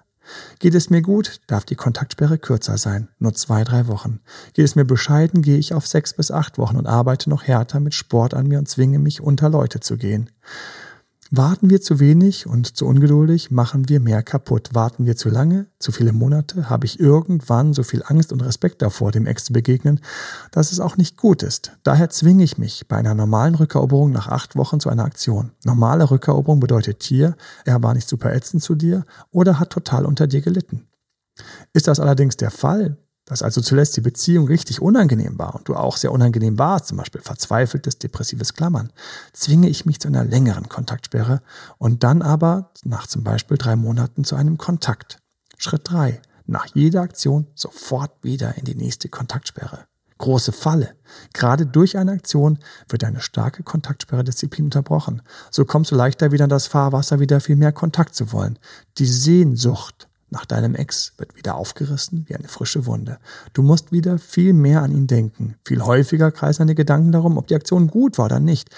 Geht 0.59 0.75
es 0.75 0.91
mir 0.91 1.03
gut, 1.03 1.41
darf 1.47 1.65
die 1.65 1.75
Kontaktsperre 1.75 2.39
kürzer 2.39 2.79
sein, 2.79 3.09
nur 3.19 3.35
zwei, 3.35 3.65
drei 3.65 3.87
Wochen. 3.87 4.21
Geht 4.55 4.65
es 4.65 4.77
mir 4.77 4.85
bescheiden, 4.85 5.43
gehe 5.43 5.59
ich 5.59 5.75
auf 5.75 5.87
sechs 5.87 6.15
bis 6.15 6.31
acht 6.31 6.59
Wochen 6.59 6.77
und 6.77 6.87
arbeite 6.87 7.31
noch 7.31 7.45
härter 7.45 7.81
mit 7.81 7.95
Sport 7.95 8.35
an 8.35 8.47
mir 8.47 8.59
und 8.59 8.69
zwinge 8.69 8.99
mich, 8.99 9.21
unter 9.21 9.49
Leute 9.49 9.81
zu 9.81 9.97
gehen. 9.97 10.31
Warten 11.31 11.71
wir 11.71 11.81
zu 11.81 11.99
wenig 11.99 12.47
und 12.47 12.77
zu 12.77 12.87
ungeduldig, 12.87 13.51
machen 13.51 13.89
wir 13.89 13.99
mehr 13.99 14.23
kaputt. 14.23 14.71
Warten 14.75 15.07
wir 15.07 15.17
zu 15.17 15.29
lange, 15.29 15.67
zu 15.81 15.91
viele 15.91 16.12
Monate, 16.12 16.71
habe 16.71 16.87
ich 16.87 17.01
irgendwann 17.01 17.75
so 17.75 17.83
viel 17.83 18.03
Angst 18.07 18.33
und 18.33 18.43
Respekt 18.43 18.81
davor, 18.81 19.11
dem 19.11 19.27
Ex 19.27 19.45
zu 19.45 19.53
begegnen, 19.53 20.01
dass 20.53 20.71
es 20.71 20.79
auch 20.79 20.97
nicht 20.97 21.17
gut 21.17 21.43
ist. 21.43 21.73
Daher 21.83 22.11
zwinge 22.11 22.45
ich 22.45 22.59
mich 22.59 22.87
bei 22.87 22.97
einer 22.97 23.15
normalen 23.15 23.57
Rückeroberung 23.57 24.12
nach 24.12 24.29
acht 24.29 24.55
Wochen 24.55 24.79
zu 24.79 24.89
einer 24.89 25.05
Aktion. 25.05 25.51
Normale 25.65 26.11
Rückeroberung 26.11 26.61
bedeutet 26.61 27.03
hier, 27.03 27.37
er 27.65 27.83
war 27.83 27.95
nicht 27.95 28.09
super 28.09 28.33
ätzend 28.33 28.62
zu 28.62 28.77
dir 28.77 29.05
oder 29.33 29.59
hat 29.59 29.71
total 29.71 30.07
unter 30.07 30.29
dir 30.29 30.43
gelitten. 30.43 30.87
Ist 31.73 31.89
das 31.89 31.99
allerdings 31.99 32.37
der 32.37 32.51
Fall, 32.51 32.99
dass 33.27 33.43
also 33.43 33.61
zuletzt 33.61 33.97
die 33.97 34.01
Beziehung 34.01 34.47
richtig 34.47 34.81
unangenehm 34.81 35.39
war 35.39 35.55
und 35.57 35.69
du 35.69 35.75
auch 35.75 35.97
sehr 35.97 36.12
unangenehm 36.12 36.59
warst, 36.59 36.87
zum 36.87 36.97
Beispiel 36.97 37.21
verzweifeltes, 37.21 37.99
depressives 37.99 38.55
Klammern, 38.55 38.93
zwinge 39.33 39.69
ich 39.69 39.85
mich 39.85 40.01
zu 40.01 40.09
einer 40.09 40.25
längeren 40.25 40.69
Kontaktsperre 40.69 41.43
und 41.77 42.05
dann 42.05 42.23
aber 42.23 42.71
nach 42.85 43.07
zum 43.07 43.25
Beispiel 43.25 43.59
drei 43.59 43.77
Monaten 43.77 44.25
zu 44.25 44.37
einem 44.37 44.57
Kontakt. 44.57 45.19
Schritt 45.59 45.91
drei: 45.91 46.23
Nach 46.47 46.67
jeder 46.73 47.03
Aktion 47.03 47.49
sofort 47.55 48.12
wieder 48.23 48.57
in 48.57 48.65
die 48.65 48.77
nächste 48.77 49.09
Kontaktsperre. 49.09 49.87
Große 50.19 50.53
Falle. 50.53 50.95
Gerade 51.35 51.67
durch 51.67 51.99
eine 51.99 52.12
Aktion 52.12 52.59
wird 52.89 53.05
eine 53.05 53.21
starke 53.21 53.62
Kontaktsperre-Disziplin 53.62 54.67
unterbrochen. 54.67 55.21
So 55.51 55.67
kommst 55.67 55.91
du 55.91 55.95
leichter 55.95 56.33
wieder 56.33 56.45
in 56.45 56.51
das 56.51 56.67
Fahrwasser, 56.67 57.21
wieder 57.21 57.41
viel 57.41 57.57
mehr 57.57 57.73
Kontakt 57.73 58.15
zu 58.15 58.33
wollen. 58.33 58.59
Die 58.97 59.07
Sehnsucht 59.07 60.09
nach 60.31 60.45
deinem 60.45 60.75
Ex 60.75 61.12
wird 61.19 61.37
wieder 61.37 61.55
aufgerissen 61.55 62.25
wie 62.29 62.35
eine 62.35 62.49
frische 62.49 62.87
Wunde. 62.87 63.19
Du 63.53 63.62
musst 63.62 63.93
wieder 63.93 64.19
viel 64.19 64.53
mehr 64.53 64.83
an 64.83 64.93
ihn 64.93 65.07
denken. 65.07 65.57
Viel 65.65 65.83
häufiger 65.83 66.33
kreisen 66.33 66.62
deine 66.62 66.75
Gedanken 66.75 67.12
darum, 67.12 67.39
ob 67.39 67.47
die 67.47 67.55
Aktion 67.55 67.87
gut 67.89 68.19
war 68.19 68.27
oder 68.27 68.41
nicht. 68.41 68.71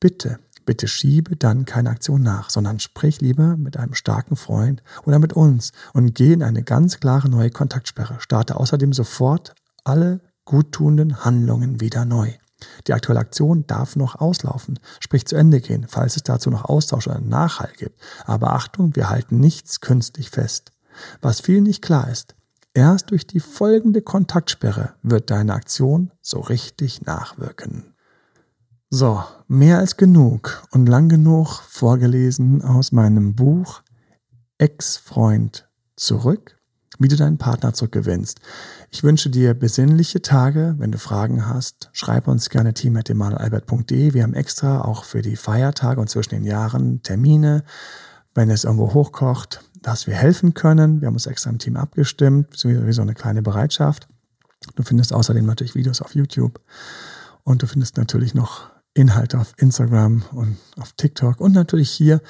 Bitte, 0.00 0.38
bitte 0.64 0.88
schiebe 0.88 1.36
dann 1.36 1.64
keine 1.64 1.90
Aktion 1.90 2.22
nach, 2.22 2.50
sondern 2.50 2.80
sprich 2.80 3.20
lieber 3.20 3.56
mit 3.56 3.76
einem 3.76 3.94
starken 3.94 4.36
Freund 4.36 4.82
oder 5.04 5.18
mit 5.18 5.34
uns 5.34 5.72
und 5.92 6.14
geh 6.14 6.32
in 6.32 6.42
eine 6.42 6.62
ganz 6.62 6.98
klare 6.98 7.28
neue 7.28 7.50
Kontaktsperre. 7.50 8.16
Starte 8.20 8.56
außerdem 8.56 8.92
sofort 8.92 9.54
alle 9.84 10.20
guttuenden 10.44 11.24
Handlungen 11.24 11.80
wieder 11.80 12.04
neu. 12.04 12.32
Die 12.86 12.94
aktuelle 12.94 13.20
Aktion 13.20 13.66
darf 13.66 13.96
noch 13.96 14.14
auslaufen, 14.14 14.78
sprich 15.00 15.26
zu 15.26 15.36
Ende 15.36 15.60
gehen, 15.60 15.86
falls 15.88 16.16
es 16.16 16.22
dazu 16.22 16.50
noch 16.50 16.64
Austausch 16.64 17.06
oder 17.06 17.20
Nachhall 17.20 17.72
gibt. 17.76 18.00
Aber 18.24 18.54
Achtung, 18.54 18.96
wir 18.96 19.10
halten 19.10 19.38
nichts 19.38 19.80
künstlich 19.80 20.30
fest. 20.30 20.72
Was 21.20 21.40
vielen 21.40 21.64
nicht 21.64 21.82
klar 21.82 22.10
ist, 22.10 22.34
erst 22.74 23.10
durch 23.10 23.26
die 23.26 23.40
folgende 23.40 24.02
Kontaktsperre 24.02 24.94
wird 25.02 25.30
deine 25.30 25.54
Aktion 25.54 26.12
so 26.20 26.40
richtig 26.40 27.02
nachwirken. 27.02 27.94
So, 28.90 29.22
mehr 29.48 29.78
als 29.78 29.96
genug 29.96 30.62
und 30.70 30.86
lang 30.86 31.08
genug 31.08 31.60
vorgelesen 31.68 32.62
aus 32.62 32.92
meinem 32.92 33.34
Buch 33.34 33.82
Ex-Freund 34.58 35.68
zurück, 35.96 36.56
wie 36.98 37.08
du 37.08 37.16
deinen 37.16 37.36
Partner 37.36 37.74
zurückgewinnst. 37.74 38.40
Ich 38.90 39.02
wünsche 39.02 39.28
dir 39.28 39.54
besinnliche 39.54 40.22
Tage. 40.22 40.76
Wenn 40.78 40.92
du 40.92 40.98
Fragen 40.98 41.46
hast, 41.48 41.90
schreib 41.92 42.28
uns 42.28 42.48
gerne 42.48 42.74
team.emanuelalbert.de. 42.74 44.14
Wir 44.14 44.22
haben 44.22 44.34
extra 44.34 44.82
auch 44.82 45.04
für 45.04 45.20
die 45.20 45.36
Feiertage 45.36 46.00
und 46.00 46.08
zwischen 46.08 46.30
den 46.30 46.44
Jahren 46.44 47.02
Termine. 47.02 47.64
Wenn 48.36 48.50
es 48.50 48.64
irgendwo 48.64 48.92
hochkocht, 48.92 49.64
dass 49.80 50.06
wir 50.06 50.14
helfen 50.14 50.52
können. 50.52 51.00
Wir 51.00 51.06
haben 51.06 51.14
uns 51.14 51.26
extra 51.26 51.48
im 51.48 51.58
Team 51.58 51.76
abgestimmt, 51.76 52.56
sowieso 52.56 53.02
eine 53.02 53.14
kleine 53.14 53.40
Bereitschaft. 53.40 54.08
Du 54.74 54.82
findest 54.82 55.12
außerdem 55.12 55.46
natürlich 55.46 55.74
Videos 55.74 56.02
auf 56.02 56.14
YouTube 56.14 56.60
und 57.44 57.62
du 57.62 57.66
findest 57.66 57.96
natürlich 57.96 58.34
noch 58.34 58.70
Inhalte 58.94 59.38
auf 59.38 59.54
Instagram 59.58 60.24
und 60.32 60.56
auf 60.78 60.92
TikTok 60.92 61.40
und 61.40 61.52
natürlich 61.52 61.90
hier. 61.90 62.20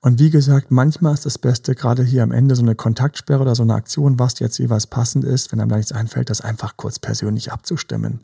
Und 0.00 0.20
wie 0.20 0.30
gesagt, 0.30 0.70
manchmal 0.70 1.14
ist 1.14 1.24
das 1.24 1.38
Beste, 1.38 1.74
gerade 1.74 2.04
hier 2.04 2.22
am 2.22 2.32
Ende 2.32 2.54
so 2.54 2.62
eine 2.62 2.74
Kontaktsperre 2.74 3.42
oder 3.42 3.54
so 3.54 3.62
eine 3.62 3.74
Aktion, 3.74 4.18
was 4.18 4.38
jetzt 4.38 4.58
jeweils 4.58 4.86
passend 4.86 5.24
ist, 5.24 5.52
wenn 5.52 5.60
einem 5.60 5.70
da 5.70 5.76
nichts 5.76 5.92
einfällt, 5.92 6.30
das 6.30 6.42
einfach 6.42 6.76
kurz 6.76 6.98
persönlich 6.98 7.50
abzustimmen. 7.50 8.20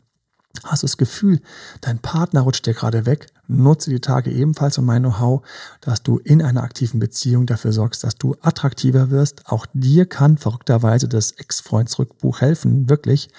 Hast 0.63 0.83
du 0.83 0.85
das 0.85 0.97
Gefühl, 0.97 1.41
dein 1.81 1.97
Partner 1.97 2.41
rutscht 2.41 2.67
dir 2.67 2.75
gerade 2.75 3.07
weg? 3.07 3.27
Nutze 3.47 3.89
die 3.89 3.99
Tage 3.99 4.31
ebenfalls 4.31 4.77
und 4.77 4.85
mein 4.85 5.01
Know-how, 5.01 5.41
dass 5.81 6.03
du 6.03 6.19
in 6.19 6.43
einer 6.43 6.63
aktiven 6.63 6.99
Beziehung 6.99 7.47
dafür 7.47 7.73
sorgst, 7.73 8.03
dass 8.03 8.15
du 8.15 8.35
attraktiver 8.41 9.09
wirst. 9.09 9.47
Auch 9.47 9.65
dir 9.73 10.05
kann 10.05 10.37
verrückterweise 10.37 11.09
das 11.09 11.31
Ex-Freundsrückbuch 11.31 12.41
helfen, 12.41 12.87
wirklich, 12.87 13.29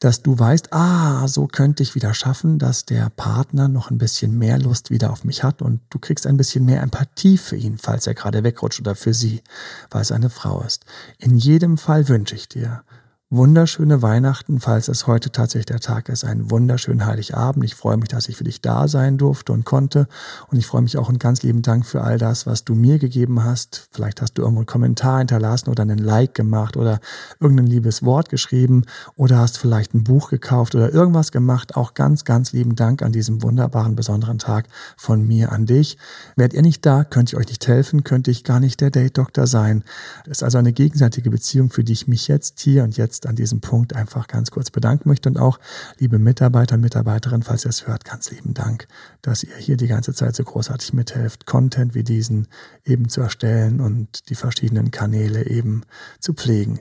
dass 0.00 0.22
du 0.22 0.38
weißt, 0.38 0.72
ah, 0.72 1.26
so 1.28 1.46
könnte 1.46 1.82
ich 1.82 1.94
wieder 1.94 2.12
schaffen, 2.12 2.58
dass 2.58 2.84
der 2.84 3.08
Partner 3.10 3.68
noch 3.68 3.90
ein 3.90 3.98
bisschen 3.98 4.36
mehr 4.36 4.58
Lust 4.58 4.90
wieder 4.90 5.10
auf 5.10 5.24
mich 5.24 5.44
hat 5.44 5.62
und 5.62 5.80
du 5.90 5.98
kriegst 5.98 6.26
ein 6.26 6.36
bisschen 6.36 6.64
mehr 6.64 6.82
Empathie 6.82 7.38
für 7.38 7.56
ihn, 7.56 7.78
falls 7.78 8.06
er 8.06 8.14
gerade 8.14 8.44
wegrutscht 8.44 8.80
oder 8.80 8.94
für 8.94 9.14
sie, 9.14 9.42
weil 9.90 10.02
es 10.02 10.12
eine 10.12 10.28
Frau 10.28 10.60
ist. 10.62 10.84
In 11.18 11.36
jedem 11.36 11.78
Fall 11.78 12.08
wünsche 12.08 12.34
ich 12.34 12.48
dir, 12.48 12.82
wunderschöne 13.30 14.00
Weihnachten, 14.00 14.58
falls 14.58 14.88
es 14.88 15.06
heute 15.06 15.30
tatsächlich 15.30 15.66
der 15.66 15.80
Tag 15.80 16.08
ist, 16.08 16.24
einen 16.24 16.50
wunderschönen 16.50 17.04
Heiligabend. 17.04 17.62
Ich 17.62 17.74
freue 17.74 17.98
mich, 17.98 18.08
dass 18.08 18.26
ich 18.30 18.38
für 18.38 18.44
dich 18.44 18.62
da 18.62 18.88
sein 18.88 19.18
durfte 19.18 19.52
und 19.52 19.66
konnte. 19.66 20.08
Und 20.50 20.56
ich 20.56 20.66
freue 20.66 20.80
mich 20.80 20.96
auch 20.96 21.10
einen 21.10 21.18
ganz 21.18 21.42
lieben 21.42 21.60
Dank 21.60 21.84
für 21.84 22.00
all 22.00 22.16
das, 22.16 22.46
was 22.46 22.64
du 22.64 22.74
mir 22.74 22.98
gegeben 22.98 23.44
hast. 23.44 23.88
Vielleicht 23.90 24.22
hast 24.22 24.38
du 24.38 24.42
irgendwo 24.42 24.60
einen 24.60 24.66
Kommentar 24.66 25.18
hinterlassen 25.18 25.68
oder 25.68 25.82
einen 25.82 25.98
Like 25.98 26.34
gemacht 26.34 26.78
oder 26.78 27.00
irgendein 27.38 27.66
liebes 27.66 28.02
Wort 28.02 28.30
geschrieben 28.30 28.84
oder 29.14 29.36
hast 29.38 29.58
vielleicht 29.58 29.92
ein 29.92 30.04
Buch 30.04 30.30
gekauft 30.30 30.74
oder 30.74 30.94
irgendwas 30.94 31.30
gemacht. 31.30 31.76
Auch 31.76 31.92
ganz, 31.92 32.24
ganz 32.24 32.54
lieben 32.54 32.76
Dank 32.76 33.02
an 33.02 33.12
diesem 33.12 33.42
wunderbaren, 33.42 33.94
besonderen 33.94 34.38
Tag 34.38 34.68
von 34.96 35.26
mir 35.26 35.52
an 35.52 35.66
dich. 35.66 35.98
Wärt 36.36 36.54
ihr 36.54 36.62
nicht 36.62 36.86
da, 36.86 37.04
könnte 37.04 37.36
ich 37.36 37.38
euch 37.38 37.48
nicht 37.48 37.68
helfen, 37.68 38.04
könnte 38.04 38.30
ich 38.30 38.42
gar 38.42 38.58
nicht 38.58 38.80
der 38.80 38.90
Date-Doktor 38.90 39.46
sein. 39.46 39.84
Es 40.24 40.38
ist 40.38 40.44
also 40.44 40.56
eine 40.56 40.72
gegenseitige 40.72 41.28
Beziehung, 41.28 41.68
für 41.68 41.84
die 41.84 41.92
ich 41.92 42.08
mich 42.08 42.26
jetzt 42.26 42.60
hier 42.60 42.84
und 42.84 42.96
jetzt 42.96 43.17
jetzt 43.18 43.26
an 43.26 43.36
diesem 43.36 43.60
Punkt 43.60 43.94
einfach 43.94 44.28
ganz 44.28 44.50
kurz 44.50 44.70
bedanken 44.70 45.08
möchte 45.08 45.28
und 45.28 45.38
auch, 45.38 45.58
liebe 45.98 46.18
Mitarbeiter 46.18 46.76
und 46.76 46.82
Mitarbeiterinnen, 46.82 47.42
falls 47.42 47.64
ihr 47.64 47.70
es 47.70 47.86
hört, 47.86 48.04
ganz 48.04 48.30
lieben 48.30 48.54
Dank, 48.54 48.86
dass 49.22 49.42
ihr 49.42 49.56
hier 49.56 49.76
die 49.76 49.88
ganze 49.88 50.14
Zeit 50.14 50.36
so 50.36 50.44
großartig 50.44 50.92
mithelft, 50.92 51.46
Content 51.46 51.94
wie 51.94 52.04
diesen 52.04 52.46
eben 52.84 53.08
zu 53.08 53.20
erstellen 53.20 53.80
und 53.80 54.28
die 54.30 54.36
verschiedenen 54.36 54.90
Kanäle 54.90 55.46
eben 55.46 55.82
zu 56.20 56.32
pflegen. 56.32 56.80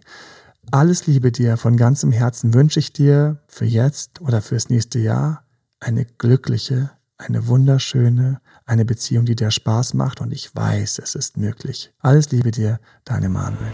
Alles 0.69 1.07
Liebe 1.07 1.31
dir, 1.31 1.57
von 1.57 1.77
ganzem 1.77 2.11
Herzen 2.11 2.53
wünsche 2.53 2.79
ich 2.79 2.93
dir 2.93 3.37
für 3.47 3.65
jetzt 3.65 4.21
oder 4.21 4.41
fürs 4.41 4.69
nächste 4.69 4.99
Jahr 4.99 5.43
eine 5.79 6.05
glückliche, 6.05 6.91
eine 7.17 7.47
wunderschöne, 7.47 8.41
eine 8.65 8.85
Beziehung, 8.85 9.25
die 9.25 9.35
dir 9.35 9.49
Spaß 9.49 9.93
macht 9.95 10.21
und 10.21 10.31
ich 10.31 10.55
weiß, 10.55 10.99
es 10.99 11.15
ist 11.15 11.37
möglich. 11.37 11.93
Alles 11.99 12.31
Liebe 12.31 12.51
dir, 12.51 12.79
deine 13.05 13.29
Manuel. 13.29 13.73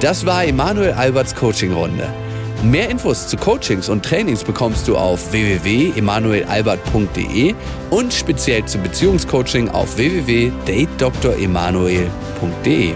Das 0.00 0.24
war 0.24 0.44
Emanuel 0.44 0.92
Alberts 0.92 1.34
Coaching-Runde. 1.34 2.08
Mehr 2.62 2.88
Infos 2.88 3.26
zu 3.26 3.36
Coachings 3.36 3.88
und 3.88 4.04
Trainings 4.04 4.44
bekommst 4.44 4.86
du 4.86 4.96
auf 4.96 5.32
www.emanuelalbert.de 5.32 7.56
und 7.90 8.14
speziell 8.14 8.64
zum 8.64 8.84
Beziehungscoaching 8.84 9.68
auf 9.68 9.96
www.datedremanuel.de. 9.96 12.94